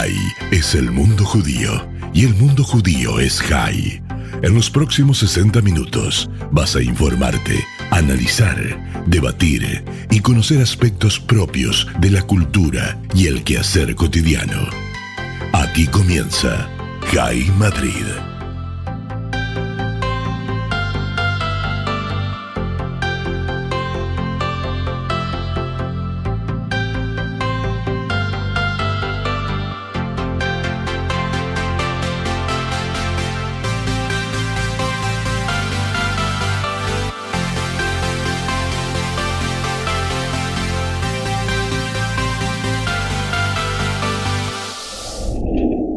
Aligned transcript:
Jai 0.00 0.16
es 0.50 0.74
el 0.74 0.90
mundo 0.90 1.26
judío 1.26 1.86
y 2.14 2.24
el 2.24 2.34
mundo 2.34 2.64
judío 2.64 3.20
es 3.20 3.38
Jai. 3.42 4.02
En 4.40 4.54
los 4.54 4.70
próximos 4.70 5.18
60 5.18 5.60
minutos 5.60 6.30
vas 6.50 6.74
a 6.74 6.82
informarte, 6.82 7.62
analizar, 7.90 8.56
debatir 9.06 9.84
y 10.10 10.20
conocer 10.20 10.62
aspectos 10.62 11.20
propios 11.20 11.86
de 11.98 12.12
la 12.12 12.22
cultura 12.22 12.98
y 13.14 13.26
el 13.26 13.44
quehacer 13.44 13.94
cotidiano. 13.94 14.70
Aquí 15.52 15.86
comienza 15.86 16.66
Jai 17.12 17.44
Madrid. 17.58 18.29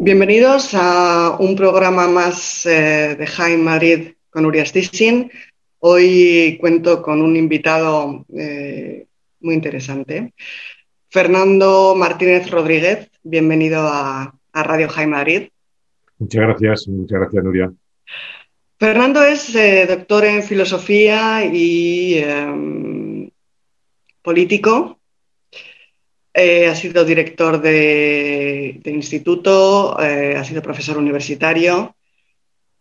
Bienvenidos 0.04 0.74
a 0.74 1.38
un 1.40 1.56
programa 1.56 2.10
más 2.10 2.66
eh, 2.66 3.16
de 3.18 3.26
Jaime 3.26 3.64
Madrid 3.64 4.10
con 4.30 4.46
Urias 4.46 4.74
Tissin. 4.74 5.32
Hoy 5.80 6.58
cuento 6.60 7.02
con 7.02 7.22
un 7.22 7.38
invitado 7.38 8.26
eh, 8.36 9.08
muy 9.40 9.54
interesante. 9.54 10.34
Fernando 11.10 11.96
Martínez 11.96 12.52
Rodríguez, 12.52 13.12
bienvenido 13.24 13.88
a, 13.88 14.36
Radio 14.52 14.90
Jaime 14.90 15.14
Madrid. 15.14 15.48
Muchas 16.18 16.42
gracias, 16.42 16.88
muchas 16.90 17.20
gracias, 17.22 17.44
Nuria. 17.46 17.74
Fernando 18.78 19.24
es 19.24 19.56
eh, 19.56 19.86
doctor 19.88 20.26
en 20.26 20.44
filosofía 20.44 21.46
y 21.46 22.16
em, 22.18 23.30
político 24.22 25.00
eh, 26.34 26.66
ha 26.68 26.76
sido 26.76 27.06
director 27.06 27.62
de, 27.62 28.82
instituto, 28.86 29.96
eh, 30.02 30.36
ha 30.36 30.44
sido 30.44 30.64
profesor 30.64 30.98
universitario 30.98 31.96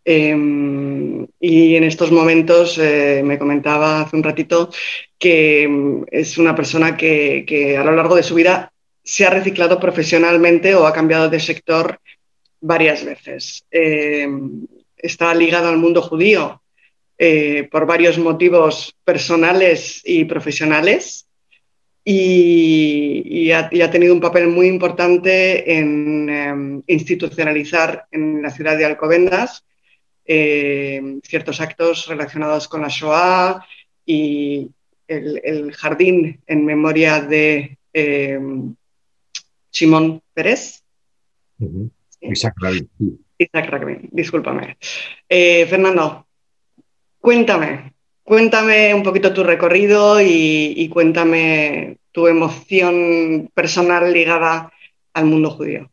em, 0.03 1.27
y 1.39 1.75
en 1.75 1.83
estos 1.83 2.11
momentos 2.11 2.79
eh, 2.79 3.21
me 3.23 3.37
comentaba 3.37 4.01
hace 4.01 4.15
un 4.15 4.23
ratito 4.23 4.71
que 5.19 5.63
em, 5.63 6.03
es 6.11 6.37
una 6.39 6.55
persona 6.55 6.97
que, 6.97 7.77
a 7.79 7.83
lo 7.83 7.91
largo 7.95 8.15
de 8.15 8.23
su 8.23 8.33
vida 8.35 8.71
se 9.03 9.25
ha 9.25 9.29
reciclado 9.29 9.79
profesionalmente 9.79 10.73
o 10.73 10.87
ha 10.87 10.93
cambiado 10.93 11.29
de 11.29 11.39
sector 11.39 11.99
varias 12.59 13.05
veces. 13.05 13.65
Em, 13.69 14.65
está 14.97 15.33
ligado 15.35 15.69
al 15.69 15.77
mundo 15.77 16.01
judío 16.01 16.61
por 17.71 17.85
varios 17.85 18.17
motivos 18.17 18.95
personales 19.05 20.01
y 20.03 20.25
profesionales 20.25 21.22
y, 22.05 23.51
ha, 23.51 23.69
tenido 23.91 24.13
un 24.13 24.19
papel 24.19 24.47
muy 24.47 24.67
importante 24.67 25.77
en 25.77 26.29
em, 26.29 26.83
institucionalizar 26.87 28.07
en 28.11 28.41
la 28.41 28.49
ciudad 28.49 28.77
de 28.77 28.85
Alcobendas 28.85 29.63
em, 30.25 31.21
ciertos 31.21 31.61
actos 31.61 32.07
relacionados 32.07 32.67
con 32.67 32.81
la 32.81 32.89
Shoah 32.89 33.65
y 34.05 34.69
el, 35.07 35.73
jardín 35.73 36.41
en 36.45 36.65
memoria 36.65 37.21
de 37.21 37.77
em, 37.93 38.75
Simón 39.69 40.21
Pérez. 40.33 40.83
Isaac 42.19 42.55
Rabin. 42.59 42.89
Isaac 43.37 43.69
Rabin, 43.69 44.09
discúlpame. 44.11 44.77
Eh, 45.27 45.65
Fernando, 45.67 46.27
cuéntame, 47.19 47.92
Cuéntame 48.23 48.93
un 48.95 49.03
poquito 49.03 49.33
tu 49.33 49.43
recorrido 49.43 50.21
y, 50.21 50.89
cuéntame 50.89 51.97
tu 52.11 52.27
emoción 52.27 53.49
personal 53.53 54.13
ligada 54.13 54.71
al 55.13 55.25
mundo 55.25 55.49
judío. 55.49 55.89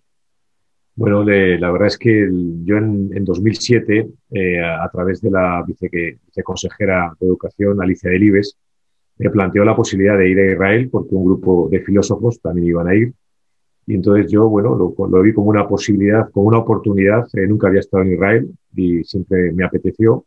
Bueno, 0.94 1.24
la 1.24 1.70
verdad 1.72 1.88
es 1.88 1.98
que 1.98 2.28
yo 2.64 2.76
en, 2.76 3.24
2007, 3.24 4.08
eh, 4.32 4.60
a, 4.60 4.88
través 4.92 5.20
de 5.22 5.30
la 5.30 5.64
viceconsejera 5.66 7.14
de 7.18 7.26
Educación, 7.26 7.82
Alicia 7.82 8.10
Delibes, 8.10 8.56
me 9.18 9.30
planteó 9.30 9.64
la 9.64 9.74
posibilidad 9.74 10.16
de 10.16 10.30
ir 10.30 10.38
a 10.38 10.52
Israel 10.52 10.88
porque 10.90 11.14
un 11.14 11.24
grupo 11.24 11.68
de 11.70 11.80
filósofos 11.80 12.40
también 12.40 12.68
iban 12.68 12.88
a 12.88 12.94
ir. 12.94 13.12
Y 13.86 13.94
entonces 13.94 14.30
yo, 14.30 14.48
bueno, 14.48 14.76
lo, 14.76 15.22
vi 15.22 15.32
como 15.32 15.50
una 15.50 15.66
posibilidad, 15.66 16.30
como 16.30 16.46
una 16.46 16.58
oportunidad. 16.58 17.26
Eh, 17.32 17.46
nunca 17.48 17.66
había 17.66 17.80
estado 17.80 18.04
en 18.04 18.12
Israel 18.12 18.50
y 18.76 19.02
siempre 19.02 19.52
me 19.52 19.64
apeteció 19.64 20.26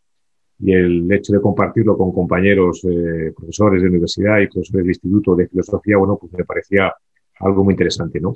y 0.63 0.71
el 0.71 1.11
hecho 1.11 1.33
de 1.33 1.41
compartirlo 1.41 1.97
con 1.97 2.13
compañeros 2.13 2.85
eh, 2.85 3.33
profesores 3.35 3.81
de 3.81 3.89
universidad 3.89 4.39
y 4.39 4.47
profesores 4.47 4.85
de 4.85 4.91
instituto 4.91 5.35
de 5.35 5.47
filosofía, 5.49 5.97
bueno, 5.97 6.17
pues 6.17 6.31
me 6.31 6.45
parecía 6.45 6.93
algo 7.39 7.65
muy 7.65 7.73
interesante, 7.73 8.21
¿no? 8.21 8.31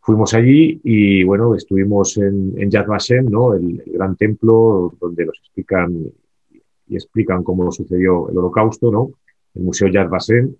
Fuimos 0.00 0.32
allí 0.32 0.80
y, 0.82 1.22
bueno, 1.24 1.54
estuvimos 1.54 2.16
en, 2.16 2.54
en 2.56 2.70
Yad 2.70 2.86
Vashem, 2.86 3.26
¿no? 3.26 3.52
El, 3.52 3.82
gran 3.84 4.16
templo 4.16 4.94
donde 4.98 5.26
nos 5.26 5.38
explican 5.40 5.94
y 6.88 6.94
explican 6.94 7.42
cómo 7.42 7.70
sucedió 7.70 8.30
el 8.30 8.38
holocausto, 8.38 8.90
¿no? 8.90 9.10
El 9.54 9.64
Museo 9.64 9.88
Yad 9.88 10.08
Vashem. 10.08 10.54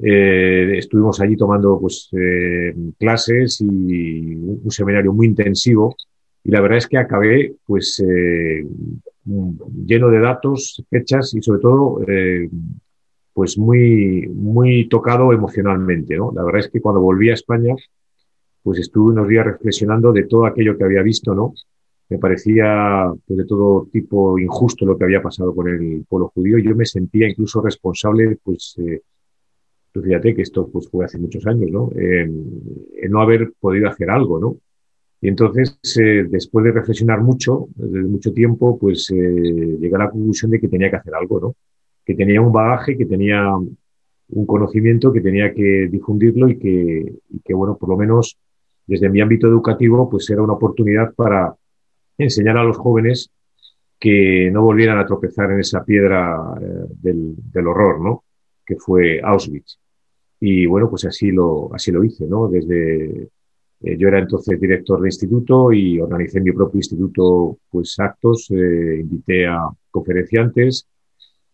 Eh, 0.00 0.72
estuvimos 0.76 1.20
allí 1.20 1.36
tomando, 1.36 1.78
pues, 1.80 2.08
eh, 2.12 2.74
clases 2.98 3.60
y 3.60 4.34
un, 4.34 4.60
un, 4.64 4.70
seminario 4.72 5.12
muy 5.12 5.28
intensivo 5.28 5.96
y 6.42 6.50
la 6.50 6.60
verdad 6.60 6.78
es 6.78 6.88
que 6.88 6.98
acabé, 6.98 7.54
pues, 7.64 8.02
lleno 9.26 10.08
de 10.08 10.20
datos, 10.20 10.84
fechas 10.88 11.34
y 11.34 11.42
sobre 11.42 11.60
todo, 11.60 12.00
eh, 12.06 12.48
pues 13.32 13.58
muy, 13.58 14.26
muy 14.28 14.88
tocado 14.88 15.32
emocionalmente. 15.32 16.16
¿no? 16.16 16.32
La 16.34 16.44
verdad 16.44 16.60
es 16.60 16.68
que 16.68 16.80
cuando 16.80 17.00
volví 17.00 17.30
a 17.30 17.34
España, 17.34 17.74
pues 18.62 18.78
estuve 18.78 19.12
unos 19.12 19.28
días 19.28 19.44
reflexionando 19.44 20.12
de 20.12 20.24
todo 20.24 20.46
aquello 20.46 20.76
que 20.76 20.84
había 20.84 21.02
visto, 21.02 21.34
¿no? 21.34 21.54
Me 22.08 22.18
parecía 22.18 23.12
pues, 23.26 23.36
de 23.36 23.44
todo 23.44 23.88
tipo 23.92 24.38
injusto 24.38 24.86
lo 24.86 24.96
que 24.96 25.04
había 25.04 25.22
pasado 25.22 25.54
con 25.54 25.68
el 25.68 26.04
pueblo 26.08 26.30
judío. 26.34 26.58
Yo 26.58 26.74
me 26.74 26.84
sentía 26.84 27.28
incluso 27.28 27.60
responsable, 27.60 28.38
pues, 28.42 28.76
eh, 28.78 29.02
fíjate 29.92 30.34
que 30.34 30.42
esto 30.42 30.68
pues, 30.68 30.88
fue 30.88 31.04
hace 31.04 31.18
muchos 31.18 31.46
años, 31.46 31.70
¿no? 31.70 31.90
en 31.96 33.10
no 33.10 33.20
haber 33.20 33.52
podido 33.58 33.88
hacer 33.88 34.10
algo, 34.10 34.38
¿no? 34.38 34.56
Y 35.20 35.28
entonces, 35.28 35.78
eh, 35.98 36.26
después 36.28 36.64
de 36.64 36.72
reflexionar 36.72 37.22
mucho, 37.22 37.68
desde 37.74 38.02
mucho 38.06 38.32
tiempo, 38.32 38.78
pues 38.78 39.10
eh, 39.10 39.76
llegué 39.80 39.94
a 39.96 40.00
la 40.00 40.10
conclusión 40.10 40.50
de 40.50 40.60
que 40.60 40.68
tenía 40.68 40.90
que 40.90 40.96
hacer 40.96 41.14
algo, 41.14 41.40
¿no? 41.40 41.56
Que 42.04 42.14
tenía 42.14 42.40
un 42.40 42.52
bagaje, 42.52 42.96
que 42.96 43.06
tenía 43.06 43.50
un 44.28 44.46
conocimiento, 44.46 45.12
que 45.12 45.20
tenía 45.20 45.54
que 45.54 45.88
difundirlo 45.90 46.48
y 46.48 46.58
que, 46.58 47.54
bueno, 47.54 47.76
por 47.76 47.88
lo 47.88 47.96
menos 47.96 48.38
desde 48.86 49.08
mi 49.08 49.20
ámbito 49.20 49.46
educativo, 49.46 50.08
pues 50.08 50.28
era 50.30 50.42
una 50.42 50.52
oportunidad 50.54 51.14
para 51.14 51.54
enseñar 52.18 52.56
a 52.58 52.64
los 52.64 52.76
jóvenes 52.76 53.30
que 53.98 54.50
no 54.52 54.62
volvieran 54.62 54.98
a 54.98 55.06
tropezar 55.06 55.50
en 55.50 55.60
esa 55.60 55.84
piedra 55.84 56.54
eh, 56.60 56.86
del, 57.00 57.34
del, 57.50 57.66
horror, 57.66 58.00
¿no? 58.00 58.24
Que 58.64 58.76
fue 58.76 59.20
Auschwitz. 59.22 59.78
Y 60.40 60.66
bueno, 60.66 60.90
pues 60.90 61.06
así 61.06 61.30
lo, 61.30 61.74
así 61.74 61.90
lo 61.90 62.04
hice, 62.04 62.26
¿no? 62.26 62.48
Desde 62.48 63.30
eh, 63.86 63.96
yo 63.96 64.08
era 64.08 64.18
entonces 64.18 64.60
director 64.60 65.00
de 65.00 65.08
instituto 65.08 65.72
y 65.72 66.00
organicé 66.00 66.38
en 66.38 66.44
mi 66.44 66.52
propio 66.52 66.78
instituto 66.78 67.58
pues 67.70 67.96
actos, 68.00 68.50
eh, 68.50 68.98
invité 69.00 69.46
a 69.46 69.68
conferenciantes 69.92 70.88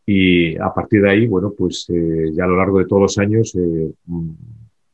y 0.07 0.57
a 0.57 0.73
partir 0.73 1.03
de 1.03 1.11
ahí, 1.11 1.27
bueno, 1.27 1.53
pues 1.57 1.87
eh, 1.91 2.31
ya 2.33 2.45
a 2.45 2.47
lo 2.47 2.57
largo 2.57 2.79
de 2.79 2.87
todos 2.87 3.03
los 3.03 3.19
años 3.19 3.53
mm, 3.55 4.31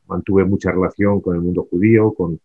mantuve 0.07 0.43
mucha 0.43 0.71
relación 0.71 1.21
con 1.21 1.35
el 1.35 1.41
mundo 1.41 1.65
judío, 1.69 2.13
con 2.13 2.37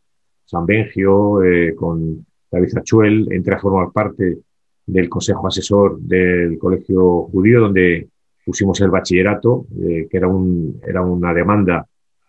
San 0.45 0.65
Bengio, 0.65 1.41
con 1.77 2.25
David 2.51 2.77
Achuel, 2.77 3.27
entré 3.33 3.55
a 3.55 3.59
formar 3.59 3.91
parte 3.91 4.39
del 4.87 5.09
consejo 5.09 5.49
asesor 5.49 5.99
del 5.99 6.59
colegio 6.59 7.23
judío 7.33 7.63
donde 7.63 8.09
pusimos 8.45 8.79
el 8.83 8.91
bachillerato, 8.91 9.67
que 9.75 10.17
era, 10.17 10.29
un, 10.29 10.79
era 10.87 11.01
una 11.01 11.33
demanda 11.33 11.87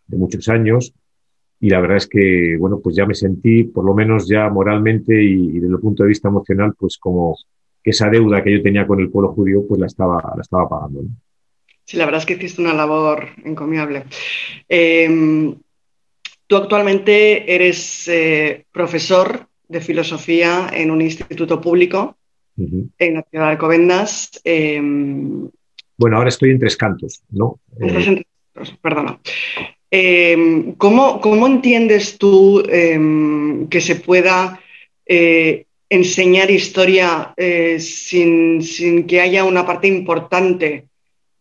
de 0.08 0.18
muchos 0.18 0.48
años 0.48 0.94
y 1.60 1.70
la 1.70 1.80
verdad 1.80 1.98
es 1.98 2.08
que, 2.08 2.58
bueno, 2.60 2.80
pues 2.80 2.96
ya 2.96 3.06
me 3.06 3.16
sentí, 3.16 3.64
por 3.64 3.86
lo 3.86 3.94
menos 3.94 4.28
ya 4.28 4.50
moralmente 4.50 5.22
y, 5.24 5.60
desde 5.60 5.74
el 5.76 5.80
punto 5.80 6.04
de 6.04 6.10
vista 6.10 6.28
emocional, 6.28 6.74
pues 6.78 6.98
como 6.98 7.38
que 7.84 7.92
esa 7.92 8.10
deuda 8.10 8.44
que 8.44 8.52
yo 8.52 8.62
tenía 8.62 8.86
con 8.86 9.00
el 9.00 9.10
pueblo 9.10 9.34
judío, 9.34 9.66
pues 9.68 9.80
la 9.80 9.88
estaba, 9.88 10.34
la 10.36 10.42
estaba 10.42 10.68
pagando. 10.68 11.04
Sí, 11.86 11.98
la 11.98 12.06
verdad 12.06 12.20
es 12.20 12.26
que 12.26 12.34
hiciste 12.34 12.62
una 12.62 12.74
labor 12.74 13.28
encomiable. 13.44 14.06
Em, 14.68 15.56
tú 16.48 16.56
actualmente 16.58 17.54
eres 17.54 18.08
eh, 18.08 18.66
profesor 18.72 19.48
de 19.68 19.82
filosofía 19.82 20.70
en 20.74 20.92
un 20.92 21.02
instituto 21.02 21.62
público 21.62 22.18
en 22.58 23.14
la 23.14 23.22
ciudad 23.24 23.46
de 23.46 23.52
Alcobendas. 23.52 24.42
Em, 24.44 25.50
bueno, 25.98 26.18
ahora 26.18 26.30
estoy 26.30 26.52
en 26.52 26.60
Tres 26.60 26.76
Cantos, 26.76 27.22
¿no? 27.30 27.60
En 27.80 27.88
Tres 27.88 28.06
Cantos, 28.06 28.78
perdona. 28.82 29.20
Em, 29.98 30.74
¿cómo, 30.74 31.48
entiendes 31.48 32.18
tú 32.18 32.62
em, 32.68 33.70
que 33.70 33.80
se 33.80 33.96
pueda 33.96 34.60
eh, 35.06 35.68
enseñar 35.90 36.52
historia 36.52 37.34
eh, 37.38 37.80
sin, 37.80 38.60
que 39.08 39.22
haya 39.22 39.46
una 39.46 39.66
parte 39.66 39.88
importante 39.88 40.90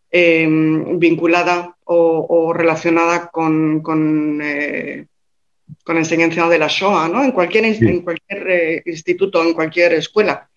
em, 0.09 1.01
vinculada 1.01 1.75
o, 1.87 2.53
relacionada 2.53 3.29
con, 3.33 3.81
con, 3.81 4.41
eh, 4.41 5.07
con, 5.83 5.97
enseñanza 5.97 6.49
de 6.49 6.59
la 6.61 6.69
Shoah, 6.69 7.09
¿no? 7.09 7.25
En 7.25 7.33
cualquier, 7.33 7.65
en 7.65 8.03
cualquier 8.03 8.85
instituto, 8.87 9.43
en 9.43 9.53
cualquier 9.53 9.95
escuela. 9.95 10.49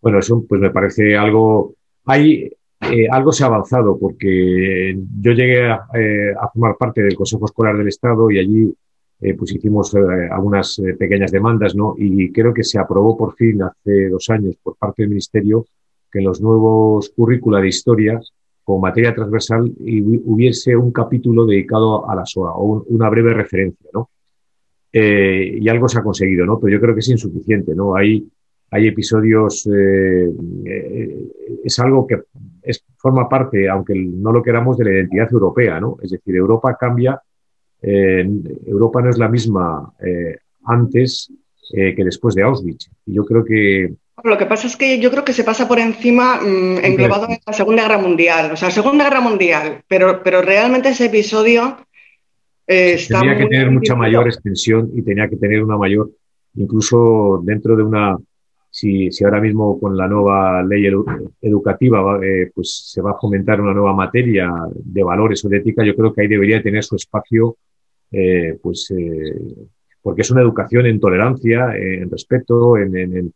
Bueno, 0.00 0.18
eso 0.18 0.44
pues 0.48 0.60
me 0.60 0.70
parece 0.70 1.16
algo... 1.16 1.74
Hay, 2.06 2.50
eh, 2.82 3.06
algo 3.10 3.30
se 3.30 3.44
ha 3.44 3.46
avanzado 3.46 3.98
porque 3.98 4.98
yo 5.20 5.32
llegué 5.32 5.68
eh, 5.94 6.32
a, 6.40 6.48
formar 6.48 6.76
parte 6.78 7.02
del 7.02 7.14
Consejo 7.14 7.44
Escolar 7.44 7.76
del 7.76 7.88
Estado 7.88 8.30
y 8.30 8.38
allí 8.38 8.74
eh, 9.20 9.34
pues 9.34 9.52
hicimos 9.52 9.94
algunas 10.30 10.80
pequeñas 10.98 11.30
demandas, 11.30 11.74
¿no? 11.74 11.94
Y 11.98 12.32
creo 12.32 12.54
que 12.54 12.64
se 12.64 12.78
aprobó 12.78 13.18
por 13.18 13.34
fin 13.34 13.62
hace 13.62 14.08
dos 14.08 14.30
años 14.30 14.56
por 14.62 14.76
parte 14.76 15.02
del 15.02 15.10
Ministerio 15.10 15.66
que 16.10 16.20
en 16.20 16.24
los 16.24 16.40
nuevos 16.40 17.10
currícula 17.10 17.60
de 17.60 17.68
historia, 17.68 18.18
como 18.64 18.80
materia 18.80 19.14
transversal, 19.14 19.70
hubiese 20.24 20.74
un 20.74 20.90
capítulo 20.90 21.44
dedicado 21.44 22.08
a 22.10 22.16
la 22.16 22.24
SOA 22.24 22.54
o 22.56 22.82
una 22.88 23.08
breve 23.10 23.34
referencia, 23.34 23.90
¿no? 23.92 24.08
y 24.92 25.68
algo 25.68 25.86
se 25.86 26.00
ha 26.00 26.02
conseguido, 26.02 26.44
¿no? 26.44 26.58
Pero 26.58 26.72
yo 26.72 26.80
creo 26.80 26.94
que 26.94 27.00
es 27.00 27.08
insuficiente, 27.10 27.76
¿no? 27.76 27.94
Hay, 27.94 28.26
hay 28.72 28.88
episodios, 28.88 29.68
es 31.62 31.78
algo 31.78 32.08
que 32.08 32.22
es, 32.70 32.84
forma 32.96 33.28
parte, 33.28 33.68
aunque 33.68 33.94
no 33.94 34.32
lo 34.32 34.42
queramos, 34.42 34.78
de 34.78 34.84
la 34.84 34.92
identidad 34.92 35.28
europea, 35.32 35.80
¿no? 35.80 35.96
Es 36.02 36.10
decir, 36.10 36.34
Europa 36.34 36.76
cambia, 36.78 37.20
eh, 37.82 38.28
Europa 38.66 39.02
no 39.02 39.10
es 39.10 39.18
la 39.18 39.28
misma 39.28 39.92
eh, 40.04 40.38
antes 40.64 41.32
eh, 41.72 41.94
que 41.94 42.04
después 42.04 42.34
de 42.34 42.42
Auschwitz. 42.42 42.90
Y 43.06 43.14
yo 43.14 43.24
creo 43.24 43.44
que... 43.44 43.92
Lo 44.22 44.36
que 44.36 44.46
pasa 44.46 44.66
es 44.66 44.76
que 44.76 45.00
yo 45.00 45.10
creo 45.10 45.24
que 45.24 45.32
se 45.32 45.44
pasa 45.44 45.66
por 45.66 45.78
encima 45.78 46.40
mm, 46.40 46.84
englobado 46.84 47.26
en 47.28 47.38
la 47.46 47.52
Segunda 47.52 47.84
Guerra 47.84 47.98
Mundial, 47.98 48.52
o 48.52 48.56
sea, 48.56 48.70
Segunda 48.70 49.04
Guerra 49.04 49.20
Mundial, 49.20 49.82
pero, 49.88 50.22
pero 50.22 50.42
realmente 50.42 50.90
ese 50.90 51.06
episodio... 51.06 51.78
tenía 52.66 53.36
que 53.36 53.46
tener 53.46 53.70
mucha 53.70 53.94
mayor 53.94 54.26
extensión 54.26 54.90
y 54.94 55.02
tenía 55.02 55.28
que 55.28 55.36
tener 55.36 55.62
una 55.64 55.76
mayor, 55.76 56.10
incluso 56.54 57.40
dentro 57.44 57.76
de 57.76 57.82
una 57.82 58.18
si, 58.70 59.10
si 59.10 59.24
ahora 59.24 59.40
mismo 59.40 59.78
con 59.80 59.96
la 59.96 60.06
nueva 60.06 60.62
ley 60.62 60.86
educativa 61.42 62.20
eh, 62.22 62.50
pues 62.54 62.90
se 62.92 63.02
va 63.02 63.12
a 63.12 63.18
fomentar 63.18 63.60
una 63.60 63.74
nueva 63.74 63.92
materia 63.94 64.48
de 64.72 65.02
valores 65.02 65.44
o 65.44 65.48
de 65.48 65.58
ética, 65.58 65.84
yo 65.84 65.96
creo 65.96 66.12
que 66.12 66.22
ahí 66.22 66.28
debería 66.28 66.62
tener 66.62 66.84
su 66.84 66.94
espacio, 66.94 67.56
eh, 68.12 68.56
pues 68.62 68.92
eh, 68.96 69.34
porque 70.00 70.22
es 70.22 70.30
una 70.30 70.40
educación 70.40 70.86
en 70.86 71.00
tolerancia, 71.00 71.74
en 71.76 72.10
respeto, 72.10 72.78
en, 72.78 72.96
en, 72.96 73.32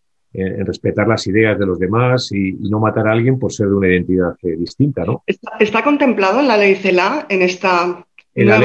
respetar 0.67 1.07
las 1.07 1.27
ideas 1.29 1.57
de 1.59 1.67
los 1.67 1.79
demás 1.79 2.33
y, 2.33 2.55
no 2.55 2.81
matar 2.81 3.07
a 3.07 3.13
alguien 3.13 3.39
por 3.39 3.53
ser 3.53 3.69
de 3.69 3.75
una 3.75 3.89
identidad 3.89 4.35
distinta, 4.43 5.05
¿no? 5.05 5.23
¿Está, 5.27 5.53
¿Está, 5.61 5.85
contemplado 5.85 6.41
en 6.41 6.49
la 6.49 6.57
ley 6.57 6.75
CELA, 6.75 7.27
en 7.29 7.43
esta 7.43 8.05
en 8.35 8.49
la 8.49 8.59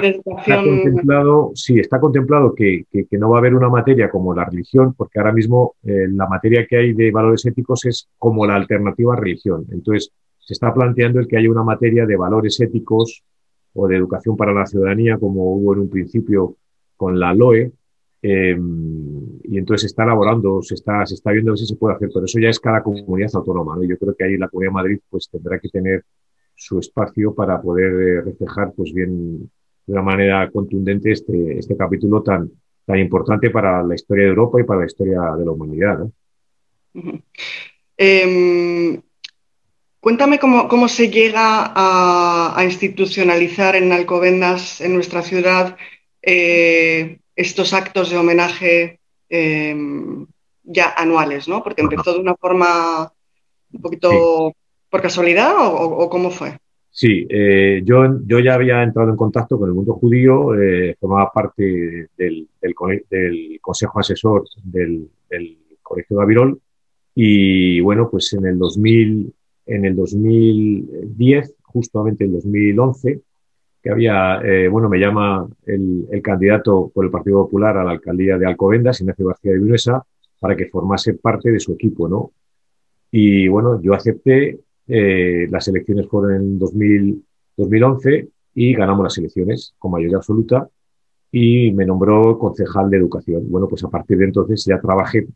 ley 0.00 0.20
está 0.24 0.62
contemplado, 0.62 1.52
sí, 1.54 1.78
está 1.78 2.00
contemplado 2.00 2.54
que, 2.54 2.86
no 3.12 3.30
va 3.30 3.36
a 3.36 3.40
haber 3.40 3.54
una 3.54 3.68
materia 3.68 4.08
como 4.10 4.34
la 4.34 4.46
religión, 4.46 4.94
porque 4.94 5.18
ahora 5.18 5.32
mismo 5.32 5.74
eh, 5.82 6.06
la 6.08 6.26
materia 6.26 6.66
que 6.66 6.76
hay 6.76 6.92
de 6.94 7.10
valores 7.10 7.44
éticos 7.44 7.84
es 7.84 8.08
como 8.18 8.46
la 8.46 8.54
alternativa 8.54 9.12
a 9.12 9.16
religión. 9.16 9.66
Entonces, 9.70 10.10
se 10.38 10.54
está 10.54 10.72
planteando 10.72 11.20
el 11.20 11.28
que 11.28 11.36
haya 11.36 11.50
una 11.50 11.62
materia 11.62 12.06
de 12.06 12.16
valores 12.16 12.58
éticos 12.60 13.22
o 13.74 13.86
de 13.86 13.96
educación 13.96 14.36
para 14.36 14.54
la 14.54 14.66
ciudadanía, 14.66 15.18
como 15.18 15.52
hubo 15.52 15.74
en 15.74 15.80
un 15.80 15.90
principio 15.90 16.56
con 16.96 17.20
la 17.20 17.34
LOE, 17.34 17.72
em, 18.22 19.38
y 19.44 19.58
entonces 19.58 19.82
se 19.82 19.86
está 19.88 20.04
elaborando, 20.04 20.62
se 20.62 20.74
está, 20.74 21.04
se 21.06 21.14
está 21.14 21.30
viendo 21.30 21.56
si 21.56 21.66
se 21.66 21.76
puede 21.76 21.94
hacer, 21.94 22.10
pero 22.12 22.24
eso 22.24 22.38
ya 22.40 22.48
es 22.48 22.58
cada 22.58 22.82
comunidad 22.82 23.30
autónoma. 23.34 23.76
Yo 23.86 23.98
creo 23.98 24.14
que 24.14 24.24
ahí 24.24 24.36
la 24.36 24.48
Comunidad 24.48 24.70
de 24.70 24.74
Madrid 24.74 24.98
pues, 25.10 25.28
tendrá 25.30 25.58
que 25.58 25.68
tener 25.68 26.04
su 26.60 26.78
espacio 26.78 27.34
para 27.34 27.60
poder 27.60 27.92
eh, 27.92 28.20
reflejar 28.20 28.72
pues 28.76 28.92
bien 28.92 29.50
de 29.86 29.92
una 29.92 30.02
manera 30.02 30.50
contundente 30.50 31.10
este, 31.10 31.58
este 31.58 31.74
capítulo 31.74 32.22
tan, 32.22 32.50
tan 32.84 32.98
importante 32.98 33.48
para 33.48 33.82
la 33.82 33.94
historia 33.94 34.24
de 34.24 34.30
Europa 34.30 34.60
y 34.60 34.64
para 34.64 34.80
la 34.80 34.86
historia 34.86 35.20
de 35.38 35.44
la 35.46 35.52
humanidad. 35.52 36.06
Em, 37.96 39.00
cuéntame 40.00 40.38
cómo, 40.38 40.88
se 40.88 41.10
llega 41.10 41.72
a, 41.74 42.62
institucionalizar 42.62 43.74
en 43.74 43.92
Alcobendas, 43.92 44.82
en 44.82 44.92
nuestra 44.92 45.22
ciudad, 45.22 45.78
eh, 46.20 47.20
estos 47.34 47.72
actos 47.72 48.10
de 48.10 48.18
homenaje 48.18 49.00
em, 49.30 50.26
ya 50.62 50.92
anuales, 50.94 51.48
¿no? 51.48 51.64
Porque 51.64 51.80
empezó 51.80 52.12
de 52.12 52.20
una 52.20 52.36
forma 52.36 53.10
un 53.72 53.80
poquito 53.80 54.52
¿Por 54.90 55.02
casualidad 55.02 55.52
o, 55.58 56.08
cómo 56.10 56.30
fue? 56.30 56.58
Sí, 56.90 57.26
eh, 57.30 57.82
yo, 57.84 58.18
yo 58.26 58.40
ya 58.40 58.54
había 58.54 58.82
entrado 58.82 59.10
en 59.10 59.16
contacto 59.16 59.58
con 59.58 59.68
el 59.68 59.74
mundo 59.74 59.94
judío, 59.94 60.60
eh, 60.60 60.96
formaba 60.98 61.30
parte 61.32 62.08
del, 62.16 62.48
consejo 63.60 64.00
asesor 64.00 64.44
del, 64.64 65.08
Colegio 65.82 66.18
de 66.18 66.22
Avirol 66.22 66.60
y 67.14 67.80
bueno, 67.80 68.08
pues 68.08 68.32
en 68.32 68.46
el 68.46 68.58
2000, 68.58 69.32
en 69.66 69.84
el 69.84 69.96
2010, 69.96 71.54
justamente 71.62 72.24
en 72.24 72.30
el 72.30 72.34
2011, 72.36 73.20
que 73.82 73.90
había, 73.90 74.40
eh, 74.44 74.68
bueno, 74.68 74.88
me 74.88 74.98
llama 74.98 75.48
el, 75.66 76.20
candidato 76.22 76.90
por 76.94 77.04
el 77.04 77.10
Partido 77.10 77.44
Popular 77.44 77.76
a 77.78 77.84
la 77.84 77.92
alcaldía 77.92 78.38
de 78.38 78.46
Alcobendas, 78.46 79.00
Ignacio 79.00 79.26
García 79.26 79.52
de 79.52 79.58
Vinuesa, 79.58 80.04
para 80.38 80.56
que 80.56 80.66
formase 80.66 81.14
parte 81.14 81.50
de 81.50 81.60
su 81.60 81.72
equipo, 81.72 82.08
¿no? 82.08 82.32
Y 83.10 83.48
bueno, 83.48 83.80
yo 83.82 83.94
acepté, 83.94 84.60
eh, 84.92 85.46
las 85.48 85.68
elecciones 85.68 86.08
fueron 86.08 86.34
en 86.34 86.58
2011 86.58 88.28
y 88.54 88.74
ganamos 88.74 89.04
las 89.04 89.16
elecciones 89.18 89.72
con 89.78 89.92
mayoría 89.92 90.16
absoluta 90.16 90.68
y 91.30 91.70
me 91.70 91.86
nombró 91.86 92.36
concejal 92.36 92.90
de 92.90 92.96
educación. 92.96 93.48
Bueno, 93.48 93.68
pues 93.68 93.84
a 93.84 93.88
partir 93.88 94.18
de 94.18 94.24
entonces 94.24 94.64
ya 94.64 94.80
trabajé 94.80 95.28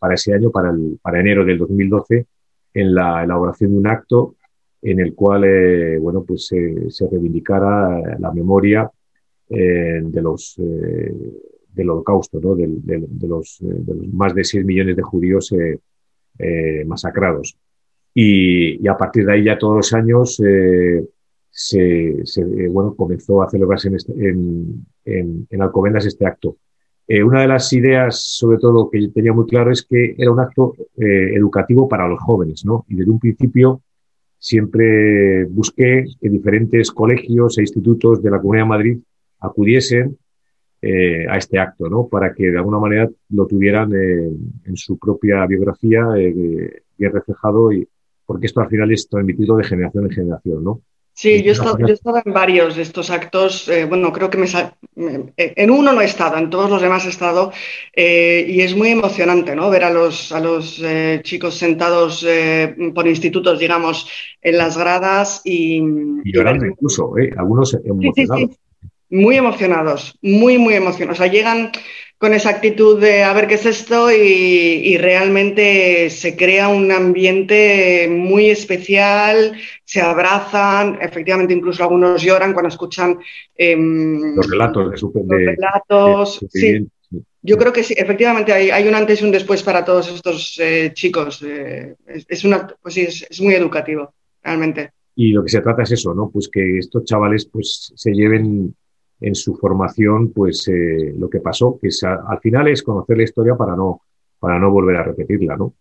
para 0.00 0.14
ese 0.14 0.32
año, 0.32 0.50
para, 0.50 0.70
el, 0.70 0.98
para 1.02 1.20
enero 1.20 1.44
del 1.44 1.58
2012, 1.58 2.26
en 2.72 2.94
la 2.94 3.22
elaboración 3.22 3.72
de 3.72 3.76
un 3.76 3.86
acto 3.88 4.36
en 4.80 5.00
el 5.00 5.14
cual, 5.14 5.44
eh, 5.44 5.98
bueno, 5.98 6.24
pues 6.24 6.46
se 6.46 7.08
reivindicara 7.10 8.18
la 8.18 8.32
memoria 8.32 8.90
eh, 9.50 10.00
de 10.02 10.22
los 10.22 10.56
del 10.56 11.90
holocausto, 11.90 12.40
¿no? 12.40 12.54
de, 12.54 12.68
los, 13.28 13.58
de, 13.60 13.94
los, 13.94 14.12
más 14.14 14.34
de 14.34 14.44
6 14.44 14.64
millones 14.64 14.96
de 14.96 15.02
judíos 15.02 15.54
masacrados. 16.86 17.58
Y, 18.14 18.86
a 18.86 18.96
partir 18.96 19.24
de 19.24 19.32
ahí 19.32 19.44
ya 19.44 19.58
todos 19.58 19.76
los 19.76 19.92
años 19.94 20.40
eh, 20.40 21.06
se, 21.50 22.08
eh, 22.10 22.68
bueno, 22.70 22.94
comenzó 22.94 23.42
a 23.42 23.48
celebrarse 23.48 23.88
en, 23.88 23.96
este, 23.96 24.12
en, 24.12 24.86
en, 25.04 25.62
Alcobendas 25.62 26.06
este 26.06 26.26
acto. 26.26 26.56
Eh, 27.08 27.22
una 27.22 27.40
de 27.42 27.48
las 27.48 27.72
ideas, 27.72 28.20
sobre 28.20 28.58
todo, 28.58 28.90
que 28.90 29.08
tenía 29.08 29.32
muy 29.32 29.46
claro 29.46 29.70
es 29.70 29.82
que 29.82 30.14
era 30.16 30.30
un 30.30 30.40
acto 30.40 30.74
educativo 30.96 31.88
para 31.88 32.06
los 32.06 32.20
jóvenes, 32.20 32.64
¿no? 32.64 32.84
Y 32.88 32.94
desde 32.94 33.10
un 33.10 33.18
principio 33.18 33.82
siempre 34.38 35.44
busqué 35.46 36.04
que 36.20 36.28
diferentes 36.28 36.90
colegios 36.90 37.58
e 37.58 37.62
institutos 37.62 38.22
de 38.22 38.30
la 38.30 38.40
Comunidad 38.40 38.64
de 38.64 38.68
Madrid 38.68 38.98
acudiesen 39.40 40.16
a 41.28 41.36
este 41.36 41.58
acto, 41.58 41.88
¿no? 41.88 42.08
Para 42.08 42.32
que 42.34 42.50
de 42.50 42.58
alguna 42.58 42.78
manera 42.78 43.08
lo 43.30 43.46
tuvieran 43.46 43.92
en 43.92 44.76
su 44.76 44.98
propia 44.98 45.44
biografía 45.46 46.06
bien 46.14 47.12
reflejado 47.12 47.72
y, 47.72 47.86
porque 48.32 48.46
esto 48.46 48.62
al 48.62 48.68
final 48.68 48.90
es 48.90 49.06
transmitido 49.08 49.56
de 49.58 49.64
generación 49.64 50.04
en 50.04 50.10
generación, 50.10 50.64
¿no? 50.64 50.80
Sí, 51.14 51.42
yo 51.42 51.50
he, 51.50 51.52
estado, 51.52 51.78
yo 51.78 51.86
estado, 51.88 52.22
en 52.24 52.32
varios 52.32 52.76
de 52.76 52.82
estos 52.82 53.10
actos, 53.10 53.68
eh, 53.68 53.84
bueno, 53.84 54.10
creo 54.10 54.30
que 54.30 54.38
me, 54.38 54.46
en 55.36 55.70
uno 55.70 55.92
no 55.92 56.00
he 56.00 56.06
estado, 56.06 56.38
en 56.38 56.48
todos 56.48 56.70
los 56.70 56.80
demás 56.80 57.04
he 57.04 57.10
estado, 57.10 57.52
eh, 57.94 58.46
y 58.48 58.62
es 58.62 58.74
muy 58.74 58.88
emocionante, 58.88 59.54
¿no? 59.54 59.68
Ver 59.68 59.84
a 59.84 59.90
los, 59.90 60.32
a 60.32 60.40
los 60.40 60.80
eh, 60.82 61.20
chicos 61.22 61.58
sentados 61.58 62.26
por 62.94 63.06
institutos, 63.06 63.58
digamos, 63.58 64.08
en 64.40 64.56
las 64.56 64.78
gradas 64.78 65.42
y... 65.44 65.82
Y 66.24 66.32
llorando 66.32 66.64
incluso, 66.64 67.12
algunos 67.36 67.74
emocionados. 67.84 68.56
Muy 69.10 69.36
emocionados, 69.36 70.18
muy, 70.22 70.56
muy 70.56 70.72
emocionados. 70.72 71.20
O 71.20 71.22
sea, 71.22 71.30
llegan 71.30 71.72
con 72.22 72.34
esa 72.34 72.50
actitud 72.50 73.00
de 73.00 73.24
a 73.24 73.32
ver 73.32 73.48
qué 73.48 73.54
es 73.54 73.66
esto 73.66 74.08
y, 74.12 74.96
realmente 74.96 76.08
se 76.08 76.36
crea 76.36 76.68
un 76.68 76.92
ambiente 76.92 78.06
muy 78.08 78.48
especial, 78.48 79.54
se 79.84 80.00
abrazan, 80.00 81.00
efectivamente 81.02 81.52
incluso 81.52 81.82
algunos 81.82 82.22
lloran 82.22 82.52
cuando 82.52 82.68
escuchan 82.68 83.18
em, 83.56 84.36
los 84.36 84.48
relatos 84.48 84.84
de 84.84 85.00
los 85.00 85.12
relatos. 85.26 86.46
sí. 86.48 86.86
Yo 87.42 87.58
creo 87.58 87.72
que 87.72 87.82
sí, 87.82 87.92
efectivamente 87.96 88.52
hay, 88.52 88.70
hay, 88.70 88.86
un 88.86 88.94
antes 88.94 89.20
y 89.20 89.24
un 89.24 89.32
después 89.32 89.64
para 89.64 89.84
todos 89.84 90.06
estos 90.14 90.60
eh, 90.62 90.92
chicos. 90.94 91.42
Eh, 91.42 91.96
es, 92.06 92.44
una, 92.44 92.68
pues 92.80 92.94
sí, 92.94 93.00
es, 93.00 93.40
muy 93.40 93.54
educativo, 93.54 94.14
realmente. 94.44 94.92
Y 95.16 95.32
lo 95.32 95.42
que 95.42 95.50
se 95.50 95.60
trata 95.60 95.82
es 95.82 95.90
eso, 95.90 96.14
¿no? 96.14 96.30
Pues 96.30 96.48
que 96.48 96.78
estos 96.78 97.04
chavales 97.04 97.46
pues 97.46 97.92
se 97.96 98.12
lleven 98.12 98.76
en 99.22 99.34
su 99.34 99.54
formación 99.54 100.32
pues 100.32 100.66
eh, 100.68 101.14
lo 101.16 101.30
que 101.30 101.40
pasó, 101.40 101.78
que 101.80 101.88
al 102.04 102.40
final 102.40 102.68
es 102.68 102.82
conocer 102.82 103.16
la 103.16 103.22
historia 103.22 103.56
para 103.56 103.76
no, 103.76 104.02
para 104.38 104.58
no 104.58 104.70
volver 104.70 104.96
a 104.96 105.04
repetirla, 105.04 105.56
¿no? 105.56 105.74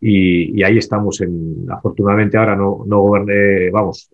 Y, 0.00 0.62
ahí 0.62 0.76
estamos, 0.76 1.20
en, 1.22 1.64
afortunadamente 1.70 2.36
ahora 2.36 2.56
no, 2.56 2.84
no 2.86 3.06
vamos, 3.72 4.10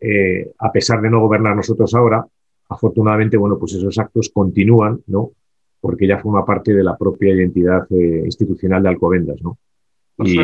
eh, 0.00 0.52
a 0.58 0.72
pesar 0.72 1.02
de 1.02 1.10
no 1.10 1.20
gobernar 1.20 1.54
nosotros 1.54 1.92
ahora, 1.94 2.24
afortunadamente, 2.68 3.36
bueno, 3.36 3.58
pues 3.58 3.74
esos 3.74 3.98
actos 3.98 4.30
continúan, 4.32 5.02
¿no? 5.08 5.32
Porque 5.80 6.06
ya 6.06 6.18
forma 6.18 6.46
parte 6.46 6.72
de 6.72 6.82
la 6.82 6.96
propia 6.96 7.34
identidad 7.34 7.86
eh, 7.90 8.22
institucional 8.24 8.82
de 8.82 8.88
Alcobendas, 8.88 9.42
¿no? 9.42 9.58
y, 10.18 10.38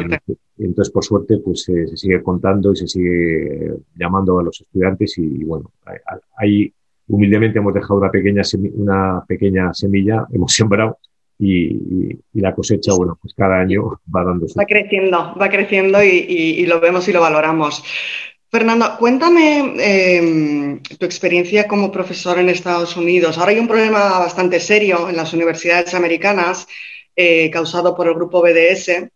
entonces, 0.58 0.92
por 0.92 1.04
suerte, 1.04 1.38
pues 1.38 1.62
se 1.62 1.96
sigue 1.96 2.22
contando 2.22 2.72
y 2.72 2.76
se 2.76 2.88
sigue 2.88 3.76
llamando 3.94 4.38
a 4.38 4.42
los 4.42 4.60
estudiantes 4.60 5.16
y, 5.16 5.44
bueno, 5.44 5.70
ahí 6.36 6.70
humildemente 7.10 7.58
hemos 7.58 7.74
dejado 7.74 7.96
una 7.96 8.10
pequeña, 8.10 8.42
una 8.74 9.24
pequeña 9.26 9.74
semilla, 9.74 10.24
hemos 10.32 10.52
sembrado 10.52 10.98
y, 11.38 12.18
la 12.34 12.54
cosecha, 12.54 12.92
bueno, 12.94 13.18
pues 13.20 13.34
cada 13.34 13.60
año 13.60 14.00
va 14.14 14.24
dando 14.24 14.46
Va 14.58 14.64
creciendo, 14.64 15.34
va 15.40 15.48
creciendo 15.48 16.02
y, 16.02 16.64
lo 16.66 16.80
vemos 16.80 17.08
y 17.08 17.12
lo 17.12 17.20
valoramos. 17.20 17.82
Fernando, 18.50 18.96
cuéntame 18.98 19.74
em, 19.78 20.82
tu 20.82 21.06
experiencia 21.06 21.68
como 21.68 21.92
profesor 21.92 22.38
en 22.38 22.48
Estados 22.48 22.96
Unidos. 22.96 23.38
Ahora 23.38 23.52
hay 23.52 23.60
un 23.60 23.68
problema 23.68 24.18
bastante 24.18 24.58
serio 24.58 25.08
en 25.08 25.16
las 25.16 25.32
universidades 25.32 25.94
americanas 25.94 26.66
eh, 27.14 27.48
causado 27.50 27.94
por 27.94 28.08
el 28.08 28.14
grupo 28.14 28.42
BDS 28.42 29.08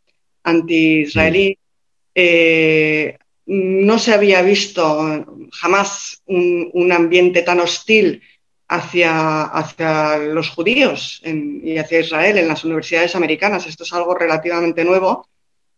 anti-israelí. 0.44 1.58
Eh, 2.14 3.18
no 3.46 3.98
se 3.98 4.14
había 4.14 4.42
visto 4.42 5.48
jamás 5.52 6.22
un, 6.26 6.92
ambiente 6.92 7.42
tan 7.42 7.60
hostil 7.60 8.22
hacia, 8.68 9.42
hacia 9.42 10.18
los 10.18 10.50
judíos 10.50 11.22
y 11.24 11.76
hacia 11.76 12.00
Israel 12.00 12.38
en 12.38 12.48
las 12.48 12.64
universidades 12.64 13.14
americanas. 13.14 13.66
Esto 13.66 13.84
es 13.84 13.92
algo 13.92 14.14
relativamente 14.14 14.84
nuevo. 14.84 15.28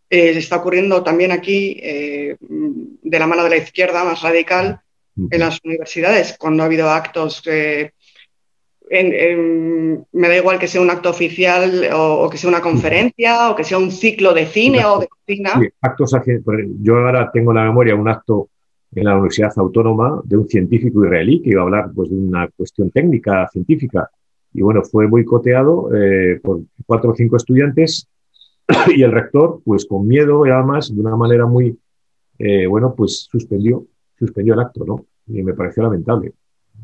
Eh, 0.09 0.31
está 0.37 0.57
ocurriendo 0.57 1.03
también 1.03 1.33
aquí 1.33 1.79
eh, 1.83 2.37
de 2.39 3.19
la 3.19 3.27
mano 3.27 3.43
de 3.43 3.51
la 3.51 3.57
izquierda 3.57 4.05
más 4.05 4.23
radical 4.23 4.81
en 5.31 5.41
las 5.41 5.61
universidades, 5.65 6.37
cuando 6.39 6.63
ha 6.63 6.67
habido 6.67 6.91
actos 6.91 7.43
eh, 7.47 7.93
me 8.89 10.29
da 10.29 10.37
igual 10.37 10.59
que 10.59 10.69
sea 10.69 10.81
un 10.81 10.91
acto 10.91 11.11
oficial 11.11 11.89
o, 11.93 12.29
que 12.31 12.39
sea 12.39 12.49
una 12.49 12.61
conferencia 12.61 13.51
o 13.51 13.57
que 13.57 13.65
sea 13.65 13.79
un 13.79 13.91
ciclo 13.91 14.33
de 14.33 14.47
cine 14.47 14.85
o 14.85 15.01
de 15.01 15.09
cocina. 15.09 15.61
actos, 15.81 16.15
yo 16.81 16.97
ahora 16.97 17.31
tengo 17.33 17.51
en 17.51 17.57
la 17.57 17.65
memoria 17.65 17.95
un 17.95 18.09
acto 18.09 18.49
en 18.95 19.05
la 19.05 19.15
Universidad 19.15 19.53
Autónoma 19.57 20.21
de 20.25 20.37
un 20.37 20.49
científico 20.49 21.05
israelí 21.05 21.43
que 21.43 21.51
iba 21.51 21.61
a 21.61 21.65
hablar 21.65 21.91
pues, 21.95 22.11
de 22.11 22.17
una 22.17 22.49
cuestión 22.49 22.91
técnica, 22.91 23.49
científica. 23.49 24.09
Y 24.55 24.63
bueno, 24.63 24.83
fue 24.83 25.07
boicoteado 25.07 25.95
eh, 25.95 26.41
por 26.43 26.61
cuatro 26.87 27.11
o 27.11 27.15
cinco 27.15 27.37
estudiantes 27.37 28.09
y 28.97 29.03
el 29.03 29.13
rector, 29.13 29.61
pues 29.65 29.85
con 29.85 30.07
miedo 30.07 30.47
y 30.47 30.51
además 30.51 30.95
de 30.95 31.01
una 31.01 31.15
manera 31.17 31.45
muy, 31.47 31.79
eh, 32.39 32.67
bueno, 32.67 32.95
pues 32.97 33.29
suspendió, 33.31 33.85
suspendió 34.19 34.55
el 34.55 34.61
acto, 34.61 34.85
¿no? 34.87 35.05
Y 35.27 35.43
me 35.43 35.53
pareció 35.53 35.83
lamentable. 35.83 36.33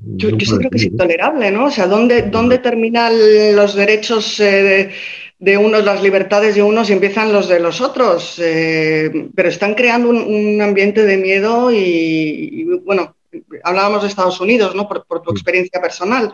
Yo, 0.04 0.30
yo 0.30 0.58
creo 0.58 0.70
que 0.70 0.78
es 0.78 0.84
intolerable, 0.84 1.50
¿no? 1.50 1.66
O 1.66 1.70
sea, 1.70 1.86
¿dónde, 1.86 2.22
dónde 2.22 2.58
terminan 2.58 3.12
los 3.54 3.74
derechos 3.74 4.40
eh, 4.40 4.90
de, 5.38 5.56
unos, 5.56 5.84
las 5.84 6.02
libertades 6.02 6.54
de 6.54 6.62
unos 6.62 6.90
y 6.90 6.92
empiezan 6.92 7.32
los 7.32 7.48
de 7.48 7.60
los 7.60 7.80
otros? 7.80 8.40
Eh, 8.42 9.28
pero 9.34 9.48
están 9.48 9.74
creando 9.74 10.10
un, 10.10 10.60
ambiente 10.60 11.04
de 11.04 11.16
miedo 11.16 11.70
y, 11.72 12.64
bueno, 12.84 13.14
hablábamos 13.62 14.02
de 14.02 14.08
Estados 14.08 14.40
Unidos, 14.40 14.74
¿no? 14.74 14.88
Por, 14.88 15.22
tu 15.22 15.30
experiencia 15.30 15.80
personal. 15.80 16.32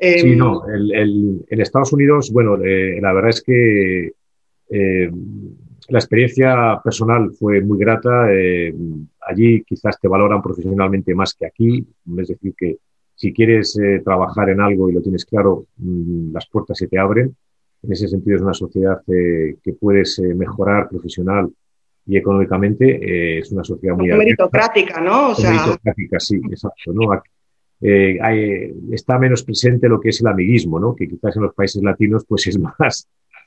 sí, 0.00 0.30
em, 0.30 0.36
no, 0.36 0.62
en 0.68 1.60
Estados 1.60 1.92
Unidos, 1.92 2.30
bueno, 2.32 2.56
eh, 2.64 2.98
la 3.00 3.12
verdad 3.12 3.30
es 3.30 3.42
que 3.42 4.12
la 5.88 5.98
experiencia 5.98 6.80
personal 6.82 7.30
fue 7.38 7.60
muy 7.60 7.78
grata. 7.78 8.26
Eh, 9.24 9.32
allí 9.32 9.64
quizás 9.64 9.98
te 10.00 10.08
valoran 10.08 10.42
profesionalmente 10.42 11.14
más 11.14 11.34
que 11.34 11.46
aquí. 11.46 11.86
Es 12.18 12.28
decir, 12.28 12.54
que 12.56 12.78
si 13.14 13.32
quieres 13.32 13.78
eh, 13.78 14.00
trabajar 14.04 14.50
en 14.50 14.60
algo 14.60 14.88
y 14.88 14.92
lo 14.92 15.02
tienes 15.02 15.24
claro, 15.24 15.66
mm, 15.76 16.32
las 16.32 16.46
puertas 16.48 16.78
se 16.78 16.88
te 16.88 16.98
abren. 16.98 17.34
En 17.82 17.92
ese 17.92 18.08
sentido 18.08 18.36
es 18.36 18.42
una 18.42 18.54
sociedad 18.54 19.02
eh, 19.08 19.56
que 19.62 19.72
puedes 19.74 20.18
mejorar 20.20 20.88
profesional 20.88 21.50
y 22.06 22.16
económicamente. 22.16 23.38
es 23.38 23.50
una 23.52 23.64
sociedad 23.64 23.96
muy... 23.96 24.08
Meritocrática, 24.08 25.00
¿no? 25.00 25.30
O 25.30 25.34
sea... 25.34 25.50
Meritocrática, 25.50 26.20
sí, 26.20 26.40
exacto. 26.50 26.92
¿no? 26.92 27.22
está 27.80 29.18
menos 29.18 29.42
presente 29.42 29.88
lo 29.88 30.00
que 30.00 30.08
es 30.08 30.20
el 30.22 30.28
amiguismo, 30.28 30.80
¿no? 30.80 30.94
que 30.94 31.06
quizás 31.06 31.36
en 31.36 31.42
los 31.42 31.54
países 31.54 31.82
latinos 31.82 32.24
pues 32.26 32.46
es 32.46 32.58
más, 32.78 33.06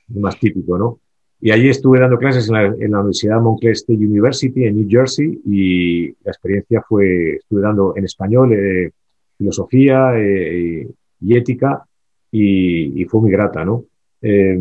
más 0.09 0.39
típico. 0.39 0.77
¿no? 0.77 0.99
Y 1.39 1.51
allí 1.51 1.69
estuve 1.69 1.99
dando 1.99 2.17
clases 2.17 2.47
en 2.47 2.53
la, 2.53 2.65
en 2.65 2.91
la, 2.91 2.99
Universidad 2.99 3.41
Montclair 3.41 3.73
State 3.73 3.99
University 3.99 4.65
en 4.65 4.77
New 4.77 4.87
Jersey 4.89 5.39
y 5.45 6.07
la 6.23 6.31
experiencia 6.31 6.83
fue, 6.87 7.35
estuve 7.35 7.61
dando 7.61 7.93
en 7.95 8.05
español 8.05 8.53
eh, 8.53 8.91
filosofía 9.37 10.13
eh, 10.17 10.87
y 11.21 11.37
ética 11.37 11.85
y, 12.31 13.01
y, 13.01 13.05
fue 13.05 13.21
muy 13.21 13.31
grata, 13.31 13.63
¿no? 13.63 13.85
Eh, 14.21 14.57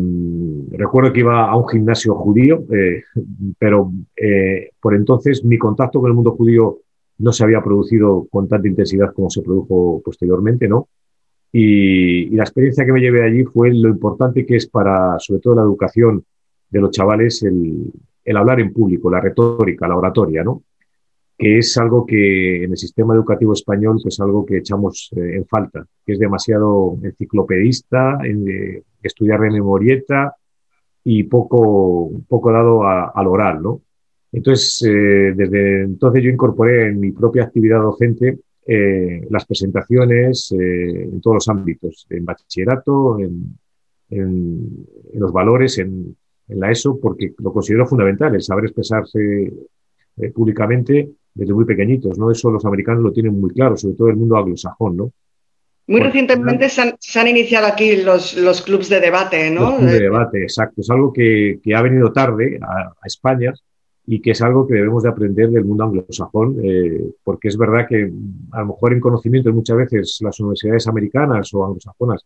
recuerdo 0.71 1.11
que 1.11 1.21
iba 1.21 1.49
a 1.49 1.55
un 1.57 1.67
gimnasio 1.67 2.15
judío, 2.15 2.63
eh, 2.71 3.03
pero 3.57 3.91
eh, 4.15 4.69
por 4.79 4.93
entonces 4.93 5.43
mi 5.43 5.57
contacto 5.57 5.99
con 5.99 6.09
el 6.09 6.15
mundo 6.15 6.35
judío 6.35 6.79
no 7.19 7.31
se 7.31 7.43
había 7.43 7.63
producido 7.63 8.27
con 8.29 8.47
tanta 8.47 8.67
intensidad 8.67 9.13
como 9.13 9.29
se 9.29 9.41
produjo 9.41 10.01
posteriormente, 10.05 10.67
¿no? 10.67 10.89
Y, 11.51 12.27
y 12.27 12.35
la 12.35 12.43
experiencia 12.43 12.85
que 12.85 12.91
me 12.91 12.99
llevé 12.99 13.23
allí 13.23 13.43
fue 13.45 13.73
lo 13.73 13.89
importante 13.89 14.45
que 14.45 14.57
es 14.57 14.67
para, 14.67 15.17
sobre 15.19 15.41
todo, 15.41 15.55
la 15.55 15.63
educación 15.63 16.23
de 16.69 16.79
los 16.81 16.91
chavales 16.91 17.43
el, 17.43 17.91
el 18.23 18.37
hablar 18.37 18.59
en 18.59 18.73
público, 18.73 19.09
la 19.09 19.21
retórica, 19.21 19.87
la 19.87 19.97
oratoria, 19.97 20.43
¿no? 20.43 20.63
que 21.37 21.59
es 21.59 21.77
algo 21.77 22.05
que 22.05 22.63
en 22.63 22.71
el 22.71 22.77
sistema 22.77 23.13
educativo 23.13 23.53
español 23.53 23.99
pues 24.01 24.19
algo 24.19 24.45
que 24.45 24.57
echamos 24.57 25.11
eh, 25.15 25.35
en 25.35 25.45
falta, 25.45 25.85
que 26.05 26.13
es 26.13 26.19
demasiado 26.19 26.97
enciclopedista, 27.03 28.17
en, 28.23 28.49
eh, 28.49 28.83
estudiar 29.03 29.41
de 29.41 29.51
memorieta 29.51 30.35
y 31.03 31.23
poco, 31.23 32.11
poco 32.27 32.51
dado 32.51 32.83
al 32.85 33.27
oral, 33.27 33.61
¿no? 33.61 33.81
Entonces, 34.31 34.83
eh, 34.83 35.33
desde 35.35 35.83
entonces 35.83 36.23
yo 36.23 36.29
incorporé 36.29 36.87
en 36.87 36.99
mi 36.99 37.11
propia 37.11 37.43
actividad 37.43 37.81
docente 37.81 38.39
las 39.29 39.45
presentaciones 39.45 40.51
en 40.51 41.21
todos 41.21 41.35
los 41.35 41.47
ámbitos, 41.47 42.05
en 42.09 42.25
bachillerato, 42.25 43.17
en, 43.17 43.55
en 44.09 44.85
los 45.13 45.31
valores, 45.31 45.77
en, 45.77 46.17
en 46.47 46.59
la 46.59 46.71
ESO 46.71 46.99
porque 46.99 47.33
lo 47.39 47.51
considero 47.51 47.85
fundamental, 47.85 48.35
el 48.35 48.41
saber 48.41 48.65
expresarse 48.65 49.53
eh, 50.17 50.29
públicamente 50.31 51.09
desde 51.33 51.53
muy 51.53 51.65
pequeñitos, 51.65 52.17
¿no? 52.17 52.31
Eso 52.31 52.49
los 52.49 52.65
americanos 52.65 53.03
lo 53.03 53.11
tienen 53.11 53.39
muy 53.39 53.51
claro, 53.51 53.77
sobre 53.77 53.95
todo 53.95 54.09
el 54.09 54.17
mundo 54.17 54.37
anglosajón, 54.37 54.97
¿no? 54.97 55.11
Muy 55.89 56.01
recientemente 56.01 56.67
se 56.67 57.19
han, 57.19 57.27
iniciado 57.27 57.67
aquí 57.67 58.03
los, 58.03 58.35
los 58.35 58.61
clubes 58.61 58.89
de 58.89 58.99
debate, 58.99 59.49
¿no? 59.49 59.61
Los 59.61 59.75
clubes 59.75 59.93
de 59.93 59.99
debate, 60.01 60.41
exacto. 60.41 60.81
Es 60.81 60.89
algo 60.89 61.13
que, 61.13 61.59
que 61.63 61.75
ha 61.75 61.81
venido 61.81 62.11
tarde 62.11 62.59
a, 62.61 62.91
España 63.05 63.53
y 64.05 64.19
que 64.19 64.31
es 64.31 64.41
algo 64.41 64.67
que 64.67 64.73
debemos 64.73 65.03
de 65.03 65.09
aprender 65.09 65.49
del 65.49 65.63
mundo 65.63 65.85
anglosajón, 65.85 66.57
eh, 66.61 67.11
porque 67.23 67.47
es 67.47 67.57
verdad 67.57 67.87
que 67.87 68.11
a 68.51 68.59
lo 68.61 68.65
mejor 68.67 68.93
en 68.93 68.99
conocimiento 68.99 69.53
muchas 69.53 69.77
veces 69.77 70.17
las 70.21 70.37
universidades 70.41 70.87
americanas 70.87 71.53
o 71.53 71.65
anglosajonas 71.65 72.25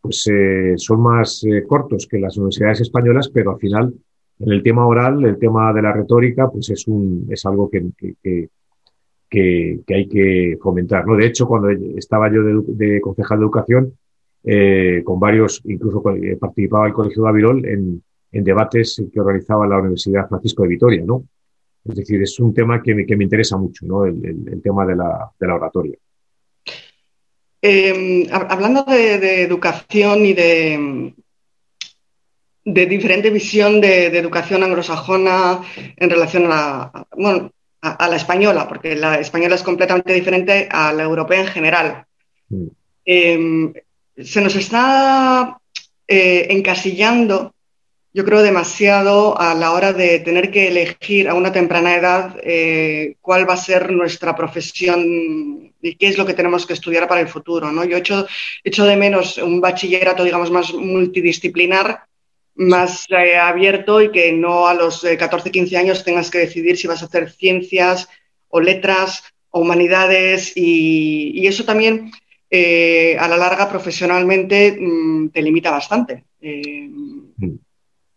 pues 0.00 0.26
eh, 0.32 0.74
son 0.76 1.02
más 1.02 1.44
eh, 1.44 1.64
cortos 1.66 2.06
que 2.06 2.18
las 2.18 2.36
universidades 2.36 2.80
españolas, 2.80 3.28
pero 3.28 3.52
al 3.52 3.58
final 3.58 3.94
en 4.40 4.52
el 4.52 4.62
tema 4.62 4.86
oral, 4.86 5.22
el 5.24 5.38
tema 5.38 5.72
de 5.72 5.82
la 5.82 5.92
retórica, 5.92 6.48
pues 6.48 6.70
es, 6.70 6.88
un, 6.88 7.26
es 7.30 7.44
algo 7.44 7.70
que, 7.70 7.90
que, 7.98 8.48
que, 9.28 9.80
que 9.86 9.94
hay 9.94 10.08
que 10.08 10.58
fomentar. 10.60 11.06
¿no? 11.06 11.14
De 11.14 11.26
hecho, 11.26 11.46
cuando 11.46 11.68
estaba 11.70 12.32
yo 12.32 12.42
de, 12.42 13.00
concejal 13.02 13.38
de 13.38 13.44
educación, 13.44 13.98
eh, 14.42 15.02
con 15.04 15.20
varios, 15.20 15.60
incluso 15.66 16.02
eh, 16.16 16.36
participaba 16.36 16.86
el 16.86 16.94
Colegio 16.94 17.22
de 17.22 17.28
Avirol 17.28 17.66
en, 17.66 18.02
en, 18.32 18.44
debates 18.44 19.02
que 19.12 19.20
organizaba 19.20 19.66
la 19.66 19.78
Universidad 19.78 20.26
Francisco 20.26 20.62
de 20.62 20.70
Vitoria, 20.70 21.04
¿no? 21.04 21.24
Es 21.84 21.96
decir, 21.96 22.22
es 22.22 22.40
un 22.40 22.54
tema 22.54 22.82
que 22.82 22.94
me, 22.94 23.04
que 23.04 23.16
me 23.16 23.24
interesa 23.24 23.58
mucho, 23.58 23.84
¿no? 23.86 24.06
El, 24.06 24.24
el 24.24 24.62
tema 24.62 24.86
de 24.86 24.96
la, 24.96 25.30
de 25.38 25.46
la 25.46 25.54
oratoria. 25.54 25.98
Eh, 27.62 28.26
hablando 28.30 28.84
de, 28.84 29.42
educación 29.42 30.24
y 30.24 30.32
de, 30.32 31.12
de 32.64 32.86
diferente 32.86 33.30
visión 33.30 33.80
de, 33.80 34.06
educación 34.06 34.62
anglosajona 34.62 35.60
en 35.96 36.10
relación 36.10 36.46
a 36.46 36.48
la, 36.48 37.06
bueno, 37.16 37.52
a, 37.82 38.08
la 38.08 38.16
española, 38.16 38.66
porque 38.68 38.96
la 38.96 39.18
española 39.18 39.56
es 39.56 39.62
completamente 39.62 40.12
diferente 40.14 40.68
a 40.70 40.92
la 40.92 41.02
europea 41.02 41.40
en 41.40 41.48
general. 41.48 42.06
Mm. 42.48 42.66
Eh, 43.04 43.72
se 44.16 44.40
nos 44.40 44.56
está 44.56 45.58
eh, 46.06 46.46
encasillando 46.50 47.54
yo 48.12 48.24
creo, 48.24 48.42
demasiado 48.42 49.38
a 49.40 49.54
la 49.54 49.72
hora 49.72 49.92
de 49.92 50.18
tener 50.18 50.50
que 50.50 50.68
elegir 50.68 51.28
a 51.28 51.34
una 51.34 51.52
temprana 51.52 51.94
edad 51.94 52.36
eh, 52.42 53.14
cuál 53.20 53.48
va 53.48 53.54
a 53.54 53.58
ser 53.58 53.92
nuestra 53.92 54.34
profesión 54.34 55.72
y 55.80 55.94
qué 55.94 56.08
es 56.08 56.18
lo 56.18 56.26
que 56.26 56.34
tenemos 56.34 56.66
que 56.66 56.72
estudiar 56.72 57.06
para 57.06 57.20
el 57.20 57.28
futuro. 57.28 57.70
¿no? 57.70 57.84
Yo 57.84 57.96
echo, 57.98 58.26
echo 58.64 58.84
de 58.84 58.96
menos 58.96 59.38
un 59.38 59.60
bachillerato, 59.60 60.24
digamos, 60.24 60.50
más 60.50 60.74
multidisciplinar, 60.74 62.00
más 62.56 63.06
eh, 63.10 63.36
abierto 63.36 64.02
y 64.02 64.10
que 64.10 64.32
no 64.32 64.66
a 64.66 64.74
los 64.74 65.02
14, 65.02 65.52
15 65.52 65.76
años 65.76 66.04
tengas 66.04 66.30
que 66.30 66.38
decidir 66.38 66.76
si 66.76 66.88
vas 66.88 67.02
a 67.02 67.06
hacer 67.06 67.30
ciencias 67.30 68.08
o 68.48 68.60
letras 68.60 69.22
o 69.50 69.60
humanidades 69.60 70.52
y, 70.56 71.46
eso 71.46 71.64
también 71.64 72.10
eh, 72.50 73.16
a 73.18 73.28
la 73.28 73.36
larga 73.36 73.68
profesionalmente 73.68 74.76
mm, 74.78 75.28
te 75.28 75.42
limita 75.42 75.70
bastante. 75.70 76.24
Mm 76.40 77.19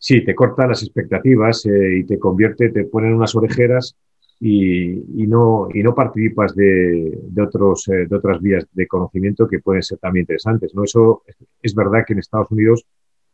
sí, 0.03 0.22
te 0.22 0.36
corta 0.36 0.67
las 0.67 0.83
expectativas 0.83 1.65
eh, 1.65 2.00
y 2.00 2.03
te 2.03 2.19
convierte, 2.19 2.69
te 2.69 2.83
ponen 2.83 3.13
unas 3.13 3.33
orejeras 3.36 3.95
y, 4.38 5.01
no, 5.27 5.69
participas 5.95 6.53
de, 6.53 7.17
otros, 7.41 7.88
eh, 7.88 8.05
de 8.10 8.15
otras 8.17 8.41
vías 8.41 8.67
de 8.74 8.86
conocimiento 8.86 9.48
que 9.48 9.60
pueden 9.60 9.81
ser 9.81 10.00
también 10.00 10.24
interesantes. 10.24 10.75
¿no? 10.75 10.83
Eso 10.83 11.24
es 11.62 11.74
verdad 11.74 12.03
que 12.05 12.12
en 12.12 12.19
Estados 12.19 12.51
Unidos 12.51 12.86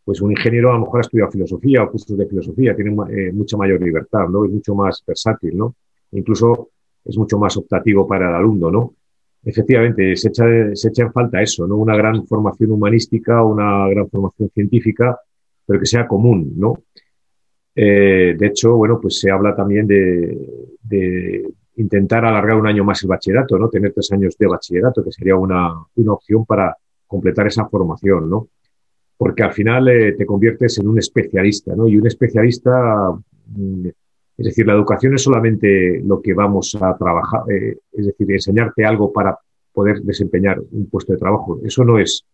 pues 0.06 0.22
un 0.22 0.30
ingeniero 0.30 0.70
a 0.70 0.74
lo 0.74 0.82
mejor 0.82 1.00
ha 1.00 1.02
estudiado 1.02 1.32
filosofía 1.32 1.84
o 1.84 1.92
cursos 1.92 2.16
de 2.16 2.28
filosofía, 2.28 2.76
tiene 2.76 2.96
eh, 3.10 3.32
mucha 3.32 3.58
mayor 3.58 3.82
libertad, 3.82 4.28
¿no? 4.28 4.46
Es 4.46 4.52
mucho 4.52 4.74
más 4.74 5.04
versátil, 5.06 5.56
¿no? 5.56 5.76
Incluso 6.14 6.70
es 7.06 7.16
mucho 7.16 7.38
más 7.38 7.56
optativo 7.58 8.08
para 8.08 8.30
el 8.30 8.36
alumno, 8.36 8.72
¿no? 8.72 8.94
Efectivamente, 9.44 10.16
se 10.16 10.30
echa, 10.30 10.46
se 10.74 10.88
echa 10.90 11.04
en 11.04 11.12
falta 11.12 11.42
eso, 11.42 11.68
¿no? 11.68 11.76
Una 11.78 11.96
gran 11.96 12.26
formación 12.26 12.72
humanística, 12.72 13.44
una 13.44 13.88
gran 13.88 14.10
formación 14.10 14.50
científica 14.50 15.20
pero 15.70 15.80
que 15.80 15.86
sea 15.86 16.08
común, 16.08 16.54
¿no? 16.58 16.82
Eh, 17.76 18.36
de 18.36 18.48
hecho, 18.48 18.76
bueno, 18.76 19.00
pues 19.00 19.20
se 19.20 19.30
habla 19.30 19.56
también 19.56 19.86
de, 19.86 21.48
intentar 21.76 22.26
alargar 22.26 22.58
un 22.58 22.66
año 22.66 22.84
más 22.84 23.04
el 23.04 23.10
bachillerato, 23.10 23.56
¿no? 23.60 23.70
Tener 23.70 23.94
tres 23.94 24.12
años 24.12 24.36
de 24.36 24.48
bachillerato, 24.48 25.04
que 25.04 25.12
sería 25.12 25.36
una, 25.36 25.72
opción 26.08 26.44
para 26.44 26.76
completar 27.06 27.46
esa 27.46 27.68
formación, 27.68 28.28
¿no? 28.32 28.48
Porque 29.16 29.44
al 29.44 29.54
final 29.54 29.88
eh, 29.90 30.14
te 30.14 30.26
conviertes 30.26 30.80
en 30.80 30.88
un 30.88 30.98
especialista, 30.98 31.76
¿no? 31.76 31.88
Y 31.88 31.98
un 31.98 32.08
especialista, 32.08 33.12
mm, 33.46 33.88
es 34.38 34.46
decir, 34.46 34.66
la 34.66 34.74
educación 34.74 35.14
es 35.14 35.22
solamente 35.22 36.02
lo 36.04 36.20
que 36.20 36.34
vamos 36.34 36.76
a 36.82 36.98
trabajar, 36.98 37.42
eh, 37.52 37.78
es 37.92 38.08
decir, 38.08 38.32
enseñarte 38.32 38.84
algo 38.86 39.14
para 39.14 39.38
poder 39.72 40.02
desempeñar 40.02 40.60
un 40.72 40.90
puesto 40.90 41.14
de 41.14 41.20
trabajo. 41.20 41.60
Eso 41.64 41.86
no 41.86 42.00
es. 42.00 42.26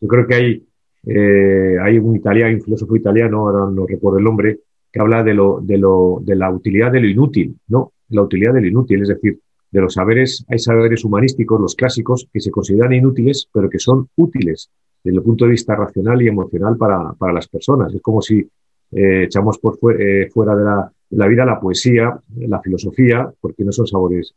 Yo 0.00 0.06
creo 0.06 0.26
que 0.28 0.34
hay 0.36 0.65
eh, 1.06 1.76
hay 1.80 1.98
un 1.98 2.16
italiano, 2.16 2.56
un 2.56 2.62
filósofo 2.62 2.96
italiano, 2.96 3.48
ahora 3.48 3.70
no 3.72 3.86
recuerdo 3.86 4.18
el 4.18 4.24
nombre, 4.24 4.58
que 4.92 5.00
habla 5.00 5.22
de, 5.22 5.34
lo, 5.34 5.60
de, 5.62 5.78
lo, 5.78 6.18
de 6.22 6.34
la 6.34 6.50
utilidad 6.50 6.90
de 6.90 7.00
lo 7.00 7.06
inútil, 7.06 7.56
¿no? 7.68 7.92
La 8.08 8.22
utilidad 8.22 8.54
de 8.54 8.62
lo 8.62 8.66
inútil, 8.66 9.02
es 9.02 9.08
decir, 9.08 9.38
de 9.70 9.80
los 9.80 9.94
saberes, 9.94 10.44
hay 10.48 10.58
saberes 10.58 11.04
humanísticos, 11.04 11.60
los 11.60 11.76
clásicos, 11.76 12.28
que 12.32 12.40
se 12.40 12.50
consideran 12.50 12.92
inútiles, 12.92 13.48
pero 13.52 13.70
que 13.70 13.78
son 13.78 14.08
útiles 14.16 14.70
desde 15.02 15.18
el 15.18 15.22
punto 15.22 15.44
de 15.44 15.52
vista 15.52 15.76
racional 15.76 16.20
y 16.22 16.28
emocional 16.28 16.76
para, 16.76 17.32
las 17.32 17.46
personas. 17.46 17.94
Es 17.94 18.02
como 18.02 18.20
si 18.20 18.38
eh, 18.92 19.24
echamos 19.24 19.58
por 19.58 19.78
eh, 20.00 20.28
fuera 20.30 20.56
de 20.56 20.64
la, 20.64 21.26
vida 21.28 21.44
la 21.44 21.60
poesía, 21.60 22.18
la 22.36 22.60
filosofía, 22.60 23.30
porque 23.40 23.64
no 23.64 23.70
son 23.70 23.86
sabores, 23.86 24.34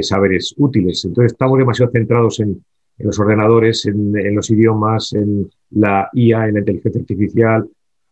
saberes 0.00 0.54
útiles. 0.56 1.04
Entonces 1.04 1.32
estamos 1.32 1.58
demasiado 1.58 1.92
centrados 1.92 2.40
en, 2.40 2.60
en 2.98 3.06
los 3.06 3.18
ordenadores, 3.18 3.86
en, 3.86 4.34
los 4.34 4.50
idiomas, 4.50 5.12
en 5.14 5.50
la 5.74 6.08
IA, 6.12 6.48
en 6.48 6.54
la 6.54 6.60
inteligencia 6.60 7.00
artificial, 7.00 7.68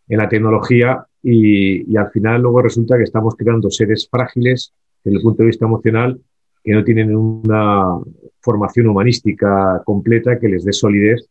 en 0.09 0.19
la 0.19 0.29
tecnología 0.29 1.07
y, 1.23 1.97
al 1.97 2.11
final 2.11 2.43
luego 2.43 2.63
resulta 2.63 2.97
que 2.97 3.05
estamos 3.05 3.37
creando 3.37 3.71
seres 3.71 4.09
frágiles 4.11 4.73
desde 5.05 5.19
el 5.19 5.23
punto 5.23 5.43
de 5.43 5.49
vista 5.49 5.67
emocional 5.67 6.21
que 6.65 6.73
no 6.73 6.85
tienen 6.85 7.15
una 7.17 7.99
formación 8.41 8.89
humanística 8.89 9.83
completa 9.85 10.39
que 10.39 10.49
les 10.49 10.65
dé 10.65 10.73
solidez 10.73 11.29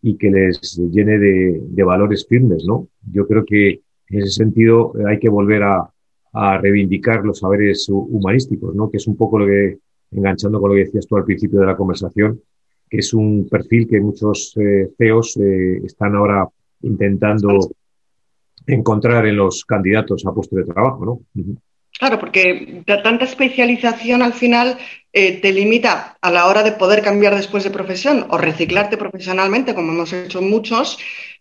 y 0.00 0.16
que 0.16 0.30
les 0.30 0.76
llene 0.90 1.18
de, 1.18 1.84
valores 1.84 2.26
firmes, 2.28 2.64
¿no? 2.66 2.88
Yo 3.12 3.26
creo 3.26 3.44
que 3.44 3.80
en 4.08 4.22
ese 4.22 4.30
sentido 4.30 4.92
hay 5.06 5.18
que 5.20 5.28
volver 5.28 5.62
a, 5.62 5.88
a 6.32 6.58
reivindicar 6.58 7.24
los 7.24 7.38
saberes 7.38 7.88
humanísticos, 7.88 8.74
¿no? 8.74 8.90
Que 8.90 8.96
es 8.96 9.06
un 9.06 9.16
poco 9.16 9.38
lo 9.38 9.46
que, 9.46 9.78
enganchando 10.10 10.60
con 10.60 10.70
lo 10.70 10.74
que 10.74 10.84
decías 10.84 11.06
tú 11.06 11.16
al 11.16 11.24
principio 11.24 11.60
de 11.60 11.66
la 11.66 11.76
conversación, 11.76 12.40
que 12.92 12.98
es 12.98 13.14
un 13.14 13.48
perfil 13.48 13.88
que 13.88 14.02
muchos 14.02 14.54
eh, 14.60 14.90
CEOs 14.98 15.38
eh, 15.38 15.80
están 15.82 16.14
ahora 16.14 16.46
intentando 16.82 17.70
encontrar 18.66 19.26
en 19.26 19.36
los 19.36 19.64
candidatos 19.64 20.26
a 20.26 20.32
puesto 20.34 20.56
de 20.56 20.64
trabajo, 20.64 21.06
¿no? 21.06 21.44
Claro, 21.98 22.20
porque 22.20 22.82
tanta 22.84 23.24
especialización 23.24 24.20
al 24.20 24.34
final 24.34 24.76
eh, 25.10 25.40
te 25.40 25.52
limita 25.52 26.18
a 26.20 26.30
la 26.30 26.46
hora 26.46 26.62
de 26.62 26.72
poder 26.72 27.00
cambiar 27.00 27.34
después 27.34 27.64
de 27.64 27.70
profesión 27.70 28.26
o 28.28 28.36
reciclarte 28.36 28.98
profesionalmente, 28.98 29.74
como 29.74 29.92
hemos 29.92 30.12
hecho 30.12 30.42
muchos. 30.42 30.98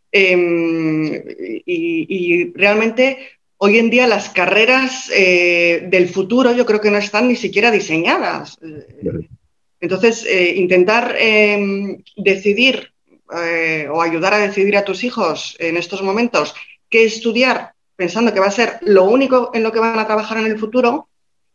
Em, 0.09 1.11
y, 1.65 2.53
realmente 2.53 3.17
hoy 3.57 3.77
en 3.77 3.89
día 3.89 4.07
las 4.07 4.29
carreras 4.29 5.09
del 5.09 6.07
futuro 6.07 6.53
yo 6.53 6.65
creo 6.65 6.79
que 6.79 6.91
no 6.91 6.97
están 6.97 7.27
ni 7.27 7.35
siquiera 7.35 7.71
diseñadas. 7.71 8.57
Entonces, 9.81 10.25
eh, 10.25 10.53
intentar 10.55 11.15
em, 11.17 12.03
decidir 12.15 12.93
eh, 13.35 13.87
o 13.89 14.01
ayudar 14.01 14.35
a 14.35 14.37
decidir 14.37 14.77
a 14.77 14.85
tus 14.85 15.03
hijos 15.03 15.55
en 15.59 15.75
estos 15.75 16.03
momentos 16.03 16.53
qué 16.87 17.03
estudiar, 17.05 17.73
pensando 17.95 18.31
que 18.33 18.39
va 18.39 18.47
a 18.47 18.51
ser 18.51 18.77
lo 18.81 19.05
único 19.05 19.51
en 19.53 19.63
lo 19.63 19.71
que 19.71 19.79
van 19.79 19.97
a 19.97 20.05
trabajar 20.05 20.37
en 20.37 20.45
el 20.45 20.59
futuro, 20.59 21.09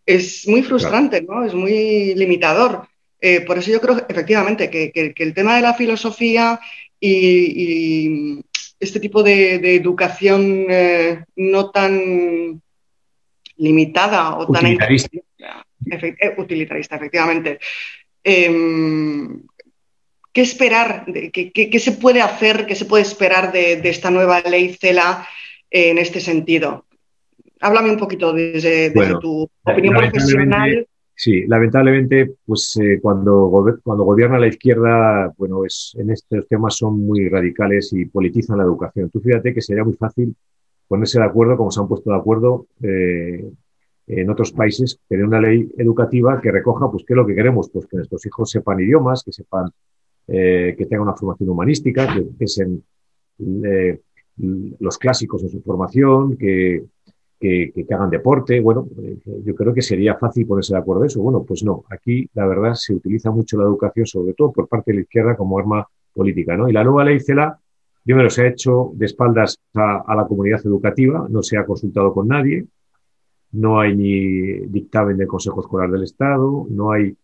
es 0.05 0.47
muy 0.49 0.63
frustrante, 0.63 1.23
¿no? 1.23 1.45
Es 1.45 1.55
muy 1.55 2.15
limitador. 2.15 2.89
Eh, 3.21 3.43
por 3.43 3.59
eso 3.59 3.71
yo 3.71 3.81
creo 3.81 4.05
efectivamente 4.09 4.71
que, 4.71 5.13
el 5.17 5.35
tema 5.35 5.57
de 5.57 5.63
la 5.63 5.75
filosofía 5.75 6.59
y, 6.99 8.41
este 8.79 9.01
tipo 9.01 9.23
de, 9.23 9.77
educación 9.77 10.67
no 11.37 11.71
tan 11.71 12.61
limitada 13.57 14.37
o 14.37 14.53
tan 14.53 14.77
utilitarista, 16.37 16.97
efectivamente, 16.97 17.59
Em, 18.29 19.43
¿Qué 20.33 20.43
esperar? 20.43 21.07
¿Qué, 21.33 21.79
se 21.79 21.93
puede 21.93 22.21
hacer? 22.21 22.67
¿Qué 22.67 22.75
se 22.75 22.85
puede 22.85 23.05
esperar 23.05 23.53
de, 23.53 23.81
esta 23.89 24.11
nueva 24.11 24.41
ley 24.41 24.75
CELA 24.75 25.27
en 25.71 25.97
este 25.97 26.21
sentido? 26.21 26.85
Háblame 27.61 27.91
un 27.93 27.97
poquito 27.97 28.33
desde, 28.33 28.93
tu 29.21 29.49
opinión 29.65 29.95
profesional. 29.95 30.87
Sí, 31.15 31.47
lamentablemente, 31.47 32.35
pues 32.45 32.77
eh, 32.83 32.99
cuando, 33.01 33.49
cuando 33.83 34.05
gobierna 34.05 34.39
la 34.39 34.49
izquierda, 34.49 35.33
bueno, 35.39 35.65
es, 35.65 35.97
en 35.99 36.11
estos 36.11 36.47
temas 36.49 36.77
son 36.77 37.01
muy 37.01 37.29
radicales 37.29 37.91
y 37.95 38.05
politizan 38.07 38.59
la 38.59 38.65
educación. 38.65 39.09
Tú 39.09 39.21
fíjate 39.21 39.55
que 39.55 39.63
sería 39.63 39.85
muy 39.85 39.95
fácil 39.95 40.35
ponerse 40.89 41.19
de 41.19 41.25
acuerdo, 41.25 41.57
como 41.57 41.71
se 41.71 41.81
han 41.81 41.89
puesto 41.89 42.11
de 42.11 42.17
acuerdo, 42.17 42.67
eh, 42.83 43.49
en 44.07 44.31
otros 44.31 44.53
países 44.53 45.01
tener 45.09 45.25
una 45.25 45.41
ley 45.41 45.69
educativa 45.77 46.41
que 46.41 46.53
recoja, 46.53 46.91
pues, 46.91 47.05
qué 47.07 47.15
es 47.15 47.17
lo 47.17 47.27
que 47.27 47.35
queremos, 47.35 47.71
pues 47.71 47.87
que 47.87 47.97
nuestros 47.97 48.25
hijos 48.27 48.51
sepan 48.51 48.81
idiomas, 48.81 49.23
que 49.25 49.33
sepan, 49.33 49.71
eh, 50.29 50.75
que 50.79 50.87
tengan 50.87 51.09
una 51.09 51.17
formación 51.17 51.49
humanística, 51.49 52.13
que 52.15 52.23
pesen 52.23 52.85
eh, 53.65 54.01
los 54.37 54.99
clásicos 54.99 55.43
en 55.43 55.49
su 55.49 55.61
formación, 55.63 56.37
que, 56.37 56.85
que, 57.41 57.87
hagan 57.91 58.11
deporte. 58.11 58.61
Bueno, 58.61 58.87
eh, 59.03 59.19
yo 59.45 59.55
creo 59.55 59.75
que 59.75 59.83
sería 59.83 60.15
fácil 60.15 60.47
ponerse 60.47 60.75
de 60.75 60.79
acuerdo 60.79 61.03
en 61.03 61.07
eso. 61.07 61.21
Bueno, 61.21 61.45
pues 61.45 61.65
no. 61.65 61.85
Aquí, 61.91 62.29
la 62.35 62.47
verdad, 62.47 62.75
se 62.75 62.95
utiliza 62.95 63.31
mucho 63.31 63.59
la 63.59 63.65
educación, 63.65 64.07
sobre 64.07 64.35
todo 64.35 64.53
por 64.53 64.69
parte 64.69 64.93
de 64.93 64.97
la 64.97 65.03
izquierda, 65.03 65.37
como 65.37 65.59
arma 65.59 65.87
política, 66.13 66.57
¿no? 66.57 66.69
Y 66.69 66.73
la 66.73 66.85
nueva 66.85 67.05
ley 67.05 67.19
CELA, 67.21 67.59
primero 68.05 68.31
se 68.31 68.43
ha 68.43 68.49
hecho 68.49 68.93
de 68.95 69.07
espaldas 69.07 69.59
a 69.75 70.15
la 70.15 70.27
comunidad 70.27 70.61
educativa, 70.65 71.27
no 71.29 71.43
se 71.43 71.59
ha 71.59 71.67
consultado 71.67 72.15
con 72.15 72.29
nadie, 72.29 72.67
no 73.57 73.81
hay 73.81 73.97
ni 73.97 74.67
dictamen 74.67 75.17
del 75.17 75.27
Consejo 75.27 75.61
Escolar 75.61 75.91
del 75.91 76.05
Estado, 76.05 76.67
no 76.71 76.93
hay, 76.93 77.15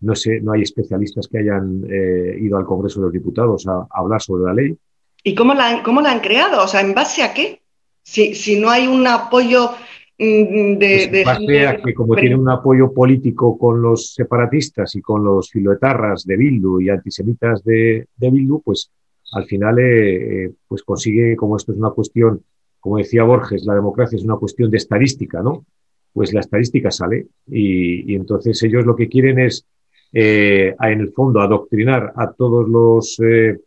no 0.00 0.14
sé, 0.14 0.40
no 0.40 0.52
hay 0.52 0.62
especialistas 0.62 1.28
que 1.28 1.38
hayan 1.38 1.84
eh, 1.88 2.38
ido 2.40 2.56
al 2.56 2.64
Congreso 2.64 3.00
de 3.00 3.06
los 3.06 3.12
Diputados 3.12 3.66
a, 3.66 3.86
hablar 3.90 4.20
sobre 4.20 4.44
la 4.44 4.54
ley. 4.54 4.76
¿Y 5.22 5.34
cómo 5.34 5.54
la, 5.54 5.68
han, 5.68 5.82
cómo 5.82 6.00
la 6.00 6.12
han 6.12 6.20
creado? 6.20 6.64
O 6.64 6.68
sea, 6.68 6.80
¿en 6.80 6.94
base 6.94 7.22
a 7.22 7.34
qué? 7.34 7.60
Si, 8.02 8.34
si 8.34 8.58
no 8.58 8.70
hay 8.70 8.86
un 8.86 9.06
apoyo 9.06 9.70
mm, 10.18 10.78
de... 10.78 11.08
Pues 11.10 11.16
en 11.16 11.24
base 11.24 11.66
a 11.66 11.76
que 11.82 11.94
como 11.94 12.16
tiene 12.16 12.36
un 12.36 12.48
apoyo 12.48 12.92
político 12.92 13.58
con 13.58 13.82
los 13.82 14.14
separatistas 14.14 14.94
y 14.96 15.02
con 15.02 15.22
los 15.22 15.50
filoetarras 15.50 16.24
de 16.24 16.36
Bildu 16.36 16.80
y 16.80 16.88
antisemitas 16.88 17.62
de, 17.64 18.08
de 18.16 18.30
Bildu, 18.30 18.62
pues 18.62 18.90
al 19.32 19.44
final 19.44 19.78
eh, 19.78 20.44
eh, 20.44 20.52
pues 20.66 20.82
consigue, 20.82 21.36
como 21.36 21.56
esto 21.56 21.72
es 21.72 21.78
una 21.78 21.90
cuestión 21.90 22.42
como 22.82 22.98
decía 22.98 23.22
Borges, 23.22 23.64
la 23.64 23.76
democracia 23.76 24.16
es 24.16 24.24
una 24.24 24.34
cuestión 24.34 24.68
de 24.68 24.76
estadística, 24.76 25.40
¿no? 25.40 25.64
Pues 26.12 26.32
la 26.32 26.40
estadística 26.40 26.90
sale. 26.90 27.26
Y, 27.46 28.14
entonces 28.14 28.62
ellos 28.62 28.84
lo 28.84 28.94
que 28.96 29.08
quieren 29.08 29.38
es, 29.38 29.66
eh, 30.12 30.74
en 30.80 31.00
el 31.00 31.12
fondo, 31.12 31.40
adoctrinar 31.40 32.12
a 32.16 32.32
todos 32.32 32.68
los 32.68 33.18
eh, 33.20 33.58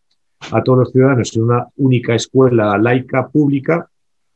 a 0.51 0.61
todos 0.61 0.79
los 0.79 0.91
ciudadanos 0.91 1.35
en 1.35 1.43
una 1.43 1.67
única 1.77 2.13
escuela 2.13 2.77
laica 2.77 3.27
pública 3.27 3.89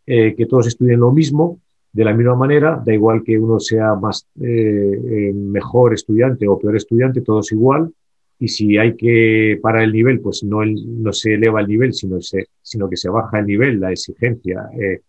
que 0.05 0.47
todos 0.49 0.65
estudien 0.65 1.01
lo 1.01 1.11
mismo, 1.11 1.59
de 1.93 2.03
la 2.03 2.15
misma 2.15 2.35
manera, 2.35 2.81
da 2.83 2.91
igual 2.91 3.21
que 3.23 3.37
uno 3.37 3.59
sea 3.59 3.93
más 3.93 4.27
mejor 4.35 5.93
estudiante 5.93 6.47
o 6.47 6.57
peor 6.57 6.75
estudiante, 6.77 7.21
todos 7.21 7.51
igual, 7.51 7.93
y 8.39 8.47
si 8.47 8.77
hay 8.77 8.95
que 8.95 9.59
parar 9.61 9.83
el 9.83 9.91
nivel, 9.91 10.21
pues 10.21 10.43
no, 10.43 10.61
no 10.65 11.11
se 11.11 11.33
eleva 11.33 11.59
el 11.59 11.67
nivel, 11.67 11.93
sino, 11.93 12.21
se, 12.21 12.47
sino 12.61 12.89
que 12.89 12.95
se 12.95 13.09
baja 13.09 13.39
el 13.39 13.45
nivel, 13.45 13.81
la 13.81 13.91
exigencia 13.91 14.69
eh, 14.79 15.01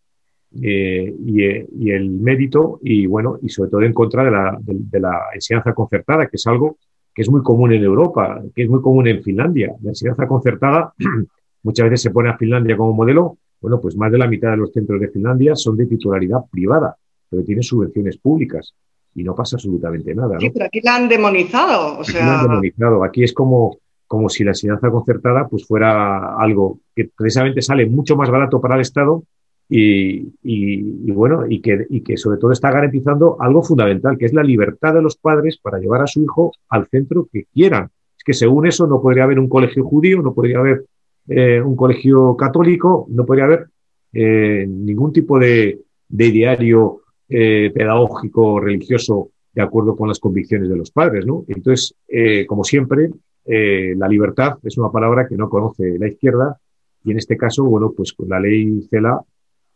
eh, 0.63 1.15
y, 1.25 1.91
el 1.91 2.11
mérito, 2.11 2.81
y 2.83 3.07
bueno, 3.07 3.39
y 3.41 3.49
sobre 3.49 3.71
todo 3.71 3.83
en 3.83 3.93
contra 3.93 4.25
de 4.25 4.31
la, 4.31 4.59
de, 4.61 5.01
la, 5.01 5.27
enseñanza 5.33 5.73
concertada, 5.73 6.27
que 6.27 6.37
es 6.37 6.47
algo 6.47 6.77
que 7.15 7.23
es 7.23 7.31
muy 7.31 7.43
común 7.43 7.73
en 7.73 7.85
Europa, 7.85 8.43
que 8.55 8.65
es 8.65 8.69
muy 8.69 8.81
común 8.81 9.07
en 9.07 9.23
Finlandia. 9.23 9.75
La 9.83 9.91
enseñanza 9.91 10.27
concertada 10.27 10.93
muchas 11.63 11.85
veces 11.85 12.03
se 12.03 12.11
pone 12.11 12.31
a 12.31 12.37
Finlandia 12.37 12.77
como 12.77 12.93
modelo, 12.93 13.39
bueno, 13.61 13.81
pues 13.81 13.97
más 13.97 14.11
de 14.11 14.19
la 14.19 14.27
mitad 14.27 14.51
de 14.51 14.57
los 14.57 14.73
centros 14.73 15.01
de 15.01 15.09
Finlandia 15.09 15.55
son 15.55 15.77
de 15.77 15.87
titularidad 15.87 16.41
privada, 16.51 16.97
pero 17.29 17.45
tienen 17.45 17.63
subvenciones 17.63 18.17
públicas 18.17 18.75
y 19.15 19.23
no 19.23 19.35
pasa 19.35 19.57
absolutamente 19.57 20.15
nada. 20.15 20.39
Sí, 20.41 20.51
pero 20.51 20.67
aquí 20.67 20.81
la 20.83 20.97
han 20.97 21.09
demonizado. 21.09 21.99
O 21.99 22.05
sea... 22.05 22.41
han 22.41 22.49
demonizado. 22.49 23.05
Aquí 23.05 23.23
es 23.23 23.33
como, 23.33 23.79
como 24.07 24.29
si 24.29 24.45
la 24.45 24.53
enseñanza 24.53 24.91
concertada 24.91 25.47
pues 25.47 25.67
fuera 25.67 26.37
algo 26.37 26.81
que 26.95 27.11
precisamente 27.17 27.61
sale 27.61 27.87
mucho 27.87 28.17
más 28.17 28.31
barato 28.31 28.61
para 28.61 28.77
el 28.77 28.81
Estado 28.81 29.23
y, 29.73 31.11
bueno, 31.13 31.45
y 31.49 31.61
que, 31.61 31.87
y 31.89 32.01
que 32.01 32.17
sobre 32.17 32.39
todo 32.39 32.51
está 32.51 32.71
garantizando 32.73 33.37
algo 33.41 33.63
fundamental, 33.63 34.19
que 34.19 34.27
es 34.27 34.33
la 34.33 34.43
libertad 34.43 34.95
de 34.95 35.03
los 35.03 35.17
padres 35.17 35.59
para 35.59 35.79
llevar 35.79 36.03
a 36.03 36.07
su 36.07 36.23
hijo 36.23 36.53
al 36.69 36.87
centro 36.89 37.29
que 37.33 37.45
quieran. 37.53 37.89
Es 38.19 38.25
que 38.25 38.33
según 38.33 38.67
eso 38.67 38.87
no 38.87 39.01
podría 39.01 39.25
haber 39.25 39.39
un 39.39 39.49
colegio 39.49 39.85
judío, 39.85 40.21
no 40.23 40.35
podría 40.35 40.59
haber 40.59 40.85
eh, 41.29 41.61
un 41.61 41.77
colegio 41.77 42.37
católico, 42.37 43.07
no 43.11 43.25
podría 43.25 43.45
haber 43.45 43.69
eh, 44.13 44.67
ningún 44.69 45.13
tipo 45.13 45.39
de, 45.39 45.81
de 46.09 46.31
diario 46.31 47.03
eh, 47.29 47.71
pedagógico, 47.73 48.59
religioso, 48.59 49.31
de 49.53 49.63
acuerdo 49.63 49.97
con 49.97 50.09
las 50.09 50.19
convicciones 50.19 50.69
de 50.69 50.77
los 50.77 50.91
padres, 50.91 51.25
¿no? 51.27 51.45
Entonces, 51.49 51.95
eh, 52.09 52.45
como 52.47 52.65
siempre, 52.65 53.11
eh, 53.45 53.95
la 53.97 54.09
libertad 54.09 54.59
es 54.63 54.77
una 54.79 54.91
palabra 54.91 55.27
que 55.29 55.37
no 55.37 55.49
conoce 55.49 55.99
la 55.99 56.09
izquierda 56.09 56.59
y 57.05 57.13
en 57.13 57.19
este 57.19 57.37
caso, 57.37 57.65
bueno, 57.65 57.93
pues 57.97 58.13
con 58.13 58.29
la 58.29 58.41
ley 58.41 58.87
CELA, 58.91 59.21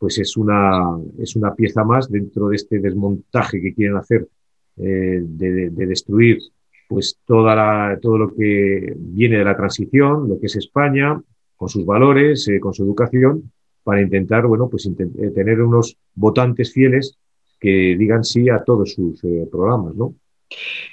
pues 0.04 0.18
es 0.18 0.36
una, 0.36 0.98
es 1.18 1.34
una 1.34 1.54
pieza 1.54 1.82
más 1.82 2.10
dentro 2.10 2.48
de 2.50 2.56
este 2.56 2.78
desmontaje 2.78 3.58
que 3.58 3.72
quieren 3.72 3.96
hacer 3.96 4.28
de, 4.76 5.70
destruir 5.70 6.40
pues 6.86 7.16
toda 7.24 7.56
la, 7.56 7.98
todo 8.02 8.18
lo 8.18 8.34
que 8.34 8.92
viene 8.98 9.38
de 9.38 9.44
la 9.44 9.56
transición, 9.56 10.28
lo 10.28 10.38
que 10.38 10.44
es 10.44 10.56
España, 10.56 11.18
con 11.56 11.70
sus 11.70 11.86
valores, 11.86 12.46
con 12.60 12.74
su 12.74 12.84
educación, 12.84 13.50
para 13.82 14.02
intentar, 14.02 14.46
bueno, 14.46 14.68
pues 14.68 14.86
tener 15.34 15.62
unos 15.62 15.96
votantes 16.14 16.74
fieles 16.74 17.16
que 17.58 17.96
digan 17.98 18.24
sí 18.24 18.50
a 18.50 18.58
todos 18.58 18.92
sus 18.92 19.24
eh, 19.24 19.48
programas, 19.50 19.94
¿no? 19.94 20.14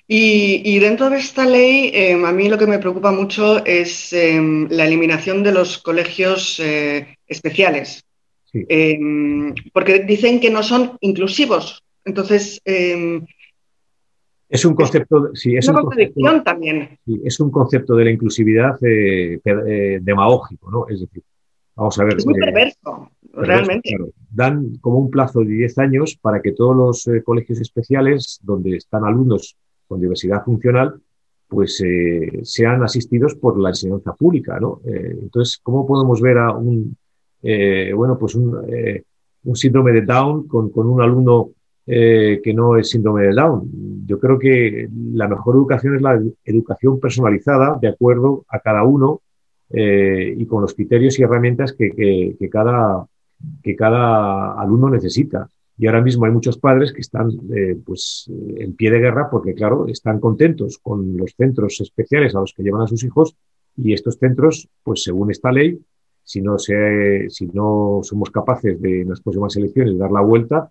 Y, 0.07 0.79
dentro 0.79 1.09
de 1.09 1.17
esta 1.17 1.45
ley, 1.45 1.91
em, 1.93 2.23
a 2.23 2.31
mí 2.31 2.47
lo 2.47 2.57
que 2.57 2.65
me 2.65 2.79
preocupa 2.79 3.11
mucho 3.11 3.65
es 3.65 4.13
em, 4.13 4.69
la 4.69 4.85
eliminación 4.85 5.43
de 5.43 5.51
los 5.51 5.79
colegios 5.79 6.61
eh, 6.61 7.17
em, 8.53 9.53
porque 9.73 9.99
dicen 9.99 10.39
que 10.39 10.49
no 10.49 10.63
son 10.63 10.97
inclusivos. 11.01 11.83
Entonces, 12.03 12.61
es 12.65 14.65
un 14.65 14.75
concepto, 14.75 15.29
sí, 15.33 15.55
es 15.55 15.67
una 15.67 15.81
contradicción 15.81 16.43
también. 16.43 16.99
es 17.23 17.39
un 17.39 17.51
concepto 17.51 17.95
de 17.95 18.05
la 18.05 18.11
inclusividad 18.11 18.77
eh, 18.83 19.39
demagógico, 20.01 20.71
¿no? 20.71 20.87
Es 20.87 21.01
decir, 21.01 21.23
vamos 21.75 21.99
a 21.99 22.03
ver. 22.03 22.17
Es 22.17 22.25
muy 22.25 22.35
perverso 22.35 23.11
realmente. 23.33 23.95
dan 24.29 24.77
como 24.77 24.97
un 24.97 25.09
plazo 25.09 25.41
de 25.41 25.53
10 25.53 25.77
años 25.79 26.17
para 26.21 26.41
que 26.41 26.51
todos 26.51 26.75
los 26.75 27.07
eh, 27.07 27.23
colegios 27.23 27.61
especiales 27.61 28.39
donde 28.41 28.75
están 28.75 29.05
alumnos 29.05 29.55
con 29.87 30.01
diversidad 30.01 30.43
funcional 30.43 30.99
pues 31.47 31.81
eh, 31.85 32.39
sean 32.43 32.81
asistidos 32.81 33.35
por 33.35 33.59
la 33.59 33.69
enseñanza 33.69 34.13
pública, 34.13 34.57
¿no? 34.57 34.79
Eh, 34.85 35.17
entonces, 35.21 35.59
¿cómo 35.61 35.85
podemos 35.85 36.21
ver 36.21 36.37
a 36.37 36.55
un, 36.55 36.95
bueno, 37.41 38.17
pues 38.19 38.35
un, 38.35 38.55
un, 39.43 39.55
síndrome 39.55 39.91
de 39.91 40.01
Down 40.01 40.47
con, 40.47 40.71
un 40.73 41.01
alumno 41.01 41.51
que 41.85 42.53
no 42.55 42.77
es 42.77 42.89
síndrome 42.89 43.23
de 43.23 43.33
Down? 43.33 44.05
Yo 44.05 44.19
creo 44.19 44.37
que 44.37 44.87
la 45.13 45.27
mejor 45.27 45.55
educación 45.55 45.95
es 45.95 46.01
la 46.01 46.21
educación 46.45 46.99
personalizada 46.99 47.77
de 47.81 47.87
acuerdo 47.87 48.45
a 48.47 48.59
cada 48.59 48.83
uno 48.83 49.21
y 49.69 50.45
con 50.45 50.61
los 50.61 50.73
criterios 50.73 51.17
y 51.19 51.23
herramientas 51.23 51.73
que, 51.73 52.35
cada, 52.51 53.05
que 53.63 53.75
cada 53.75 54.53
alumno 54.59 54.89
necesita. 54.89 55.49
Y 55.81 55.87
ahora 55.87 56.01
mismo 56.01 56.25
hay 56.25 56.31
muchos 56.31 56.59
padres 56.59 56.93
que 56.93 57.01
están 57.01 57.31
eh, 57.55 57.75
pues, 57.83 58.29
en 58.55 58.75
pie 58.75 58.91
de 58.91 58.99
guerra 58.99 59.29
porque, 59.31 59.55
claro, 59.55 59.87
están 59.87 60.19
contentos 60.19 60.77
con 60.77 61.17
los 61.17 61.33
centros 61.35 61.81
especiales 61.81 62.35
a 62.35 62.39
los 62.39 62.53
que 62.53 62.61
llevan 62.61 62.83
a 62.83 62.87
sus 62.87 63.03
hijos 63.03 63.35
y 63.75 63.93
estos 63.93 64.19
centros, 64.19 64.69
pues 64.83 65.01
según 65.01 65.31
esta 65.31 65.51
ley, 65.51 65.79
si 66.31 66.41
no, 66.41 66.57
se, 66.57 67.29
si 67.29 67.45
no 67.47 67.99
somos 68.03 68.29
capaces 68.29 68.81
de 68.81 69.01
en 69.01 69.09
las 69.09 69.19
próximas 69.19 69.53
elecciones 69.57 69.97
dar 69.97 70.11
la 70.11 70.21
vuelta, 70.21 70.69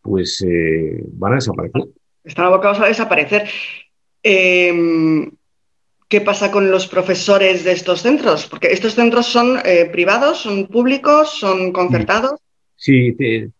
pues 0.00 0.40
eh, 0.46 1.02
van 1.14 1.32
a 1.32 1.34
desaparecer. 1.34 1.82
Están 2.22 2.46
abocados 2.46 2.78
a 2.78 2.86
desaparecer. 2.86 3.48
Eh, 4.22 5.28
¿Qué 6.06 6.20
pasa 6.20 6.52
con 6.52 6.70
los 6.70 6.86
profesores 6.86 7.64
de 7.64 7.72
estos 7.72 8.02
centros? 8.02 8.46
Porque 8.46 8.68
estos 8.68 8.94
centros 8.94 9.26
son 9.26 9.58
eh, 9.64 9.88
privados, 9.90 10.42
son 10.42 10.68
públicos, 10.68 11.40
son 11.40 11.72
concertados. 11.72 12.38
Sí, 12.76 13.16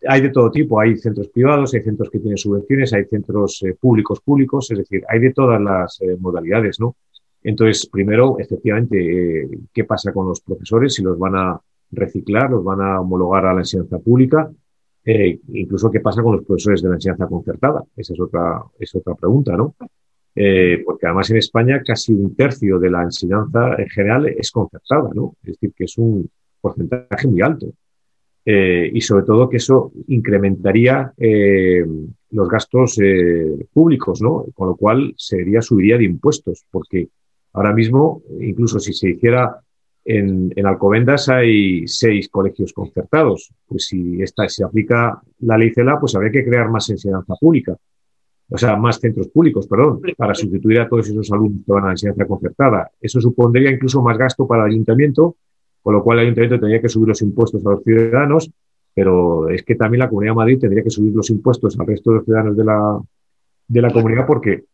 hay 0.09 0.21
de 0.21 0.31
todo 0.31 0.53
tipo. 0.53 0.79
Hay 0.79 0.97
centros 0.99 1.31
privados, 1.31 1.75
hay 1.75 1.83
centros 1.83 2.11
que 2.11 2.21
tienen 2.21 2.39
subvenciones, 2.39 2.93
hay 2.93 3.07
centros 3.07 3.61
eh, 3.65 3.75
públicos 3.75 4.21
públicos, 4.21 4.71
es 4.71 4.79
decir, 4.79 5.03
hay 5.09 5.19
de 5.19 5.33
todas 5.33 5.61
las 5.61 5.99
modalidades, 6.21 6.79
¿no? 6.79 6.95
Entonces, 7.43 7.87
primero, 7.87 8.39
efectivamente, 8.39 9.49
¿qué 9.73 9.85
pasa 9.85 10.13
con 10.13 10.29
los 10.29 10.41
profesores? 10.41 10.95
Si 10.95 11.03
los 11.03 11.19
van 11.19 11.37
a 11.37 11.61
reciclar, 11.91 12.51
los 12.51 12.63
van 12.63 12.81
a 12.81 13.01
homologar 13.01 13.47
a 13.47 13.55
la 13.55 13.61
enseñanza 13.61 13.99
pública, 13.99 14.51
incluso 15.05 15.91
qué 15.91 16.01
pasa 16.01 16.23
con 16.23 16.37
los 16.37 16.45
profesores 16.45 16.83
de 16.83 16.89
la 16.91 16.95
enseñanza 16.97 17.27
concertada. 17.27 17.83
Esa 17.97 18.13
es 18.13 18.21
otra, 18.21 18.63
es 18.79 18.95
otra 18.95 19.15
pregunta, 19.15 19.57
¿no? 19.57 19.75
Eh, 20.35 20.83
porque 20.85 21.07
además 21.07 21.29
en 21.31 21.39
España 21.39 21.83
casi 21.85 22.13
un 22.13 22.35
tercio 22.37 22.79
de 22.79 22.91
la 22.91 23.03
enseñanza 23.03 23.75
en 23.77 23.89
general 23.89 24.27
es 24.29 24.51
concertada, 24.51 25.11
¿no? 25.13 25.35
Es 25.43 25.53
decir, 25.53 25.73
que 25.77 25.85
es 25.85 25.99
un 25.99 26.31
porcentaje 26.61 27.27
muy 27.27 27.41
alto. 27.43 27.73
Eh, 28.45 28.91
y 28.93 29.01
sobre 29.01 29.25
todo 29.25 29.51
que 29.51 29.59
eso 29.59 29.93
incrementaría 30.07 31.13
eh, 31.19 31.85
los 32.31 32.49
gastos 32.49 32.97
públicos, 33.73 34.23
¿no? 34.23 34.47
Con 34.55 34.69
lo 34.69 34.77
cual 34.77 35.15
sería 35.17 35.61
subiría 35.61 35.99
de 35.99 36.05
impuestos, 36.05 36.65
porque 36.71 37.09
ahora 37.53 37.73
mismo, 37.73 38.23
incluso 38.41 38.79
si 38.79 38.93
se 38.93 39.11
hiciera 39.11 39.61
en, 40.05 40.53
en 40.57 40.67
Alcobendas 40.67 41.29
hay 41.29 41.87
seis 41.87 42.29
colegios 42.29 42.73
concertados, 42.73 43.53
pues 43.67 43.87
si 43.87 44.23
esta 44.23 44.49
se 44.49 44.65
aplica 44.65 45.21
la 45.41 45.59
ley 45.59 45.71
CELA, 45.71 46.01
pues 46.01 46.15
habría 46.15 46.33
que 46.33 46.45
crear 46.45 46.71
más 46.71 46.89
enseñanza 46.91 47.35
pública 47.35 47.77
o 48.51 48.59
sea, 48.59 48.77
más 48.77 48.99
centros 48.99 49.29
públicos, 49.29 49.67
perdón, 49.69 50.01
para 50.17 50.35
sustituir 50.35 50.81
a 50.81 50.89
todos 50.89 51.09
esos 51.09 51.31
alumnos 51.31 51.65
que 51.65 51.73
van 51.73 51.85
a 51.85 51.87
la 51.87 51.93
enseñanza 51.93 52.27
concertada. 52.27 52.91
Eso 53.01 53.21
supondría 53.21 53.71
incluso 53.71 54.03
más 54.03 54.19
gasto 54.19 54.47
para 54.47 54.65
el 54.65 54.73
ayuntamiento, 54.73 55.37
con 55.83 55.95
lo 55.95 56.03
cual 56.03 56.19
el 56.19 56.25
ayuntamiento 56.25 56.59
tendría 56.59 56.81
que 56.81 56.89
subir 56.89 57.09
los 57.09 57.23
impuestos 57.23 57.65
a 57.65 57.71
los 57.71 57.85
ciudadanos, 57.85 58.51
pero 58.93 59.49
es 59.49 59.63
que 59.63 59.77
también 59.77 60.01
la 60.01 60.09
Comunidad 60.09 60.33
de 60.33 60.37
Madrid 60.37 60.59
tendría 60.59 60.83
que 60.83 60.91
subir 60.91 61.15
los 61.15 61.31
impuestos 61.31 61.79
al 61.79 61.87
resto 61.87 62.11
de 62.11 62.17
los 62.17 62.25
ciudadanos 62.25 62.57
de 62.57 62.65
la, 62.65 63.01
de 63.69 63.83
la 63.83 63.93
comunidad 63.93 64.27
porque 64.27 64.65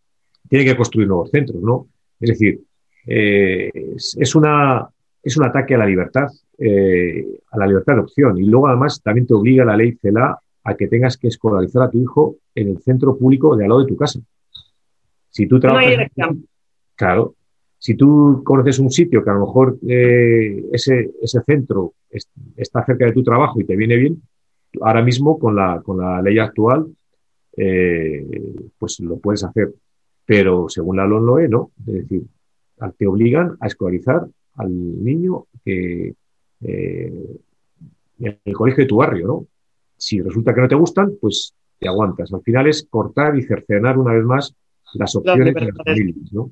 tiene 0.48 0.64
que 0.64 0.76
construir 0.76 1.06
nuevos 1.06 1.30
centros, 1.30 1.60
¿no? 1.62 1.86
Es 2.20 2.30
decir, 2.30 2.60
eh, 3.06 3.70
es, 3.94 4.34
una, 4.34 4.88
es 5.22 5.36
un 5.36 5.44
ataque 5.44 5.74
a 5.74 5.78
la 5.78 5.86
libertad, 5.86 6.28
eh, 6.58 7.40
a 7.50 7.58
la 7.58 7.66
libertad 7.66 7.94
de 7.94 8.00
opción. 8.00 8.38
Y 8.38 8.44
luego, 8.44 8.68
además, 8.68 9.02
también 9.02 9.26
te 9.26 9.34
obliga 9.34 9.64
la 9.64 9.76
ley 9.76 9.96
CELA 10.00 10.38
a 10.64 10.74
que 10.74 10.88
tengas 10.88 11.16
que 11.16 11.28
escolarizar 11.28 11.82
a 11.82 11.90
tu 11.90 11.98
hijo 11.98 12.36
en 12.54 12.68
el 12.68 12.78
centro 12.82 13.16
público 13.16 13.56
de 13.56 13.64
al 13.64 13.70
lado 13.70 13.82
de 13.82 13.88
tu 13.88 13.96
casa. 13.96 14.20
Si 15.30 15.46
tú 15.46 15.60
trabajas, 15.60 16.08
claro, 16.94 17.34
si 17.78 17.94
tú 17.94 18.42
conoces 18.44 18.78
un 18.78 18.90
sitio 18.90 19.22
que 19.22 19.30
a 19.30 19.34
lo 19.34 19.40
mejor 19.40 19.78
eh, 19.86 20.64
ese, 20.72 21.10
ese 21.22 21.40
centro 21.42 21.94
está 22.56 22.84
cerca 22.84 23.04
de 23.04 23.12
tu 23.12 23.22
trabajo 23.22 23.60
y 23.60 23.64
te 23.64 23.76
viene 23.76 23.96
bien, 23.96 24.22
ahora 24.80 25.02
mismo 25.02 25.38
con 25.38 25.54
la, 25.54 25.80
con 25.84 25.98
la 25.98 26.20
ley 26.22 26.38
actual, 26.38 26.86
eh, 27.56 28.26
pues 28.78 29.00
lo 29.00 29.18
puedes 29.18 29.44
hacer. 29.44 29.72
Pero 30.26 30.68
según 30.68 30.96
la 30.96 31.06
LONLOE, 31.06 31.48
no. 31.48 31.70
Es 31.86 31.94
decir, 31.94 32.22
te 32.98 33.06
obligan 33.06 33.56
a 33.60 33.66
escolarizar 33.68 34.26
al 34.56 35.04
niño 35.04 35.46
que, 35.64 36.14
eh, 36.62 37.36
en 38.18 38.40
el 38.44 38.54
colegio 38.54 38.84
de 38.84 38.88
tu 38.88 38.96
barrio, 38.96 39.26
¿no? 39.26 39.46
Si 39.96 40.20
resulta 40.20 40.54
que 40.54 40.60
no 40.60 40.68
te 40.68 40.74
gustan, 40.74 41.12
pues 41.20 41.54
te 41.78 41.88
aguantas. 41.88 42.32
Al 42.32 42.42
final 42.42 42.66
es 42.66 42.86
cortar 42.88 43.36
y 43.36 43.42
cercenar 43.42 43.98
una 43.98 44.12
vez 44.12 44.24
más 44.24 44.54
las 44.94 45.14
opciones 45.16 45.54
de 45.54 45.60
las 45.60 45.76
familias, 45.76 46.32
¿no? 46.32 46.50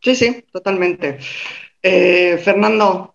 Sí, 0.00 0.14
sí, 0.14 0.44
totalmente. 0.52 1.18
Eh, 1.82 2.38
Fernando. 2.38 3.14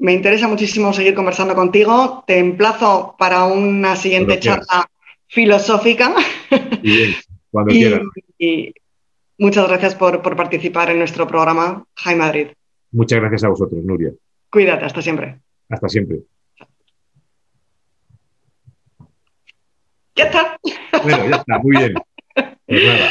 Me 0.00 0.12
interesa 0.12 0.46
muchísimo 0.46 0.92
seguir 0.92 1.14
conversando 1.14 1.56
contigo. 1.56 2.22
Te 2.24 2.38
emplazo 2.38 3.16
para 3.18 3.46
una 3.46 3.96
siguiente 3.96 4.38
charla 4.38 4.88
filosófica. 5.26 6.14
Bien, 6.82 7.14
cuando 7.50 7.70
quieras. 7.72 8.02
Y 8.38 8.72
muchas 9.38 9.68
gracias 9.68 9.94
por, 9.94 10.20
por 10.20 10.36
participar 10.36 10.90
en 10.90 10.98
nuestro 10.98 11.26
programa 11.26 11.84
High 11.96 12.16
Madrid. 12.16 12.48
Muchas 12.92 13.20
gracias 13.20 13.44
a 13.44 13.48
vosotros, 13.48 13.82
Nuria. 13.84 14.12
Cuídate, 14.50 14.84
hasta 14.84 15.02
siempre. 15.02 15.38
Hasta 15.68 15.88
siempre. 15.88 16.18
Ya 20.16 20.24
está. 20.24 20.58
Bueno, 21.02 21.28
ya 21.28 21.36
está, 21.36 21.58
muy 21.58 21.76
bien. 21.76 21.94
Pues 22.66 22.84
nada. 22.84 23.10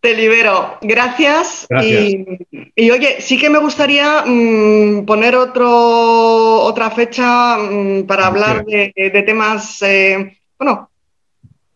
Te 0.00 0.14
libero. 0.14 0.78
Gracias. 0.82 1.66
Gracias. 1.70 2.00
Y, 2.04 2.26
y, 2.74 2.90
oye, 2.90 3.20
sí 3.20 3.38
que 3.38 3.48
me 3.48 3.58
gustaría 3.58 4.24
mmm, 4.26 5.04
poner 5.04 5.36
otro, 5.36 6.60
otra 6.62 6.90
fecha 6.90 7.56
mmm, 7.56 8.02
para 8.02 8.26
hablar 8.26 8.64
de, 8.64 8.92
de 8.96 9.22
temas, 9.22 9.80
eh, 9.82 10.38
bueno, 10.58 10.90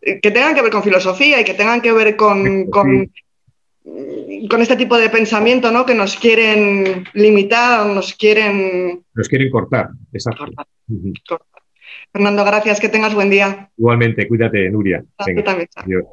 que 0.01 0.31
tengan 0.31 0.55
que 0.55 0.61
ver 0.61 0.71
con 0.71 0.83
filosofía 0.83 1.41
y 1.41 1.43
que 1.43 1.53
tengan 1.53 1.81
que 1.81 1.91
ver 1.91 2.15
con, 2.15 2.69
con, 2.69 3.11
con, 4.49 4.61
este 4.61 4.75
tipo 4.75 4.97
de 4.97 5.09
pensamiento, 5.09 5.71
¿no? 5.71 5.85
Que 5.85 5.95
nos 5.95 6.15
quieren 6.15 7.05
limitar, 7.13 7.85
nos 7.87 8.13
quieren... 8.13 9.03
Nos 9.13 9.27
quieren 9.27 9.49
cortar, 9.49 9.89
exacto. 10.13 10.45
Cortar. 10.45 10.67
Cortar. 11.27 11.61
Fernando, 12.11 12.43
gracias, 12.45 12.79
que 12.79 12.89
tengas 12.89 13.13
buen 13.13 13.29
día. 13.29 13.69
Igualmente, 13.77 14.27
cuídate, 14.27 14.69
Nuria. 14.69 15.03
Venga, 15.25 15.43
también. 15.43 15.69
Adiós. 15.75 16.03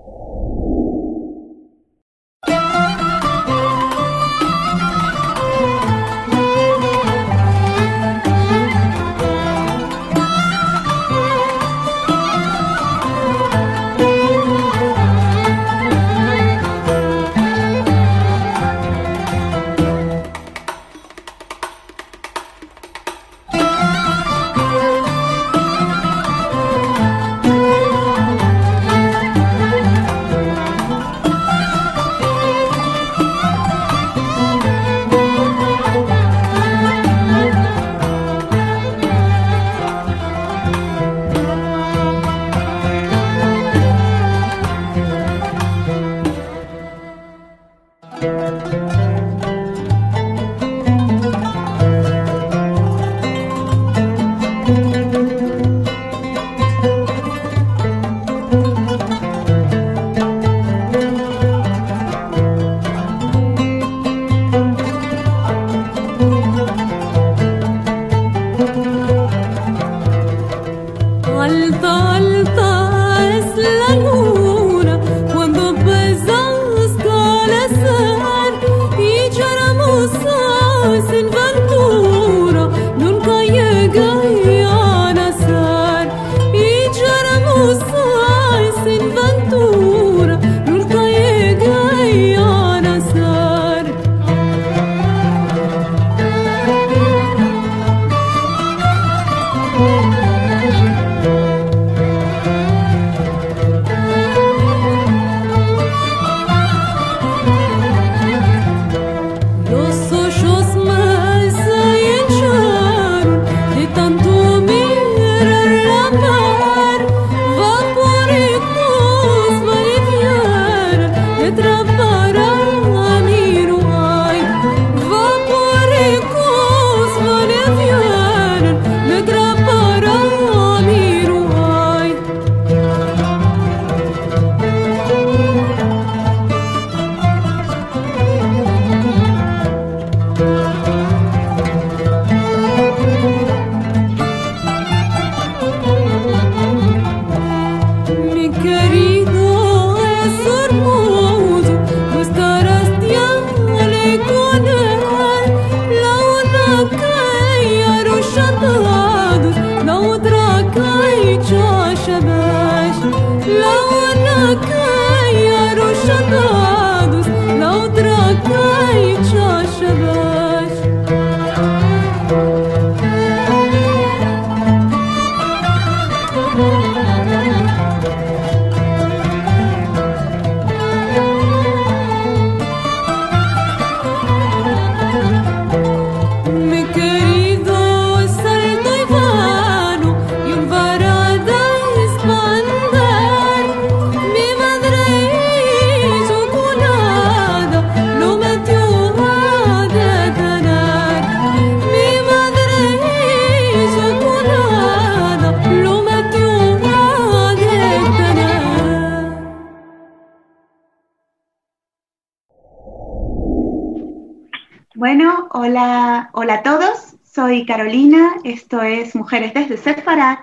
Hola, 215.64 216.28
hola 216.32 216.54
a 216.56 216.62
todos. 216.62 217.16
Soy 217.24 217.64
Carolina, 217.64 218.34
esto 218.44 218.82
es 218.82 219.14
Mujeres 219.14 219.54
desde 219.54 219.78
Sefarat 219.78 220.40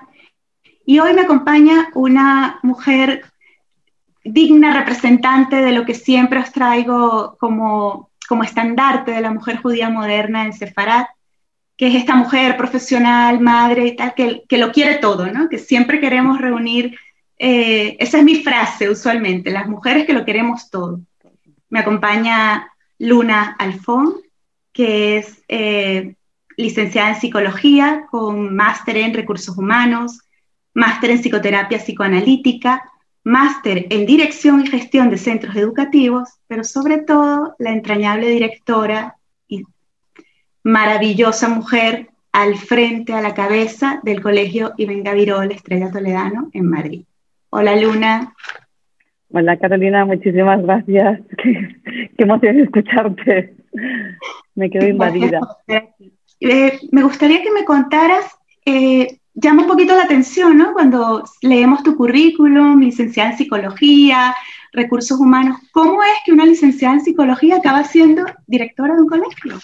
y 0.83 0.97
hoy 0.97 1.13
me 1.13 1.21
acompaña 1.21 1.89
una 1.93 2.59
mujer 2.63 3.25
digna 4.23 4.73
representante 4.73 5.57
de 5.57 5.73
lo 5.73 5.85
que 5.85 5.93
siempre 5.93 6.39
os 6.39 6.51
traigo 6.51 7.37
como, 7.39 8.09
como 8.27 8.43
estandarte 8.43 9.11
de 9.11 9.21
la 9.21 9.31
mujer 9.31 9.57
judía 9.57 9.91
moderna 9.91 10.43
en 10.43 10.53
Sefarat, 10.53 11.07
que 11.77 11.89
es 11.89 11.95
esta 11.95 12.15
mujer 12.15 12.57
profesional, 12.57 13.39
madre 13.39 13.85
y 13.85 13.95
tal, 13.95 14.15
que, 14.15 14.41
que 14.49 14.57
lo 14.57 14.71
quiere 14.71 14.95
todo, 14.95 15.27
¿no? 15.27 15.49
Que 15.49 15.59
siempre 15.59 15.99
queremos 15.99 16.41
reunir, 16.41 16.97
eh, 17.37 17.95
esa 17.99 18.17
es 18.17 18.23
mi 18.23 18.37
frase 18.41 18.89
usualmente, 18.89 19.51
las 19.51 19.69
mujeres 19.69 20.07
que 20.07 20.13
lo 20.13 20.25
queremos 20.25 20.71
todo. 20.71 20.99
Me 21.69 21.79
acompaña 21.79 22.71
Luna 22.97 23.55
Alfón, 23.59 24.15
que 24.73 25.17
es 25.17 25.43
eh, 25.47 26.15
licenciada 26.57 27.09
en 27.09 27.15
psicología 27.15 28.05
con 28.09 28.55
máster 28.55 28.97
en 28.97 29.13
recursos 29.13 29.57
humanos, 29.57 30.19
máster 30.73 31.11
en 31.11 31.21
psicoterapia 31.21 31.79
psicoanalítica, 31.79 32.83
máster 33.23 33.87
en 33.89 34.05
dirección 34.05 34.61
y 34.61 34.67
gestión 34.67 35.09
de 35.09 35.17
centros 35.17 35.55
educativos, 35.55 36.29
pero 36.47 36.63
sobre 36.63 36.99
todo 36.99 37.55
la 37.59 37.71
entrañable 37.71 38.29
directora 38.29 39.15
y 39.47 39.63
maravillosa 40.63 41.49
mujer 41.49 42.09
al 42.31 42.55
frente, 42.55 43.13
a 43.13 43.21
la 43.21 43.33
cabeza 43.33 43.99
del 44.03 44.21
Colegio 44.21 44.73
Ibn 44.77 45.03
Gavirol 45.03 45.51
Estrella 45.51 45.91
Toledano 45.91 46.49
en 46.53 46.69
Madrid. 46.69 47.03
Hola 47.49 47.75
Luna. 47.75 48.33
Hola 49.33 49.57
Carolina, 49.57 50.05
muchísimas 50.05 50.61
gracias. 50.63 51.21
Qué, 51.37 52.13
emoción 52.17 52.59
escucharte. 52.59 53.53
Me 54.55 54.69
quedo 54.69 54.87
invadida. 54.87 55.39
Eh, 56.43 56.79
me 56.91 57.03
gustaría 57.03 57.43
que 57.43 57.51
me 57.51 57.65
contaras, 57.65 58.25
eh, 58.65 59.19
llama 59.35 59.61
un 59.61 59.67
poquito 59.67 59.95
la 59.95 60.05
atención, 60.05 60.57
¿no? 60.57 60.73
Cuando 60.73 61.23
leemos 61.43 61.83
tu 61.83 61.95
currículum, 61.95 62.79
licenciada 62.79 63.29
en 63.29 63.37
psicología, 63.37 64.33
recursos 64.73 65.19
humanos, 65.19 65.57
¿cómo 65.71 66.01
es 66.01 66.17
que 66.25 66.31
una 66.31 66.47
licenciada 66.47 66.95
en 66.95 67.01
psicología 67.01 67.57
acaba 67.57 67.83
siendo 67.83 68.25
directora 68.47 68.95
de 68.95 69.01
un 69.01 69.07
colegio? 69.07 69.59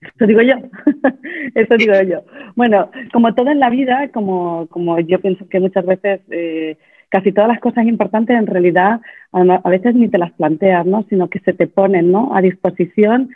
Eso 0.00 0.26
digo 0.26 0.40
yo, 0.40 0.54
eso 1.54 1.76
digo 1.76 1.94
yo. 2.02 2.22
Bueno, 2.54 2.90
como 3.12 3.34
todo 3.34 3.50
en 3.50 3.60
la 3.60 3.68
vida, 3.68 4.08
como, 4.12 4.68
como 4.68 4.98
yo 5.00 5.20
pienso 5.20 5.46
que 5.48 5.60
muchas 5.60 5.84
veces 5.84 6.20
eh, 6.30 6.78
casi 7.08 7.32
todas 7.32 7.48
las 7.48 7.60
cosas 7.60 7.86
importantes 7.86 8.36
en 8.36 8.46
realidad 8.46 9.00
a, 9.32 9.68
veces 9.68 9.94
ni 9.94 10.08
te 10.08 10.18
las 10.18 10.32
planteas, 10.32 10.86
¿no? 10.86 11.04
Sino 11.08 11.28
que 11.28 11.40
se 11.40 11.52
te 11.52 11.66
ponen, 11.66 12.10
¿no? 12.10 12.34
A 12.34 12.40
disposición 12.40 13.30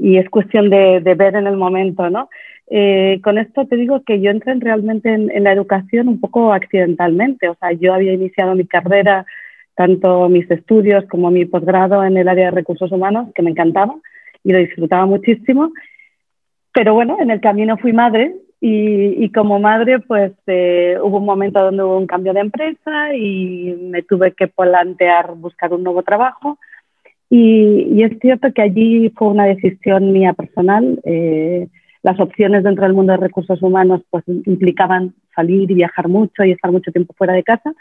y 0.00 0.16
es 0.16 0.28
cuestión 0.30 0.70
de, 0.70 1.00
ver 1.00 1.36
en 1.36 1.46
el 1.46 1.56
momento, 1.56 2.08
¿no? 2.08 2.30
Eh, 2.68 3.20
con 3.22 3.36
esto 3.36 3.66
te 3.66 3.76
digo 3.76 4.02
que 4.02 4.20
yo 4.20 4.30
entré 4.30 4.54
realmente 4.54 5.12
en, 5.12 5.30
en, 5.30 5.44
la 5.44 5.52
educación 5.52 6.08
un 6.08 6.20
poco 6.20 6.52
accidentalmente, 6.52 7.48
o 7.48 7.56
sea, 7.56 7.72
yo 7.72 7.92
había 7.92 8.12
iniciado 8.12 8.54
mi 8.54 8.66
carrera, 8.66 9.26
tanto 9.74 10.28
mis 10.28 10.50
estudios 10.50 11.04
como 11.06 11.30
mi 11.30 11.44
posgrado 11.44 12.04
en 12.04 12.16
el 12.16 12.28
área 12.28 12.46
de 12.46 12.50
recursos 12.52 12.90
humanos, 12.92 13.28
que 13.34 13.42
me 13.42 13.50
encantaba 13.50 13.94
y 14.42 14.52
lo 14.52 14.58
disfrutaba 14.58 15.04
muchísimo, 15.04 15.72
pero 16.72 16.94
bueno, 16.94 17.18
en 17.20 17.30
el 17.30 17.40
camino 17.40 17.76
fui 17.76 17.92
madre 17.92 18.34
y, 18.60 19.30
como 19.32 19.58
madre 19.58 20.00
pues 20.00 20.32
eh, 20.46 20.96
hubo 21.02 21.18
un 21.18 21.24
momento 21.24 21.62
donde 21.62 21.82
hubo 21.82 21.96
un 21.96 22.06
cambio 22.06 22.32
de 22.32 22.40
empresa 22.40 23.14
y 23.14 23.74
me 23.80 24.02
tuve 24.02 24.32
que 24.32 24.48
plantear 24.48 25.34
buscar 25.34 25.72
un 25.72 25.82
nuevo 25.82 26.02
trabajo. 26.02 26.58
Y, 27.30 28.02
es 28.02 28.18
cierto 28.20 28.52
que 28.52 28.62
allí 28.62 29.10
fue 29.16 29.28
una 29.28 29.44
decisión 29.44 30.12
mía 30.12 30.32
personal. 30.34 31.00
Eh, 31.04 31.68
las 32.02 32.18
opciones 32.18 32.64
dentro 32.64 32.84
del 32.84 32.94
mundo 32.94 33.12
de 33.12 33.18
recursos 33.18 33.62
humanos 33.62 34.02
pues 34.10 34.24
implicaban 34.26 35.14
salir 35.34 35.70
y 35.70 35.74
viajar 35.74 36.08
mucho 36.08 36.44
y 36.44 36.52
estar 36.52 36.72
mucho 36.72 36.90
tiempo 36.90 37.14
fuera 37.16 37.34
de 37.34 37.42
casa. 37.42 37.72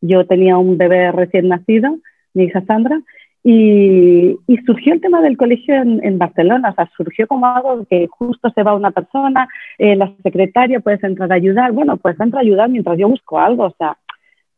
Yo 0.00 0.26
tenía 0.26 0.56
un 0.56 0.78
bebé 0.78 1.12
recién 1.12 1.48
nacido, 1.48 1.98
mi 2.32 2.44
hija 2.44 2.64
Sandra, 2.66 3.00
y, 3.46 4.38
surgió 4.64 4.94
el 4.94 5.02
tema 5.02 5.20
del 5.20 5.36
colegio 5.36 5.74
en, 5.74 6.18
Barcelona, 6.18 6.70
o 6.70 6.74
sea, 6.74 6.90
surgió 6.96 7.26
como 7.26 7.46
algo 7.46 7.84
que 7.84 8.06
justo 8.08 8.50
se 8.54 8.62
va 8.62 8.74
una 8.74 8.90
persona, 8.90 9.46
eh, 9.76 9.96
la 9.96 10.10
secretaria 10.22 10.80
puedes 10.80 11.04
entrar 11.04 11.30
a 11.30 11.34
ayudar, 11.34 11.72
bueno, 11.72 11.98
pues 11.98 12.18
entra 12.18 12.40
a 12.40 12.42
ayudar 12.42 12.70
mientras 12.70 12.96
yo 12.96 13.06
busco 13.06 13.38
algo, 13.38 13.64
o 13.64 13.74
sea, 13.76 13.98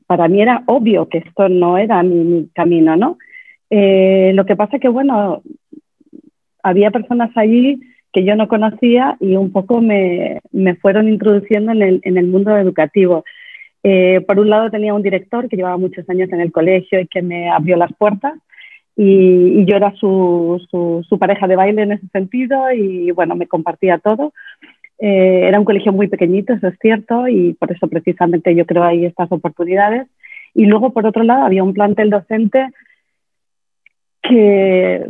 para 0.07 0.29
mí 0.29 0.41
era 0.41 0.63
obvio 0.67 1.09
que 1.09 1.19
esto 1.19 1.49
no 1.49 1.79
era 1.79 2.01
mi, 2.05 2.49
camino, 2.55 2.97
¿no? 2.97 3.19
Eh, 3.71 4.33
lo 4.35 4.47
que 4.47 4.57
pasa 4.57 4.79
que, 4.79 4.89
bueno, 4.89 5.43
había 6.63 6.91
personas 6.91 7.31
allí 7.37 7.81
que 8.13 8.25
yo 8.25 8.35
no 8.35 8.49
conocía 8.49 9.17
y 9.21 9.37
un 9.37 9.53
poco 9.53 9.81
me, 9.81 10.41
me 10.53 10.75
fueron 10.77 11.09
introduciendo 11.09 11.73
en 11.73 11.83
el, 11.83 12.01
en 12.03 12.17
el 12.17 12.27
mundo 12.27 12.57
educativo. 12.57 13.25
Eh, 13.83 14.21
por 14.27 14.39
un 14.39 14.51
lado 14.51 14.71
tenía 14.71 14.95
un 14.95 15.03
director 15.03 15.49
que 15.49 15.57
llevaba 15.57 15.77
muchos 15.77 16.09
años 16.09 16.33
en 16.33 16.41
el 16.41 16.51
colegio 16.51 16.99
y 17.01 17.07
que 17.07 17.23
me 17.23 17.51
abrió 17.51 17.77
las 17.77 17.93
puertas 17.93 18.35
y, 18.97 19.65
yo 19.67 19.77
era 19.77 19.93
su, 19.95 20.61
su, 21.07 21.19
pareja 21.19 21.47
de 21.47 21.57
baile 21.57 21.83
en 21.83 21.93
ese 21.93 22.07
sentido 22.09 22.73
y 22.73 23.11
bueno, 23.11 23.37
me 23.37 23.47
compartía 23.47 23.99
todo. 23.99 24.33
Eh, 24.99 25.43
era 25.45 25.59
un 25.59 25.67
colegio 25.67 25.93
muy 25.93 26.09
pequeñito, 26.09 26.55
eso 26.55 26.69
es 26.69 26.79
cierto, 26.81 27.29
y 27.29 27.53
por 27.55 27.71
eso 27.71 27.87
precisamente 27.89 28.55
yo 28.55 28.65
creo 28.65 28.83
ahí 28.83 29.05
estas 29.05 29.31
oportunidades. 29.31 30.07
Y 30.55 30.65
luego, 30.65 30.95
por 30.95 31.07
otro 31.07 31.23
lado, 31.23 31.45
había 31.45 31.63
un 31.63 31.75
plantel 31.75 32.09
docente 32.09 32.69
que, 34.29 35.07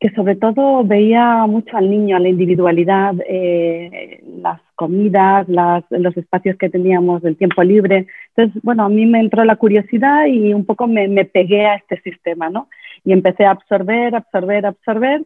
que 0.00 0.10
sobre 0.10 0.36
todo 0.36 0.84
veía 0.84 1.46
mucho 1.46 1.76
al 1.76 1.90
niño, 1.90 2.16
a 2.16 2.20
la 2.20 2.28
individualidad, 2.28 3.14
eh, 3.28 4.22
las 4.42 4.60
comidas, 4.74 5.48
las, 5.48 5.84
los 5.90 6.16
espacios 6.16 6.56
que 6.56 6.70
teníamos 6.70 7.22
del 7.22 7.36
tiempo 7.36 7.62
libre. 7.62 8.06
Entonces, 8.36 8.62
bueno, 8.62 8.84
a 8.84 8.88
mí 8.88 9.06
me 9.06 9.20
entró 9.20 9.44
la 9.44 9.56
curiosidad 9.56 10.26
y 10.26 10.54
un 10.54 10.64
poco 10.64 10.86
me, 10.86 11.08
me 11.08 11.24
pegué 11.24 11.66
a 11.66 11.76
este 11.76 12.00
sistema, 12.02 12.48
¿no? 12.48 12.68
y 13.04 13.12
empecé 13.12 13.44
a 13.44 13.52
absorber, 13.52 14.14
absorber, 14.14 14.66
absorber. 14.66 15.24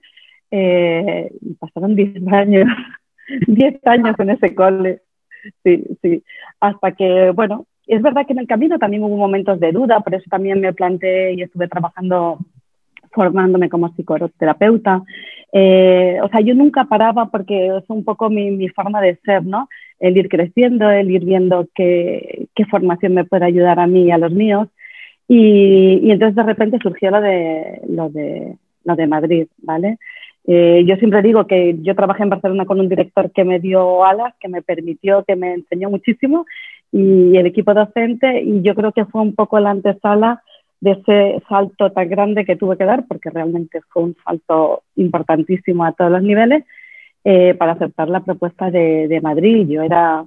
Eh, 0.50 1.32
y 1.40 1.54
pasaron 1.54 1.96
10 1.96 2.26
años, 2.32 2.68
10 3.46 3.86
años 3.86 4.14
en 4.18 4.30
ese 4.30 4.54
cole. 4.54 5.02
Sí, 5.64 5.84
sí. 6.02 6.22
Hasta 6.60 6.92
que, 6.92 7.32
bueno, 7.34 7.66
es 7.86 8.00
verdad 8.00 8.26
que 8.26 8.32
en 8.32 8.38
el 8.38 8.46
camino 8.46 8.78
también 8.78 9.02
hubo 9.02 9.16
momentos 9.16 9.58
de 9.58 9.72
duda, 9.72 10.00
por 10.00 10.14
eso 10.14 10.24
también 10.30 10.60
me 10.60 10.72
planteé 10.72 11.34
y 11.34 11.42
estuve 11.42 11.66
trabajando 11.66 12.38
formándome 13.12 13.68
como 13.68 13.92
psicoterapeuta. 13.94 15.02
Eh, 15.52 16.18
o 16.22 16.28
sea, 16.28 16.40
yo 16.40 16.54
nunca 16.54 16.84
paraba 16.84 17.30
porque 17.30 17.66
es 17.66 17.84
un 17.88 18.04
poco 18.04 18.30
mi, 18.30 18.50
mi, 18.50 18.68
forma 18.68 19.00
de 19.00 19.16
ser, 19.24 19.44
¿no? 19.44 19.68
El 20.00 20.16
ir 20.16 20.28
creciendo, 20.28 20.90
el 20.90 21.10
ir 21.10 21.24
viendo 21.24 21.68
qué, 21.74 22.46
qué 22.54 22.64
formación 22.66 23.14
me 23.14 23.24
puede 23.24 23.44
ayudar 23.44 23.78
a 23.78 23.86
mí 23.86 24.04
y 24.04 24.10
a 24.10 24.18
los 24.18 24.32
míos. 24.32 24.68
Y, 25.28 26.10
entonces 26.10 26.36
de 26.36 26.42
repente 26.42 26.78
surgió 26.82 27.10
lo 27.10 27.20
de, 27.20 27.80
lo 27.88 28.08
de, 28.10 28.56
lo 28.84 28.96
de 28.96 29.06
Madrid, 29.06 29.46
¿vale? 29.58 29.98
Eh, 30.44 30.84
yo 30.86 30.96
siempre 30.96 31.22
digo 31.22 31.46
que 31.46 31.76
yo 31.82 31.94
trabajé 31.94 32.24
en 32.24 32.30
Barcelona 32.30 32.66
con 32.66 32.80
un 32.80 32.88
director 32.88 33.30
que 33.30 33.44
me 33.44 33.60
dio 33.60 34.04
alas, 34.04 34.34
que 34.40 34.48
me 34.48 34.60
permitió, 34.60 35.24
que 35.24 35.36
me 35.36 35.54
enseñó 35.54 35.88
muchísimo, 35.88 36.46
y 36.90 37.36
el 37.36 37.46
equipo 37.46 37.72
docente, 37.72 38.42
y 38.42 38.60
yo 38.62 38.74
creo 38.74 38.92
que 38.92 39.06
fue 39.06 39.22
un 39.22 39.34
poco 39.34 39.58
la 39.60 39.70
antesala 39.70 40.42
de 40.82 40.90
ese 40.90 41.42
salto 41.48 41.92
tan 41.92 42.08
grande 42.08 42.44
que 42.44 42.56
tuve 42.56 42.76
que 42.76 42.84
dar, 42.84 43.06
porque 43.06 43.30
realmente 43.30 43.80
fue 43.88 44.02
un 44.02 44.16
salto 44.24 44.82
importantísimo 44.96 45.84
a 45.84 45.92
todos 45.92 46.10
los 46.10 46.22
niveles, 46.24 46.64
eh, 47.24 47.54
para 47.54 47.72
aceptar 47.72 48.08
la 48.08 48.24
propuesta 48.24 48.68
de, 48.68 49.20
Madrid. 49.22 49.68
Yo 49.68 49.82
era 49.82 50.24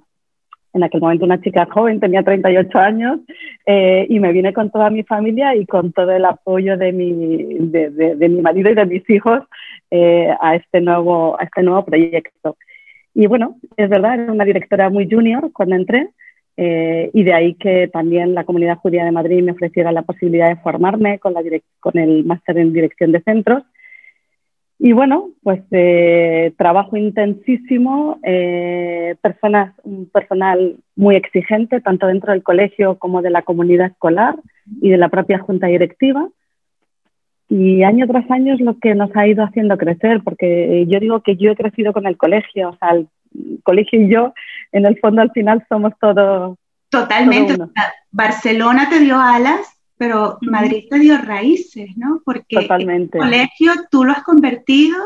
en 0.74 0.84
aquel 0.84 1.02
momento 1.02 1.26
una 1.26 1.42
chica 1.42 1.68
joven, 1.70 2.00
tenía 2.00 2.24
38 2.24 2.80
años, 2.80 3.20
eh, 3.66 4.08
y 4.10 4.18
me 4.22 4.32
vine 4.32 4.54
con 4.54 4.72
toda 4.72 4.90
mi 4.90 5.04
familia 5.04 5.54
y 5.58 5.66
con 5.66 5.92
todo 5.92 6.12
el 6.12 6.24
apoyo 6.24 6.78
de 6.78 6.94
mi, 6.94 7.12
de, 7.60 8.16
mi 8.30 8.42
marido 8.42 8.72
y 8.72 8.76
de 8.76 8.86
mis 8.86 9.10
hijos 9.10 9.42
eh, 9.92 10.34
a, 10.40 10.56
este 10.56 10.80
nuevo, 10.80 11.38
a 11.38 11.44
este 11.44 11.64
nuevo 11.64 11.84
proyecto. 11.84 12.56
Y 13.14 13.28
bueno, 13.28 13.58
es 13.76 13.90
verdad, 13.90 14.22
era 14.22 14.32
una 14.32 14.46
directora 14.46 14.90
muy 14.90 15.10
junior 15.10 15.52
cuando 15.52 15.76
entré, 15.76 16.12
eh, 16.58 17.10
y 17.14 17.24
de 17.24 17.34
ahí 17.34 17.54
que 17.56 17.88
también 17.88 18.34
la 18.34 18.44
Comunidad 18.44 18.78
Judía 18.78 19.04
de 19.04 19.12
Madrid 19.12 19.44
me 19.44 19.52
ofreciera 19.52 19.92
la 19.92 20.04
posibilidad 20.04 20.50
de 20.50 20.62
formarme 20.62 21.20
con, 21.20 21.34
la 21.34 21.42
con 21.80 21.98
el 21.98 22.26
máster 22.26 22.58
en 22.58 22.74
dirección 22.74 23.12
de 23.12 23.22
centros 23.22 23.64
y 24.78 24.92
bueno, 24.92 25.30
pues 25.42 25.62
eh, 25.72 26.54
trabajo 26.58 26.98
intensísimo, 26.98 28.20
eh, 28.24 29.16
personas, 29.22 29.74
un 29.84 30.10
personal 30.10 30.76
muy 30.96 31.16
exigente, 31.16 31.80
tanto 31.80 32.08
dentro 32.08 32.34
del 32.34 32.44
colegio 32.44 32.98
como 33.00 33.22
de 33.22 33.30
la 33.30 33.44
comunidad 33.44 33.88
escolar 33.88 34.36
y 34.82 34.90
de 34.90 34.98
la 34.98 35.10
propia 35.10 35.40
junta 35.40 35.68
directiva. 35.68 36.28
Y 37.48 37.84
año 37.84 38.06
tras 38.08 38.30
año 38.30 38.54
es 38.54 38.60
lo 38.60 38.78
que 38.80 38.96
nos 38.96 39.16
ha 39.16 39.28
ido 39.28 39.44
haciendo 39.44 39.78
crecer, 39.78 40.22
porque 40.24 40.86
yo 40.90 41.00
digo 41.00 41.22
que 41.22 41.38
yo 41.38 41.52
he 41.52 41.56
crecido 41.56 41.94
con 41.94 42.06
el 42.06 42.18
colegio, 42.18 42.70
o 42.70 42.78
sea, 42.78 42.90
el 42.90 43.08
colegio 43.64 44.02
y 44.02 44.10
yo, 44.10 44.34
en 44.72 44.86
el 44.86 45.00
fondo 45.00 45.22
al 45.22 45.32
final 45.32 45.66
somos 45.70 45.94
todos. 46.00 46.58
Totalmente. 46.90 47.58
Barcelona 48.12 48.90
te 48.90 49.00
dio 49.00 49.20
alas 49.20 49.76
pero 49.98 50.38
Madrid 50.42 50.86
te 50.90 51.00
dio 51.00 51.18
raíces, 51.18 51.92
¿no? 51.96 52.22
Porque 52.26 52.58
el 52.58 53.10
colegio 53.10 53.74
tú 53.90 54.04
lo 54.04 54.12
has 54.12 54.24
convertido 54.24 54.98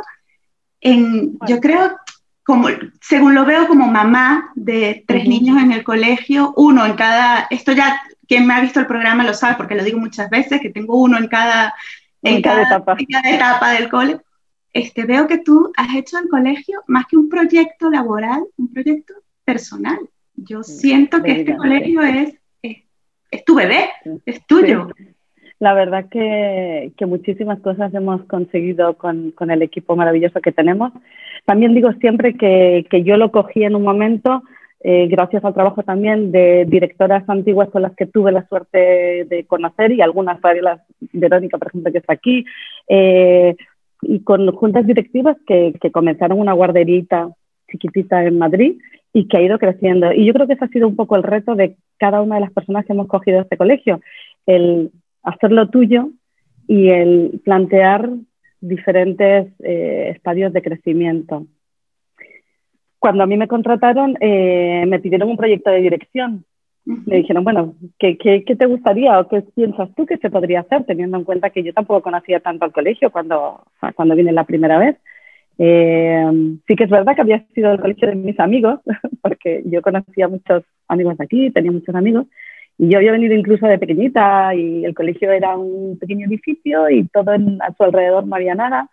en, 0.82 1.38
yo 1.48 1.60
creo, 1.60 1.98
como, 2.44 2.70
según 3.02 3.36
lo 3.36 3.46
veo 3.46 3.68
como 3.68 3.88
mamá 3.88 4.52
de 4.56 5.04
tres 5.08 5.28
niños 5.28 5.62
en 5.62 5.72
el 5.72 5.84
colegio, 5.84 6.54
uno 6.58 6.86
en 6.86 6.94
cada, 6.94 7.48
esto 7.52 7.72
ya, 7.74 8.02
quien 8.28 8.48
me 8.48 8.56
ha 8.56 8.62
visto 8.62 8.80
el 8.80 8.88
programa 8.88 9.24
lo 9.24 9.34
sabe, 9.34 9.56
porque 9.56 9.76
lo 9.76 9.84
digo 9.84 10.00
muchas 10.00 10.30
veces, 10.30 10.60
que 10.60 10.70
tengo 10.70 10.96
uno 11.00 11.18
en 11.18 11.28
cada, 11.28 11.74
en, 12.24 12.42
cada, 12.42 12.64
etapa. 12.64 12.98
etapa 13.26 13.72
del 13.72 13.90
colegio. 13.90 14.24
Este, 14.74 15.06
veo 15.06 15.28
que 15.28 15.40
tú 15.40 15.72
has 15.76 15.96
hecho 15.96 16.20
el 16.20 16.30
colegio 16.30 16.84
más 16.88 17.06
que 17.08 17.18
un 17.18 17.30
proyecto 17.30 17.90
laboral, 17.90 18.44
un 18.58 18.72
proyecto 18.72 19.14
personal. 19.44 20.00
Yo 20.36 20.64
siento 20.64 21.22
que 21.24 21.32
este 21.32 21.58
colegio 21.58 22.02
es 22.02 22.40
es 23.32 23.46
tu 23.46 23.56
bebé, 23.56 23.90
es 24.26 24.46
tuyo. 24.46 24.90
la 25.60 25.74
verdad 25.74 26.06
que, 26.10 26.92
que, 26.98 27.06
muchísimas 27.06 27.60
cosas 27.60 27.94
hemos 27.94 28.24
conseguido 28.26 28.96
con, 28.96 29.32
con, 29.32 29.52
el 29.52 29.62
equipo 29.62 29.96
maravilloso 29.96 30.42
que 30.42 30.52
tenemos. 30.52 30.92
También 31.46 31.74
digo 31.74 31.92
siempre 31.94 32.36
que, 32.36 32.86
que 32.90 33.04
yo 33.04 33.18
lo 33.18 33.32
cogí 33.32 33.64
en 33.64 33.76
un 33.76 33.84
momento, 33.84 34.44
eh, 34.82 35.08
gracias 35.08 35.44
al 35.44 35.54
trabajo 35.54 35.84
también 35.84 36.32
de 36.32 36.66
directoras 36.66 37.28
antiguas 37.28 37.70
con 37.70 37.82
las 37.82 37.94
que 37.96 38.06
tuve 38.06 38.32
la 38.32 38.48
suerte 38.48 39.26
de 39.26 39.46
conocer 39.46 39.92
y 39.92 40.02
algunas, 40.02 40.40
Verónica, 41.12 41.58
por 41.58 41.68
ejemplo, 41.68 41.92
que 41.92 41.98
está 41.98 42.14
aquí, 42.14 42.46
eh, 42.88 43.58
y 44.02 44.22
con 44.24 44.52
juntas 44.54 44.86
directivas 44.86 45.38
que, 45.46 45.74
que 45.80 45.92
comenzaron 45.92 46.40
una 46.40 46.54
guarderita 46.54 47.30
chiquitita 47.70 48.24
en 48.26 48.38
Madrid 48.38 48.80
y 49.14 49.28
que 49.28 49.38
ha 49.38 49.42
ido 49.42 49.58
creciendo. 49.60 50.12
Y 50.14 50.26
yo 50.26 50.34
creo 50.34 50.48
que 50.48 50.54
ese 50.54 50.66
ha 50.66 50.70
sido 50.70 50.88
un 50.88 50.96
poco 50.96 51.16
el 51.16 51.24
reto 51.24 51.56
de 51.56 51.78
cada 51.98 52.22
una 52.22 52.36
de 52.36 52.42
las 52.42 52.54
personas 52.54 52.86
que 52.86 52.94
hemos 52.94 53.08
cogido 53.08 53.42
este 53.42 53.58
colegio, 53.58 54.02
el 54.46 54.92
hacerlo 55.24 55.70
tuyo 55.70 56.10
y 56.68 56.90
el 56.90 57.42
plantear 57.44 58.10
diferentes 58.62 59.48
eh, 59.64 60.12
estadios 60.16 60.54
de 60.54 60.62
crecimiento. 60.62 61.46
Cuando 63.00 63.24
a 63.24 63.28
mí 63.28 63.38
me 63.38 63.48
contrataron, 63.48 64.18
eh, 64.20 64.84
me 64.88 65.00
pidieron 65.00 65.30
un 65.30 65.38
proyecto 65.38 65.72
de 65.72 65.82
dirección. 65.82 66.46
Me 66.86 67.18
dijeron, 67.18 67.44
bueno, 67.44 67.76
¿qué, 68.00 68.18
¿qué, 68.18 68.44
qué, 68.44 68.56
te 68.56 68.66
gustaría 68.66 69.20
o 69.20 69.28
qué 69.28 69.42
piensas 69.42 69.90
tú 69.96 70.06
que 70.06 70.18
se 70.18 70.30
podría 70.30 70.62
hacer, 70.62 70.86
teniendo 70.86 71.18
en 71.18 71.24
cuenta 71.24 71.52
que 71.52 71.62
yo 71.62 71.74
tampoco 71.74 72.02
conocía 72.02 72.40
tanto 72.40 72.66
al 72.66 72.72
colegio 72.72 73.12
cuando, 73.12 73.64
cuando 73.96 74.16
vine 74.16 74.32
la 74.32 74.46
primera 74.46 74.80
vez? 74.80 74.98
Eh, 75.60 76.26
sí 76.66 76.76
que 76.76 76.86
es 76.86 76.90
verdad 76.90 77.16
que 77.16 77.22
había 77.22 77.46
sido 77.54 77.74
el 77.74 77.82
colegio 77.82 78.08
de 78.08 78.16
mis 78.16 78.40
amigos, 78.40 78.80
porque 79.22 79.62
yo 79.66 79.82
conocía 79.82 80.28
muchos 80.28 80.64
amigos 80.88 81.18
de 81.18 81.24
aquí, 81.26 81.52
tenía 81.52 81.72
muchos 81.72 81.94
amigos, 81.94 82.26
y 82.78 82.90
yo 82.90 82.98
había 82.98 83.12
venido 83.12 83.36
incluso 83.36 83.68
de 83.68 83.78
pequeñita 83.78 84.56
y 84.56 84.86
el 84.86 84.96
colegio 84.96 85.32
era 85.32 85.58
un 85.58 86.00
pequeño 86.00 86.28
edificio 86.28 86.90
y 86.90 87.06
todo 87.10 87.34
en, 87.34 87.62
a 87.62 87.74
su 87.74 87.84
alrededor 87.84 88.26
no 88.26 88.36
había 88.36 88.56
nada. 88.56 88.90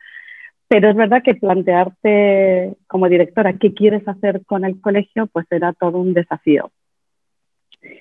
Pero 0.68 0.91
es 0.91 0.97
verdad 0.97 1.22
que 1.22 1.37
plantearte 1.37 2.74
como 2.89 3.09
directora 3.09 3.53
qué 3.53 3.72
quieres 3.72 4.07
hacer 4.09 4.45
con 4.45 4.64
el 4.64 4.80
colegio, 4.80 5.28
pues 5.28 5.47
era 5.51 5.72
todo 5.72 5.99
un 5.99 6.14
desafío. 6.14 6.72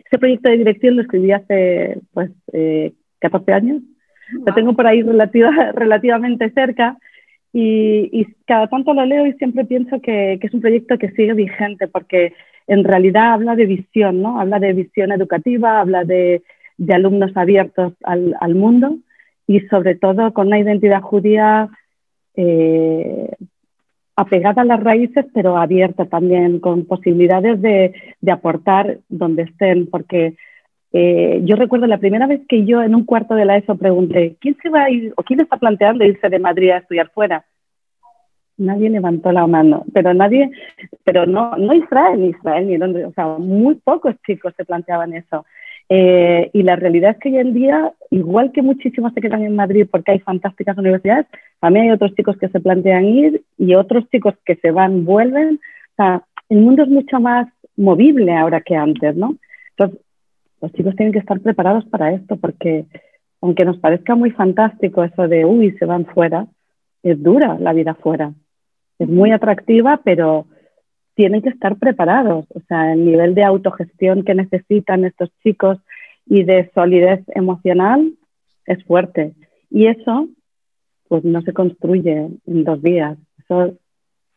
Ese 0.05 0.17
proyecto 0.19 0.49
de 0.49 0.57
dirección 0.57 0.95
lo 0.95 1.01
escribí 1.01 1.31
hace 1.31 1.99
pues 2.13 2.31
eh, 2.53 2.93
14 3.19 3.53
años. 3.53 3.81
Lo 4.45 4.53
tengo 4.53 4.73
por 4.73 4.87
ahí 4.87 5.01
relativa, 5.01 5.51
relativamente 5.73 6.49
cerca 6.51 6.97
y, 7.53 8.09
y, 8.11 8.25
cada 8.45 8.67
tanto 8.67 8.93
lo 8.93 9.05
leo 9.05 9.25
y 9.25 9.33
siempre 9.33 9.65
pienso 9.65 10.01
que, 10.01 10.37
que, 10.41 10.47
es 10.47 10.53
un 10.53 10.61
proyecto 10.61 10.97
que 10.97 11.11
sigue 11.11 11.33
vigente 11.33 11.87
porque 11.87 12.33
en 12.67 12.83
realidad 12.83 13.33
habla 13.33 13.55
de 13.55 13.65
visión, 13.65 14.21
¿no? 14.21 14.39
Habla 14.39 14.59
de 14.59 14.73
visión 14.73 15.11
educativa, 15.11 15.79
habla 15.79 16.03
de, 16.03 16.43
de 16.77 16.93
alumnos 16.93 17.31
abiertos 17.35 17.93
al, 18.03 18.35
al, 18.41 18.55
mundo 18.55 18.97
y 19.47 19.61
sobre 19.61 19.95
todo 19.95 20.33
con 20.33 20.47
una 20.47 20.59
identidad 20.59 21.01
judía 21.01 21.69
eh, 22.35 23.31
apegada 24.15 24.61
a 24.61 24.65
las 24.65 24.81
raíces, 24.81 25.25
pero 25.33 25.57
abierta 25.57 26.05
también, 26.05 26.59
con 26.59 26.85
posibilidades 26.85 27.61
de, 27.61 27.93
de 28.21 28.31
aportar 28.31 28.99
donde 29.09 29.43
estén, 29.43 29.87
porque 29.87 30.35
eh, 30.97 31.41
yo 31.43 31.57
recuerdo 31.57 31.87
la 31.87 31.97
primera 31.97 32.25
vez 32.25 32.39
que 32.47 32.65
yo 32.65 32.81
en 32.81 32.95
un 32.95 33.03
cuarto 33.03 33.35
de 33.35 33.43
la 33.43 33.57
ESO 33.57 33.75
pregunté, 33.75 34.37
¿quién 34.39 34.55
se 34.63 34.69
va 34.69 34.83
a 34.83 34.89
ir 34.89 35.13
o 35.17 35.23
quién 35.23 35.41
está 35.41 35.57
planteando 35.57 36.05
irse 36.05 36.29
de 36.29 36.39
Madrid 36.39 36.69
a 36.69 36.77
estudiar 36.77 37.09
fuera? 37.09 37.43
Nadie 38.57 38.89
levantó 38.89 39.33
la 39.33 39.45
mano, 39.45 39.83
pero 39.93 40.13
nadie, 40.13 40.49
pero 41.03 41.25
no, 41.25 41.57
no 41.57 41.73
Israel, 41.73 42.21
ni 42.21 42.27
Israel, 42.29 42.67
ni 42.67 42.77
donde, 42.77 43.03
o 43.03 43.11
sea, 43.11 43.25
muy 43.37 43.75
pocos 43.75 44.15
chicos 44.25 44.53
se 44.55 44.63
planteaban 44.63 45.13
eso. 45.13 45.45
Eh, 45.87 46.49
y 46.53 46.63
la 46.63 46.75
realidad 46.75 47.11
es 47.11 47.17
que 47.17 47.29
hoy 47.29 47.37
en 47.37 47.53
día, 47.53 47.93
igual 48.09 48.51
que 48.51 48.61
muchísimos 48.61 49.13
se 49.13 49.21
quedan 49.21 49.43
en 49.43 49.55
Madrid 49.55 49.87
porque 49.89 50.13
hay 50.13 50.19
fantásticas 50.19 50.77
universidades, 50.77 51.27
también 51.59 51.85
hay 51.85 51.91
otros 51.91 52.15
chicos 52.15 52.37
que 52.37 52.49
se 52.49 52.59
plantean 52.59 53.05
ir 53.05 53.43
y 53.57 53.75
otros 53.75 54.09
chicos 54.09 54.33
que 54.45 54.55
se 54.55 54.71
van, 54.71 55.05
vuelven. 55.05 55.59
O 55.91 55.95
sea, 55.95 56.23
el 56.49 56.59
mundo 56.59 56.83
es 56.83 56.89
mucho 56.89 57.19
más 57.19 57.47
movible 57.77 58.33
ahora 58.33 58.61
que 58.61 58.75
antes, 58.75 59.15
¿no? 59.15 59.37
Entonces, 59.71 59.99
los 60.61 60.73
chicos 60.73 60.95
tienen 60.95 61.13
que 61.13 61.19
estar 61.19 61.39
preparados 61.39 61.85
para 61.85 62.11
esto 62.13 62.37
porque 62.37 62.85
aunque 63.41 63.65
nos 63.65 63.77
parezca 63.77 64.15
muy 64.15 64.31
fantástico 64.31 65.03
eso 65.03 65.27
de, 65.27 65.45
uy, 65.45 65.71
se 65.77 65.85
van 65.85 66.05
fuera, 66.05 66.47
es 67.03 67.21
dura 67.21 67.57
la 67.59 67.73
vida 67.73 67.93
fuera. 67.93 68.33
Es 68.97 69.07
muy 69.07 69.31
atractiva, 69.31 70.01
pero 70.03 70.47
tienen 71.15 71.41
que 71.41 71.49
estar 71.49 71.77
preparados. 71.77 72.45
O 72.53 72.59
sea, 72.67 72.93
el 72.93 73.05
nivel 73.05 73.33
de 73.35 73.43
autogestión 73.43 74.23
que 74.23 74.35
necesitan 74.35 75.05
estos 75.05 75.29
chicos 75.43 75.79
y 76.25 76.43
de 76.43 76.69
solidez 76.73 77.21
emocional 77.29 78.13
es 78.65 78.83
fuerte. 78.85 79.33
Y 79.69 79.87
eso, 79.87 80.27
pues 81.07 81.23
no 81.23 81.41
se 81.41 81.53
construye 81.53 82.29
en 82.45 82.63
dos 82.63 82.81
días. 82.81 83.17
Eso 83.39 83.73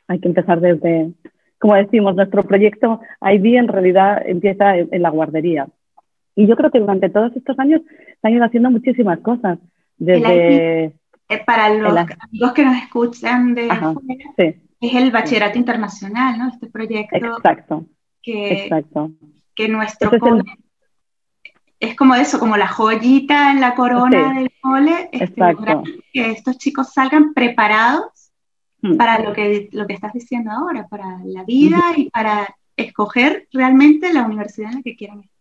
hay 0.06 0.20
que 0.20 0.28
empezar 0.28 0.60
desde, 0.60 1.12
como 1.58 1.74
decimos, 1.74 2.14
nuestro 2.14 2.42
proyecto 2.42 3.00
ID 3.20 3.56
en 3.56 3.68
realidad 3.68 4.22
empieza 4.26 4.76
en 4.76 5.02
la 5.02 5.10
guardería. 5.10 5.68
Y 6.34 6.46
yo 6.46 6.56
creo 6.56 6.70
que 6.70 6.80
durante 6.80 7.10
todos 7.10 7.34
estos 7.34 7.58
años 7.58 7.82
se 8.20 8.28
han 8.28 8.34
ido 8.34 8.44
haciendo 8.44 8.70
muchísimas 8.70 9.18
cosas. 9.20 9.58
Desde, 9.96 10.84
eh, 10.84 10.92
para 11.44 11.74
los 11.74 11.96
amigos 11.96 12.52
que 12.52 12.64
nos 12.64 12.76
escuchan 12.76 13.54
de 13.54 13.68
Ajá, 13.68 13.90
afuera, 13.90 14.24
sí. 14.36 14.67
Es 14.80 14.94
el 14.94 15.10
bachillerato 15.10 15.58
internacional, 15.58 16.38
¿no? 16.38 16.48
Este 16.48 16.66
proyecto. 16.68 17.16
Exacto. 17.16 17.86
Que, 18.22 18.64
exacto. 18.64 19.12
que 19.54 19.68
nuestro 19.68 20.12
es, 20.12 20.20
cole, 20.20 20.42
el... 20.42 21.50
es, 21.80 21.96
como 21.96 22.14
eso, 22.14 22.38
como 22.38 22.56
la 22.56 22.68
joyita 22.68 23.50
en 23.50 23.60
la 23.60 23.74
corona 23.74 24.30
sí, 24.30 24.38
del 24.38 24.52
cole. 24.60 25.08
Este, 25.12 25.56
que 26.12 26.30
estos 26.30 26.58
chicos 26.58 26.92
salgan 26.92 27.34
preparados 27.34 28.30
mm. 28.82 28.96
para 28.96 29.18
lo 29.20 29.32
que, 29.32 29.68
lo 29.72 29.86
que 29.86 29.94
estás 29.94 30.12
diciendo 30.12 30.50
ahora, 30.50 30.86
para 30.88 31.18
la 31.24 31.44
vida 31.44 31.78
mm. 31.96 32.00
y 32.00 32.10
para 32.10 32.54
escoger 32.76 33.48
realmente 33.52 34.12
la 34.12 34.22
universidad 34.22 34.70
en 34.70 34.76
la 34.76 34.82
que 34.82 34.96
quieran 34.96 35.20
estar. 35.20 35.37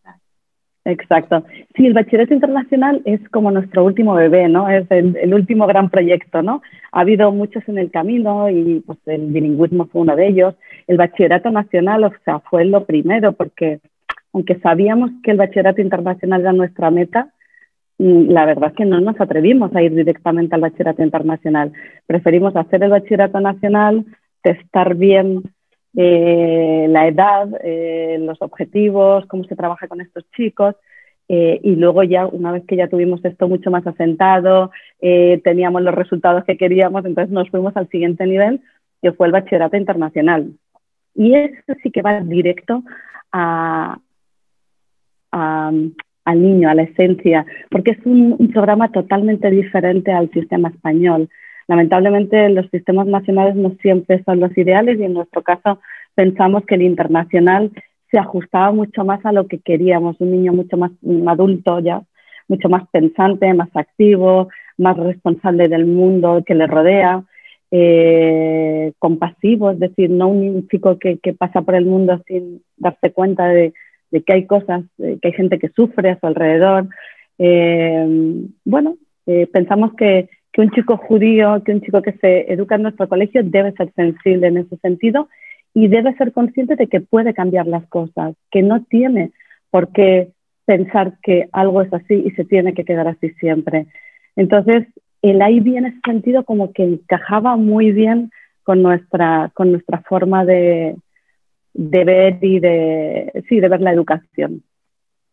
Exacto. 0.88 1.44
Sí, 1.76 1.86
el 1.86 1.94
bachillerato 1.94 2.34
internacional 2.34 3.02
es 3.04 3.20
como 3.28 3.52
nuestro 3.52 3.84
último 3.84 4.14
bebé, 4.14 4.48
¿no? 4.48 4.70
Es 4.70 4.90
el, 4.90 5.34
último 5.34 5.68
gran 5.68 5.90
proyecto, 5.90 6.42
¿no? 6.42 6.62
Ha 6.94 7.02
habido 7.02 7.30
muchos 7.34 7.68
en 7.68 7.78
el 7.78 7.92
camino 7.92 8.50
y 8.50 8.82
pues 8.86 8.98
el 9.06 9.28
bilingüismo 9.34 9.88
fue 9.88 10.04
uno 10.04 10.16
de 10.16 10.28
ellos. 10.30 10.56
El 10.88 10.96
bachillerato 10.96 11.52
nacional, 11.52 12.06
o 12.06 12.14
sea, 12.24 12.40
fue 12.40 12.64
lo 12.64 12.86
primero 12.86 13.34
porque 13.34 13.82
aunque 14.32 14.60
sabíamos 14.60 15.12
que 15.24 15.32
el 15.32 15.38
bachillerato 15.38 15.82
internacional 15.82 16.40
era 16.40 16.54
nuestra 16.54 16.90
meta, 16.90 17.34
mm, 17.98 18.30
la 18.30 18.46
verdad 18.46 18.70
es 18.70 18.78
que 18.78 18.86
no 18.86 19.02
nos 19.02 19.20
atrevimos 19.20 19.76
a 19.76 19.82
ir 19.82 19.94
directamente 19.94 20.56
al 20.56 20.62
bachillerato 20.62 21.04
internacional. 21.04 21.74
Preferimos 22.06 22.56
hacer 22.56 22.82
el 22.82 22.92
bachillerato 22.92 23.42
nacional, 23.42 24.06
testar 24.42 24.96
bien 24.96 25.44
eh, 26.00 26.86
la 26.90 27.08
edad, 27.08 27.50
eh, 27.64 28.20
los 28.22 28.40
objetivos, 28.44 29.26
cómo 29.26 29.46
se 29.46 29.56
trabaja 29.56 29.88
con 29.88 30.00
estos 30.00 30.30
chicos. 30.30 30.76
Eh, 31.28 31.60
y 31.64 31.76
luego 31.76 32.04
ya, 32.04 32.28
una 32.28 32.52
vez 32.52 32.64
que 32.66 32.76
ya 32.76 32.88
tuvimos 32.88 33.26
esto 33.26 33.48
mucho 33.50 33.72
más 33.72 33.86
asentado, 33.86 34.72
teníamos 35.00 35.82
los 35.82 35.96
resultados 35.96 36.46
que 36.46 36.56
queríamos, 36.56 37.04
entonces 37.04 37.34
nos 37.34 37.50
fuimos 37.50 37.76
al 37.76 37.90
siguiente 37.90 38.26
nivel, 38.28 38.62
que 39.02 39.12
fue 39.12 39.26
el 39.26 39.34
bachillerato 39.34 39.76
internacional. 39.76 40.52
Y 41.16 41.34
eso 41.34 41.74
sí 41.82 41.90
que 41.90 42.04
va 42.04 42.22
directo 42.22 42.84
a, 43.32 43.98
al 45.32 46.42
niño, 46.42 46.70
a 46.70 46.76
la 46.76 46.84
esencia, 46.84 47.46
porque 47.72 47.92
es 47.92 48.06
un 48.06 48.52
programa 48.54 48.92
totalmente 48.92 49.50
diferente 49.50 50.12
al 50.12 50.30
sistema 50.30 50.70
español 50.70 51.28
lamentablemente 51.68 52.50
los 52.50 52.70
sistemas 52.70 53.08
nacionales 53.08 53.56
no 53.56 53.76
siempre 53.82 54.24
son 54.24 54.40
los 54.40 54.58
ideales 54.58 55.00
y 55.00 55.04
en 55.04 55.14
nuestro 55.14 55.42
caso 55.42 55.80
pensamos 56.16 56.66
que 56.66 56.76
el 56.76 56.82
internacional 56.82 57.72
se 58.10 58.18
ajustaba 58.18 58.72
mucho 58.72 59.04
más 59.04 59.26
a 59.26 59.32
lo 59.32 59.48
que 59.48 59.60
queríamos, 59.60 60.16
un 60.20 60.32
niño 60.32 60.54
mucho 60.54 60.78
más 60.78 60.92
adulto 61.28 61.80
ya, 61.80 62.02
mucho 62.48 62.70
más 62.70 62.88
pensante, 62.90 63.54
más 63.54 63.70
activo, 63.74 64.48
más 64.78 64.98
responsable 64.98 65.68
del 65.68 65.86
mundo 65.86 66.44
que 66.46 66.56
le 66.56 66.68
rodea, 66.68 67.24
eh, 67.70 68.94
compasivo, 68.98 69.72
es 69.72 69.80
decir, 69.80 70.10
no 70.10 70.30
un 70.30 70.68
chico 70.70 70.98
que, 70.98 71.20
pasa 71.38 71.62
por 71.62 71.76
el 71.76 71.86
mundo 71.86 72.22
sin 72.26 72.62
darse 72.78 73.12
cuenta 73.12 73.48
de, 73.50 73.74
que 74.26 74.34
hay 74.34 74.46
cosas, 74.46 74.86
que 74.98 75.20
hay 75.22 75.34
gente 75.34 75.60
que 75.60 75.70
sufre 75.70 76.12
a 76.12 76.20
su 76.20 76.28
alrededor. 76.28 76.88
Eh, 77.38 78.06
bueno, 78.64 78.96
eh, 79.26 79.48
pensamos 79.48 79.94
que, 79.96 80.30
que 80.58 80.64
un 80.64 80.72
chico 80.72 80.98
judío, 80.98 81.62
que 81.64 81.72
un 81.72 81.82
chico 81.82 82.02
que 82.02 82.14
se 82.14 82.52
educa 82.52 82.74
en 82.74 82.82
nuestro 82.82 83.08
colegio 83.08 83.44
debe 83.44 83.74
ser 83.74 83.94
sensible 83.94 84.48
en 84.48 84.58
ese 84.58 84.76
sentido 84.78 85.30
y 85.72 85.88
debe 85.88 86.16
ser 86.16 86.32
consciente 86.32 86.76
de 86.76 86.88
que 86.88 87.00
puede 87.00 87.36
cambiar 87.36 87.68
las 87.68 87.86
cosas, 87.86 88.34
que 88.50 88.64
no 88.64 88.84
tiene 88.86 89.30
por 89.70 89.92
qué 89.92 90.30
pensar 90.66 91.14
que 91.22 91.48
algo 91.52 91.84
es 91.84 91.94
así 91.94 92.24
y 92.26 92.32
se 92.32 92.44
tiene 92.44 92.74
que 92.74 92.86
quedar 92.86 93.08
así 93.08 93.30
siempre. 93.40 93.86
Entonces, 94.36 94.88
el 95.22 95.48
IB 95.48 95.78
en 95.78 95.86
ese 95.86 96.00
sentido 96.04 96.44
como 96.44 96.74
que 96.74 96.86
encajaba 96.86 97.56
muy 97.56 97.92
bien 97.92 98.32
con 98.64 98.82
nuestra, 98.82 99.52
con 99.54 99.72
nuestra 99.72 100.02
forma 100.10 100.44
de, 100.44 100.96
de 101.76 102.04
ver 102.04 102.40
y 102.42 102.60
de, 102.60 103.44
sí, 103.48 103.60
de 103.60 103.70
ver 103.70 103.82
la 103.82 103.94
educación. 103.94 104.64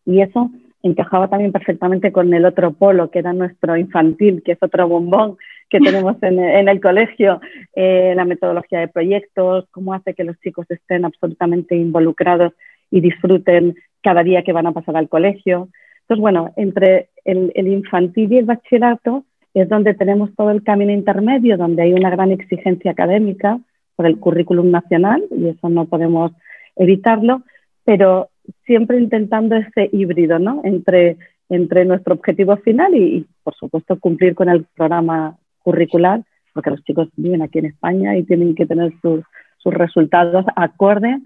Y 0.05 0.21
eso 0.21 0.51
encajaba 0.87 1.27
también 1.27 1.51
perfectamente 1.51 2.11
con 2.11 2.33
el 2.33 2.45
otro 2.45 2.71
polo, 2.71 3.09
que 3.09 3.19
era 3.19 3.33
nuestro 3.33 3.75
infantil, 3.75 4.43
que 4.43 4.53
es 4.53 4.59
otro 4.61 4.87
bombón 4.87 5.37
que 5.69 5.79
tenemos 5.83 6.15
en, 6.21 6.39
el 6.69 6.79
colegio, 6.79 7.41
eh, 7.75 8.13
la 8.15 8.25
metodología 8.25 8.79
de 8.79 8.87
proyectos, 8.87 9.65
cómo 9.71 9.93
hace 9.93 10.13
que 10.13 10.23
los 10.23 10.39
chicos 10.41 10.69
estén 10.69 11.05
absolutamente 11.05 11.75
involucrados 11.75 12.53
y 12.91 13.01
disfruten 13.01 13.75
cada 14.03 14.23
día 14.23 14.43
que 14.43 14.53
van 14.53 14.67
a 14.67 14.73
pasar 14.73 14.95
al 14.95 15.09
colegio. 15.09 15.69
Entonces, 16.01 16.21
bueno, 16.21 16.53
entre 16.55 17.09
el, 17.23 17.51
el 17.55 17.67
infantil 17.67 18.31
y 18.31 18.37
el 18.37 18.45
bachillerato 18.45 19.25
es 19.55 19.67
donde 19.67 19.95
tenemos 19.95 20.35
todo 20.35 20.51
el 20.51 20.63
camino 20.63 20.91
intermedio, 20.91 21.57
donde 21.57 21.81
hay 21.81 21.93
una 21.93 22.11
gran 22.11 22.31
exigencia 22.31 22.91
académica 22.91 23.59
por 23.95 24.05
el 24.05 24.19
currículum 24.19 24.69
nacional, 24.69 25.23
y 25.31 25.47
eso 25.47 25.69
no 25.69 25.85
podemos 25.85 26.31
evitarlo, 26.75 27.41
pero 27.85 28.29
siempre 28.65 28.99
intentando 28.99 29.55
ese 29.55 29.89
híbrido, 29.91 30.39
¿no? 30.39 30.61
Entre, 30.63 31.17
entre 31.49 31.85
nuestro 31.85 32.15
objetivo 32.15 32.57
final 32.57 32.95
y, 32.95 33.25
por 33.43 33.55
supuesto, 33.55 33.99
cumplir 33.99 34.35
con 34.35 34.49
el 34.49 34.65
programa 34.75 35.37
curricular, 35.59 36.23
porque 36.53 36.71
los 36.71 36.83
chicos 36.83 37.09
viven 37.15 37.41
aquí 37.41 37.59
en 37.59 37.65
España 37.65 38.15
y 38.17 38.23
tienen 38.23 38.55
que 38.55 38.65
tener 38.65 38.93
sus, 39.01 39.23
sus 39.57 39.73
resultados 39.73 40.45
acorde 40.55 41.19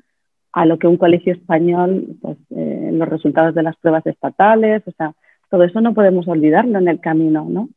a 0.54 0.66
lo 0.66 0.80
que 0.80 0.88
un 0.88 0.98
colegio 0.98 1.34
español, 1.34 2.18
pues, 2.22 2.38
eh, 2.56 2.90
los 2.94 3.08
resultados 3.08 3.54
de 3.54 3.64
las 3.64 3.76
pruebas 3.78 4.06
estatales, 4.08 4.82
o 4.88 4.92
sea, 4.92 5.14
todo 5.50 5.64
eso 5.64 5.82
no 5.82 5.94
podemos 5.94 6.28
olvidarlo 6.28 6.80
en 6.80 6.88
el 6.88 7.00
camino, 7.00 7.46
¿no? 7.50 7.70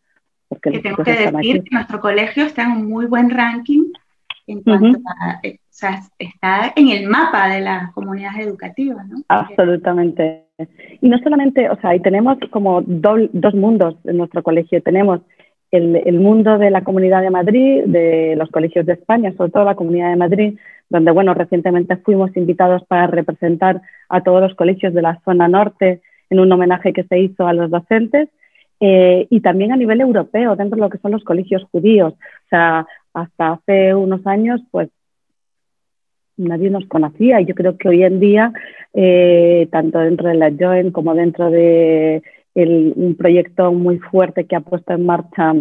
Porque 0.49 0.71
que 0.71 0.79
tengo 0.81 1.03
que 1.03 1.13
decir 1.13 1.63
que 1.65 1.75
nuestro 1.75 2.01
colegio 2.01 2.45
está 2.45 2.65
en 2.65 2.73
un 2.73 2.89
muy 2.89 3.07
buen 3.07 3.31
ranking 3.31 3.85
en 4.47 4.63
cuanto 4.63 4.99
a, 5.21 5.39
eh, 5.43 5.59
o 5.61 5.75
sea, 5.75 6.01
está 6.19 6.73
en 6.77 6.89
el 6.89 7.09
mapa 7.09 7.49
de 7.49 7.61
las 7.61 7.93
comunidades 7.93 8.47
educativas, 8.47 9.07
¿no? 9.09 9.23
Absolutamente. 9.29 10.47
Y 11.01 11.09
no 11.09 11.19
solamente, 11.19 11.69
o 11.71 11.77
sea, 11.81 11.91
ahí 11.91 12.01
tenemos 12.01 12.39
como 12.51 12.83
dos 12.83 13.55
mundos 13.55 13.97
en 14.05 14.19
nuestro 14.19 14.43
colegio. 14.43 14.83
Tenemos 14.83 15.21
el, 15.71 15.97
el, 16.05 16.21
mundo 16.21 16.59
de 16.59 16.71
la 16.71 16.83
Comunidad 16.83 17.23
de 17.23 17.31
Madrid, 17.31 17.85
de 17.87 18.35
los 18.37 18.51
colegios 18.51 18.85
de 18.87 18.93
España, 18.93 19.33
sobre 19.37 19.51
todo 19.51 19.65
la 19.65 19.75
Comunidad 19.75 20.11
de 20.11 20.17
Madrid, 20.17 20.59
donde, 20.91 21.11
bueno, 21.11 21.33
recientemente 21.33 21.97
fuimos 21.97 22.37
invitados 22.37 22.85
para 22.87 23.07
representar 23.07 23.81
a 24.09 24.23
todos 24.23 24.43
los 24.43 24.55
colegios 24.55 24.93
de 24.93 25.03
la 25.03 25.21
zona 25.25 25.49
norte 25.49 26.03
en 26.29 26.41
un 26.41 26.53
homenaje 26.53 26.93
que 26.93 27.05
se 27.05 27.19
hizo 27.19 27.47
a 27.47 27.55
los 27.55 27.71
docentes. 27.71 28.29
Eh, 28.85 29.29
y 29.31 29.41
también 29.41 29.71
a 29.71 29.77
nivel 29.77 30.01
europeo, 30.01 30.57
dentro 30.57 30.75
de 30.75 30.83
lo 30.83 30.91
que 30.91 30.99
son 30.99 31.13
los 31.13 31.23
colegios 31.23 31.63
judíos. 31.71 32.15
O 32.15 32.49
sea, 32.51 32.85
hasta 33.15 33.53
hace 33.53 33.95
unos 33.95 34.27
años, 34.27 34.61
pues 34.71 34.89
nadie 36.37 36.71
nos 36.71 36.87
conocía 36.87 37.41
yo 37.41 37.55
creo 37.55 37.77
que 37.77 37.89
hoy 37.89 38.03
en 38.05 38.21
día, 38.21 38.53
eh, 38.95 39.69
tanto 39.71 39.99
dentro 39.99 40.29
de 40.29 40.35
la 40.35 40.51
Joint 40.51 40.93
como 40.93 41.15
dentro 41.15 41.51
de 41.51 42.23
un 42.55 43.15
proyecto 43.17 43.73
muy 43.73 43.99
fuerte 43.99 44.45
que 44.45 44.57
ha 44.57 44.61
puesto 44.61 44.93
en 44.93 45.07
marcha 45.07 45.55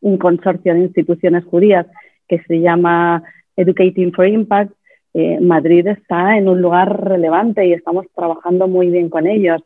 un 0.00 0.18
consorcio 0.18 0.74
de 0.74 0.80
instituciones 0.80 1.44
judías 1.44 1.86
que 2.28 2.40
se 2.42 2.60
llama 2.60 3.22
Educating 3.56 4.12
for 4.12 4.26
Impact, 4.26 4.72
eh, 5.14 5.40
Madrid 5.40 5.86
está 5.86 6.36
en 6.36 6.48
un 6.48 6.60
lugar 6.62 7.04
relevante 7.04 7.66
y 7.66 7.72
estamos 7.72 8.06
trabajando 8.14 8.68
muy 8.68 8.90
bien 8.90 9.08
con 9.08 9.26
ellos. 9.26 9.62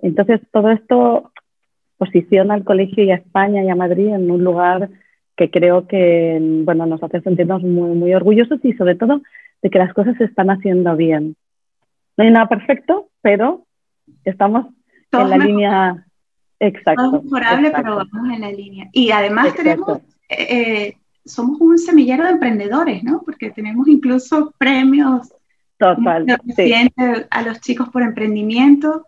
Entonces, 0.00 0.40
todo 0.50 0.70
esto 0.70 1.30
posiciona 1.98 2.54
al 2.54 2.64
colegio 2.64 3.04
y 3.04 3.10
a 3.10 3.16
España 3.16 3.62
y 3.62 3.68
a 3.68 3.76
Madrid 3.76 4.08
en 4.08 4.30
un 4.30 4.42
lugar 4.42 4.88
que 5.38 5.50
creo 5.50 5.86
que 5.86 6.36
bueno, 6.64 6.84
nos 6.84 7.00
hace 7.00 7.20
sentirnos 7.20 7.62
muy, 7.62 7.96
muy 7.96 8.12
orgullosos 8.12 8.58
y 8.64 8.72
sobre 8.72 8.96
todo 8.96 9.22
de 9.62 9.70
que 9.70 9.78
las 9.78 9.94
cosas 9.94 10.16
se 10.18 10.24
están 10.24 10.50
haciendo 10.50 10.96
bien. 10.96 11.36
No 12.16 12.24
hay 12.24 12.32
nada 12.32 12.48
perfecto, 12.48 13.08
pero 13.22 13.64
estamos 14.24 14.66
en 15.12 15.30
la 15.30 15.38
línea 15.38 16.06
exacta. 16.58 17.04
No 17.04 17.22
mejorable, 17.22 17.70
pero 17.70 17.96
vamos 17.96 18.34
en 18.34 18.40
la 18.40 18.50
línea. 18.50 18.88
Y 18.92 19.12
además 19.12 19.54
tenemos, 19.54 20.00
eh, 20.28 20.96
somos 21.24 21.60
un 21.60 21.78
semillero 21.78 22.24
de 22.24 22.30
emprendedores, 22.30 23.04
¿no? 23.04 23.22
Porque 23.24 23.50
tenemos 23.50 23.86
incluso 23.86 24.52
premios 24.58 25.32
Total, 25.78 26.26
sí. 26.56 26.72
a 27.30 27.42
los 27.42 27.60
chicos 27.60 27.88
por 27.90 28.02
emprendimiento. 28.02 29.06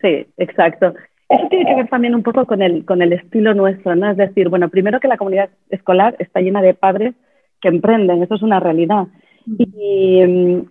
Sí, 0.00 0.26
exacto. 0.36 0.94
Eso 1.30 1.46
tiene 1.48 1.64
que 1.64 1.76
ver 1.76 1.88
también 1.88 2.16
un 2.16 2.24
poco 2.24 2.44
con 2.44 2.60
el, 2.60 2.84
con 2.84 3.02
el 3.02 3.12
estilo 3.12 3.54
nuestro, 3.54 3.94
¿no? 3.94 4.10
Es 4.10 4.16
decir, 4.16 4.48
bueno, 4.48 4.68
primero 4.68 4.98
que 4.98 5.06
la 5.06 5.16
comunidad 5.16 5.48
escolar 5.68 6.16
está 6.18 6.40
llena 6.40 6.60
de 6.60 6.74
padres 6.74 7.14
que 7.60 7.68
emprenden, 7.68 8.20
eso 8.20 8.34
es 8.34 8.42
una 8.42 8.58
realidad. 8.58 9.06
Y, 9.46 10.22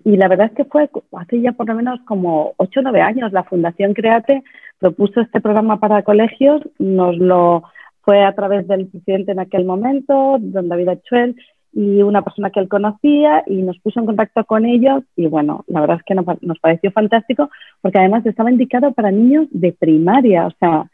y, 0.03 0.18
la 0.18 0.28
verdad 0.28 0.47
es 0.47 0.53
que 0.53 0.66
fue 0.66 0.89
hace 1.14 1.41
ya 1.41 1.53
por 1.53 1.68
lo 1.68 1.76
menos 1.76 2.01
como 2.01 2.53
8 2.57 2.80
o 2.82 2.84
9 2.84 3.01
años 3.01 3.32
la 3.32 3.43
Fundación 3.43 3.93
Create 3.93 4.43
propuso 4.80 5.22
este 5.22 5.41
programa 5.41 5.80
para 5.80 6.03
colegios, 6.03 6.62
nos 6.78 7.18
lo 7.18 7.64
fue 8.01 8.24
a 8.24 8.36
través 8.36 8.68
del 8.68 8.88
presidente 8.88 9.32
en 9.32 9.39
aquel 9.39 9.66
momento, 9.66 10.38
don 10.39 10.68
David 10.68 10.89
Achuel, 10.89 11.36
y 11.72 12.01
una 12.01 12.24
persona 12.24 12.49
que 12.49 12.59
él 12.59 12.67
conocía 12.67 13.43
y 13.45 13.61
nos 13.61 13.78
puso 13.80 13.99
en 13.99 14.07
contacto 14.07 14.43
con 14.45 14.65
ellos 14.65 15.03
y 15.15 15.28
bueno, 15.28 15.63
la 15.67 15.82
verdad 15.82 15.97
es 15.97 16.03
que 16.03 16.15
nos, 16.15 16.59
pareció 16.59 16.91
fantástico 16.91 17.49
porque 17.82 17.99
además 17.99 18.26
estaba 18.26 18.51
indicado 18.51 18.91
para 18.91 19.11
niños 19.11 19.47
de 19.51 19.72
primaria, 19.74 20.47
o 20.47 20.51
sea, 20.59 20.89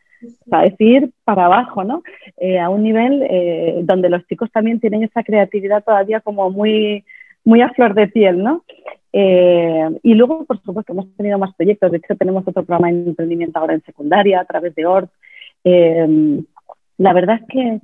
para 0.49 0.63
decir 0.63 1.11
para 1.23 1.45
abajo, 1.45 1.83
¿no? 1.83 2.03
Eh, 2.37 2.59
a 2.59 2.69
un 2.69 2.83
nivel 2.83 3.23
eh, 3.29 3.81
donde 3.83 4.09
los 4.09 4.25
chicos 4.27 4.51
también 4.51 4.79
tienen 4.79 5.03
esa 5.03 5.23
creatividad 5.23 5.83
todavía 5.83 6.19
como 6.19 6.49
muy, 6.49 7.05
muy 7.43 7.61
a 7.61 7.69
flor 7.69 7.93
de 7.93 8.07
piel, 8.07 8.43
¿no? 8.43 8.63
Eh, 9.13 9.89
y 10.03 10.13
luego, 10.13 10.43
por 10.43 10.61
supuesto, 10.61 10.91
hemos 10.91 11.15
tenido 11.15 11.37
más 11.37 11.55
proyectos. 11.55 11.89
De 11.91 11.97
hecho, 11.97 12.15
tenemos 12.15 12.45
otro 12.45 12.63
programa 12.63 12.91
de 12.91 13.09
emprendimiento 13.09 13.59
ahora 13.59 13.75
en 13.75 13.83
secundaria 13.83 14.41
a 14.41 14.45
través 14.45 14.75
de 14.75 14.85
ORT. 14.85 15.09
la 16.97 17.13
verdad 17.13 17.39
es 17.41 17.47
que 17.47 17.79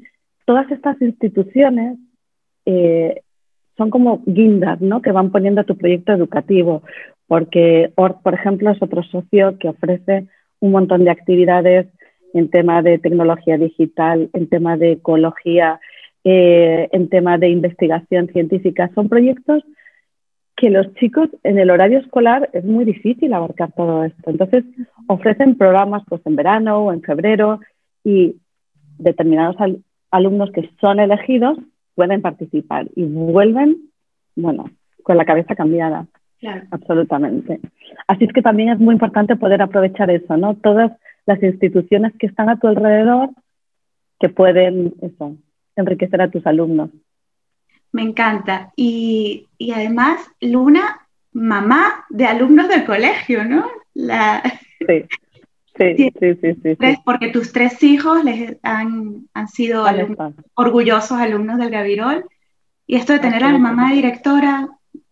todas 0.45 0.69
estas 0.71 1.01
instituciones 1.01 1.97
eh, 2.65 3.21
son 3.77 3.89
como 3.89 4.21
guindas, 4.25 4.81
¿no? 4.81 5.01
Que 5.01 5.11
van 5.11 5.31
poniendo 5.31 5.61
a 5.61 5.65
tu 5.65 5.77
proyecto 5.77 6.13
educativo, 6.13 6.83
porque 7.27 7.91
ORT, 7.95 8.21
por 8.21 8.33
ejemplo, 8.33 8.71
es 8.71 8.81
otro 8.81 9.03
socio 9.03 9.57
que 9.57 9.69
ofrece 9.69 10.27
un 10.59 10.71
montón 10.71 11.03
de 11.03 11.11
actividades 11.11 11.87
en 12.33 12.49
tema 12.49 12.81
de 12.81 12.99
tecnología 12.99 13.57
digital, 13.57 14.29
en 14.33 14.47
tema 14.47 14.77
de 14.77 14.93
ecología, 14.93 15.79
eh, 16.23 16.87
en 16.91 17.09
tema 17.09 17.37
de 17.37 17.49
investigación 17.49 18.27
científica. 18.27 18.91
Son 18.93 19.09
proyectos 19.09 19.63
que 20.55 20.69
los 20.69 20.93
chicos 20.95 21.29
en 21.43 21.57
el 21.57 21.71
horario 21.71 21.99
escolar 21.99 22.49
es 22.53 22.63
muy 22.63 22.85
difícil 22.85 23.33
abarcar 23.33 23.71
todo 23.71 24.03
esto. 24.03 24.29
Entonces, 24.29 24.63
ofrecen 25.07 25.57
programas 25.57 26.03
pues 26.07 26.21
en 26.25 26.35
verano 26.35 26.85
o 26.85 26.93
en 26.93 27.01
febrero 27.01 27.59
y 28.03 28.35
determinados 28.99 29.55
alumnos 30.11 30.51
que 30.51 30.69
son 30.79 30.99
elegidos 30.99 31.57
pueden 32.01 32.23
participar 32.23 32.87
y 32.95 33.03
vuelven, 33.03 33.77
bueno, 34.35 34.71
con 35.03 35.17
la 35.17 35.25
cabeza 35.25 35.53
cambiada. 35.53 36.07
Absolutamente. 36.71 37.59
Así 38.07 38.23
es 38.23 38.33
que 38.33 38.41
también 38.41 38.69
es 38.69 38.79
muy 38.79 38.93
importante 38.93 39.35
poder 39.35 39.61
aprovechar 39.61 40.09
eso, 40.09 40.35
¿no? 40.35 40.55
Todas 40.55 40.93
las 41.27 41.43
instituciones 41.43 42.11
que 42.17 42.25
están 42.25 42.49
a 42.49 42.57
tu 42.57 42.67
alrededor 42.67 43.29
que 44.19 44.29
pueden 44.29 44.95
eso, 45.03 45.35
enriquecer 45.75 46.23
a 46.23 46.31
tus 46.31 46.43
alumnos. 46.47 46.89
Me 47.91 48.01
encanta. 48.01 48.71
Y, 48.75 49.47
y 49.59 49.73
además, 49.73 50.19
Luna, 50.41 51.07
mamá 51.33 52.05
de 52.09 52.25
alumnos 52.25 52.67
del 52.67 52.83
colegio, 52.83 53.43
¿no? 53.43 53.67
La... 53.93 54.41
Sí. 54.87 55.05
Sí, 55.77 56.11
sí, 56.19 56.35
sí, 56.35 56.55
sí, 56.61 56.77
Porque 57.05 57.29
tus 57.29 57.53
tres 57.53 57.81
hijos 57.83 58.23
les 58.23 58.57
han, 58.61 59.27
han 59.33 59.47
sido 59.47 59.85
orgullosos 60.55 61.17
alumnos 61.17 61.57
del 61.59 61.69
Gavirol. 61.69 62.25
Y 62.87 62.95
esto 62.95 63.13
de 63.13 63.19
tener 63.19 63.43
a 63.43 63.51
la 63.51 63.57
mamá 63.57 63.93
directora, 63.93 64.67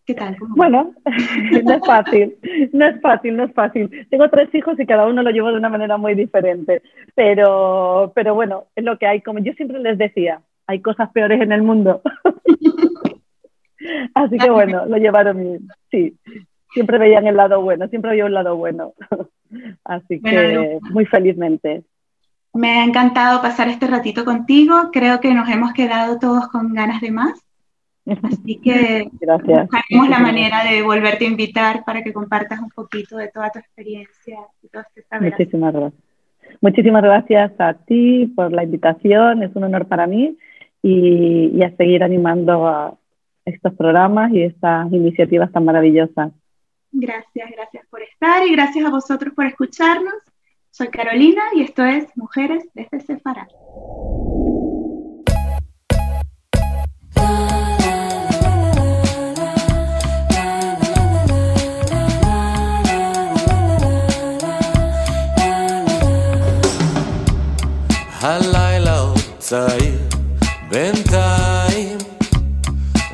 ¿qué 0.05 0.13
tal? 0.13 0.35
Bueno, 0.39 0.93
no 1.63 1.73
es 1.73 1.85
fácil, 1.85 2.35
no 2.73 2.85
es 2.85 3.01
fácil, 3.01 3.37
no 3.37 3.43
es 3.45 3.53
fácil. 3.53 4.07
Tengo 4.09 4.29
tres 4.29 4.53
hijos 4.53 4.77
y 4.79 4.85
cada 4.85 5.07
uno 5.07 5.23
lo 5.23 5.29
llevo 5.29 5.49
de 5.49 5.57
una 5.57 5.69
manera 5.69 5.97
muy 5.97 6.13
diferente. 6.13 6.81
Pero, 7.15 8.11
pero 8.13 8.35
bueno, 8.35 8.65
es 8.75 8.83
lo 8.83 8.97
que 8.97 9.07
hay. 9.07 9.21
Como 9.21 9.39
yo 9.39 9.53
siempre 9.53 9.79
les 9.79 9.97
decía, 9.97 10.41
hay 10.67 10.81
cosas 10.81 11.09
peores 11.11 11.39
en 11.41 11.53
el 11.53 11.61
mundo. 11.61 12.01
Así 14.13 14.37
que 14.37 14.49
bueno, 14.49 14.85
lo 14.85 14.97
llevaron 14.97 15.37
bien. 15.37 15.67
Sí, 15.89 16.17
siempre 16.73 16.97
veían 16.97 17.27
el 17.27 17.37
lado 17.37 17.61
bueno, 17.61 17.87
siempre 17.87 18.11
había 18.11 18.25
un 18.25 18.33
lado 18.33 18.55
bueno. 18.55 18.93
Así 19.89 20.21
que 20.21 20.79
muy 20.91 21.05
felizmente. 21.07 21.83
Me 22.53 22.79
ha 22.79 22.83
encantado 22.83 23.41
pasar 23.41 23.69
este 23.69 23.87
ratito 23.87 24.23
contigo. 24.23 24.91
Creo 24.93 25.19
que 25.19 25.33
nos 25.33 25.49
hemos 25.49 25.73
quedado 25.73 26.19
todos 26.19 26.47
con 26.49 26.75
ganas 26.75 27.01
de 27.01 27.11
más. 27.11 27.43
Así 28.21 28.59
que 28.63 29.09
Gracias. 29.19 29.67
buscaremos 29.67 30.09
la 30.09 30.19
manera 30.19 30.63
de 30.63 30.83
volverte 30.83 31.25
a 31.25 31.29
invitar 31.29 31.83
para 31.85 32.03
que 32.03 32.13
compartas 32.13 32.59
un 32.59 32.69
poquito 32.69 33.17
de 33.17 33.29
toda 33.29 33.49
tu 33.49 33.57
experiencia 33.57 34.37
y 34.61 34.67
todo 34.67 34.83
este 34.83 35.01
saber. 35.09 35.31
Muchísimas 35.31 35.73
gracias. 35.73 36.03
Muchísimas 36.61 37.03
gracias 37.03 37.51
a 37.59 37.73
ti 37.73 38.31
por 38.35 38.51
la 38.51 38.63
invitación. 38.63 39.41
Es 39.41 39.55
un 39.55 39.63
honor 39.63 39.87
para 39.87 40.05
mí 40.05 40.37
y, 40.83 41.51
y 41.55 41.63
a 41.63 41.75
seguir 41.77 42.03
animando 42.03 42.67
a 42.67 42.93
estos 43.43 43.73
programas 43.73 44.31
y 44.33 44.43
estas 44.43 44.91
iniciativas 44.93 45.51
tan 45.51 45.65
maravillosas. 45.65 46.31
Gracias, 46.92 47.50
gracias 47.50 47.86
por 47.90 48.02
estar 48.02 48.46
y 48.46 48.52
gracias 48.52 48.86
a 48.86 48.90
vosotros 48.90 49.34
por 49.34 49.46
escucharnos. 49.46 50.14
Soy 50.70 50.88
Carolina 50.88 51.42
y 51.54 51.62
esto 51.62 51.84
es 51.84 52.04
Mujeres 52.16 52.64
desde 52.74 53.00
Sefarad. 53.00 53.48
הלילה 68.26 68.98
עוד 68.98 69.18
צעיר, 69.38 70.08
בינתיים 70.68 71.98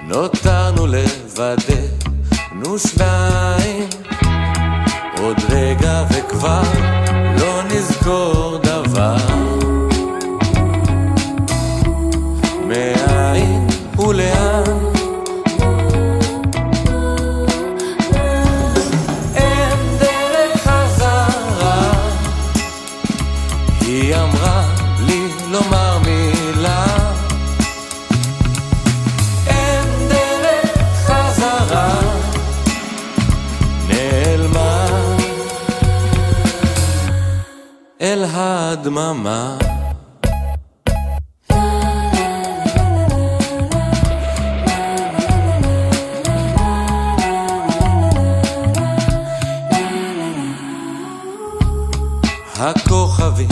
נותרנו 0.02 0.86
לבדנו 0.86 2.78
שניים. 2.78 3.53
עוד 5.25 5.37
רגע 5.49 6.03
וכבר 6.09 6.61
לא 7.39 7.63
נזכור 7.63 8.34
הדממה. 38.33 39.57
הכוכבים 52.59 53.47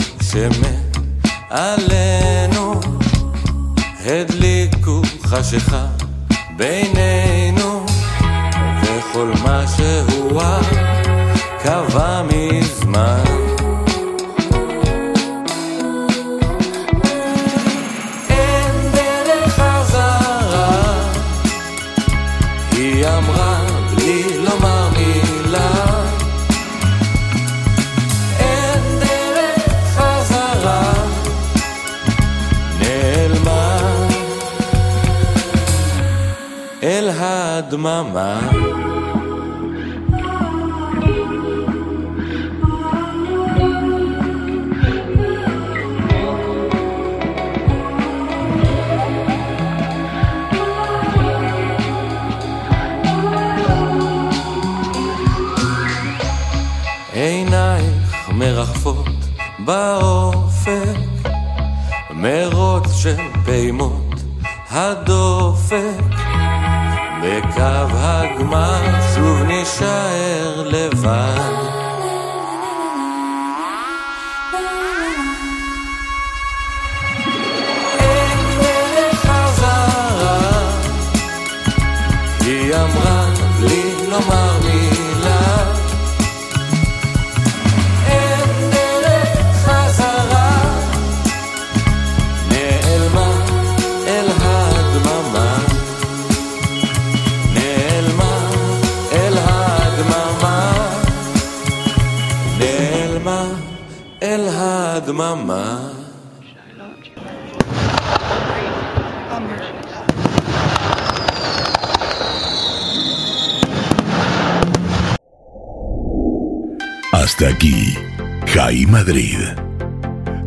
שמעלינו 1.50 1.94
הדליקו 4.06 5.02
חשיכה 5.26 5.86
בינינו 6.56 7.86
וכל 8.82 9.32
מה 9.44 9.64
שהוא 9.76 10.42
קבע 11.62 12.22
מזמן 12.22 13.43
my 37.84 38.02
mind. 38.02 38.53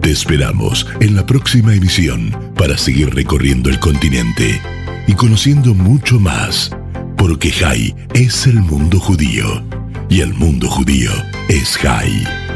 Te 0.02 0.10
esperamos 0.10 0.88
en 1.00 1.16
la 1.16 1.26
próxima 1.26 1.76
emisión 1.76 2.36
para 2.56 2.76
seguir 2.76 3.14
recorriendo 3.14 3.70
el 3.70 3.80
continente 3.80 4.60
y 5.06 5.14
conociendo 5.14 5.76
mucho 5.76 6.20
más, 6.20 6.72
porque 7.18 7.52
Jai 7.52 7.96
es 8.14 8.48
el 8.48 8.56
mundo 8.56 9.00
judío 9.00 9.64
y 10.10 10.22
el 10.22 10.34
mundo 10.34 10.68
judío 10.68 11.12
es 11.50 11.78
Jai. 11.78 12.47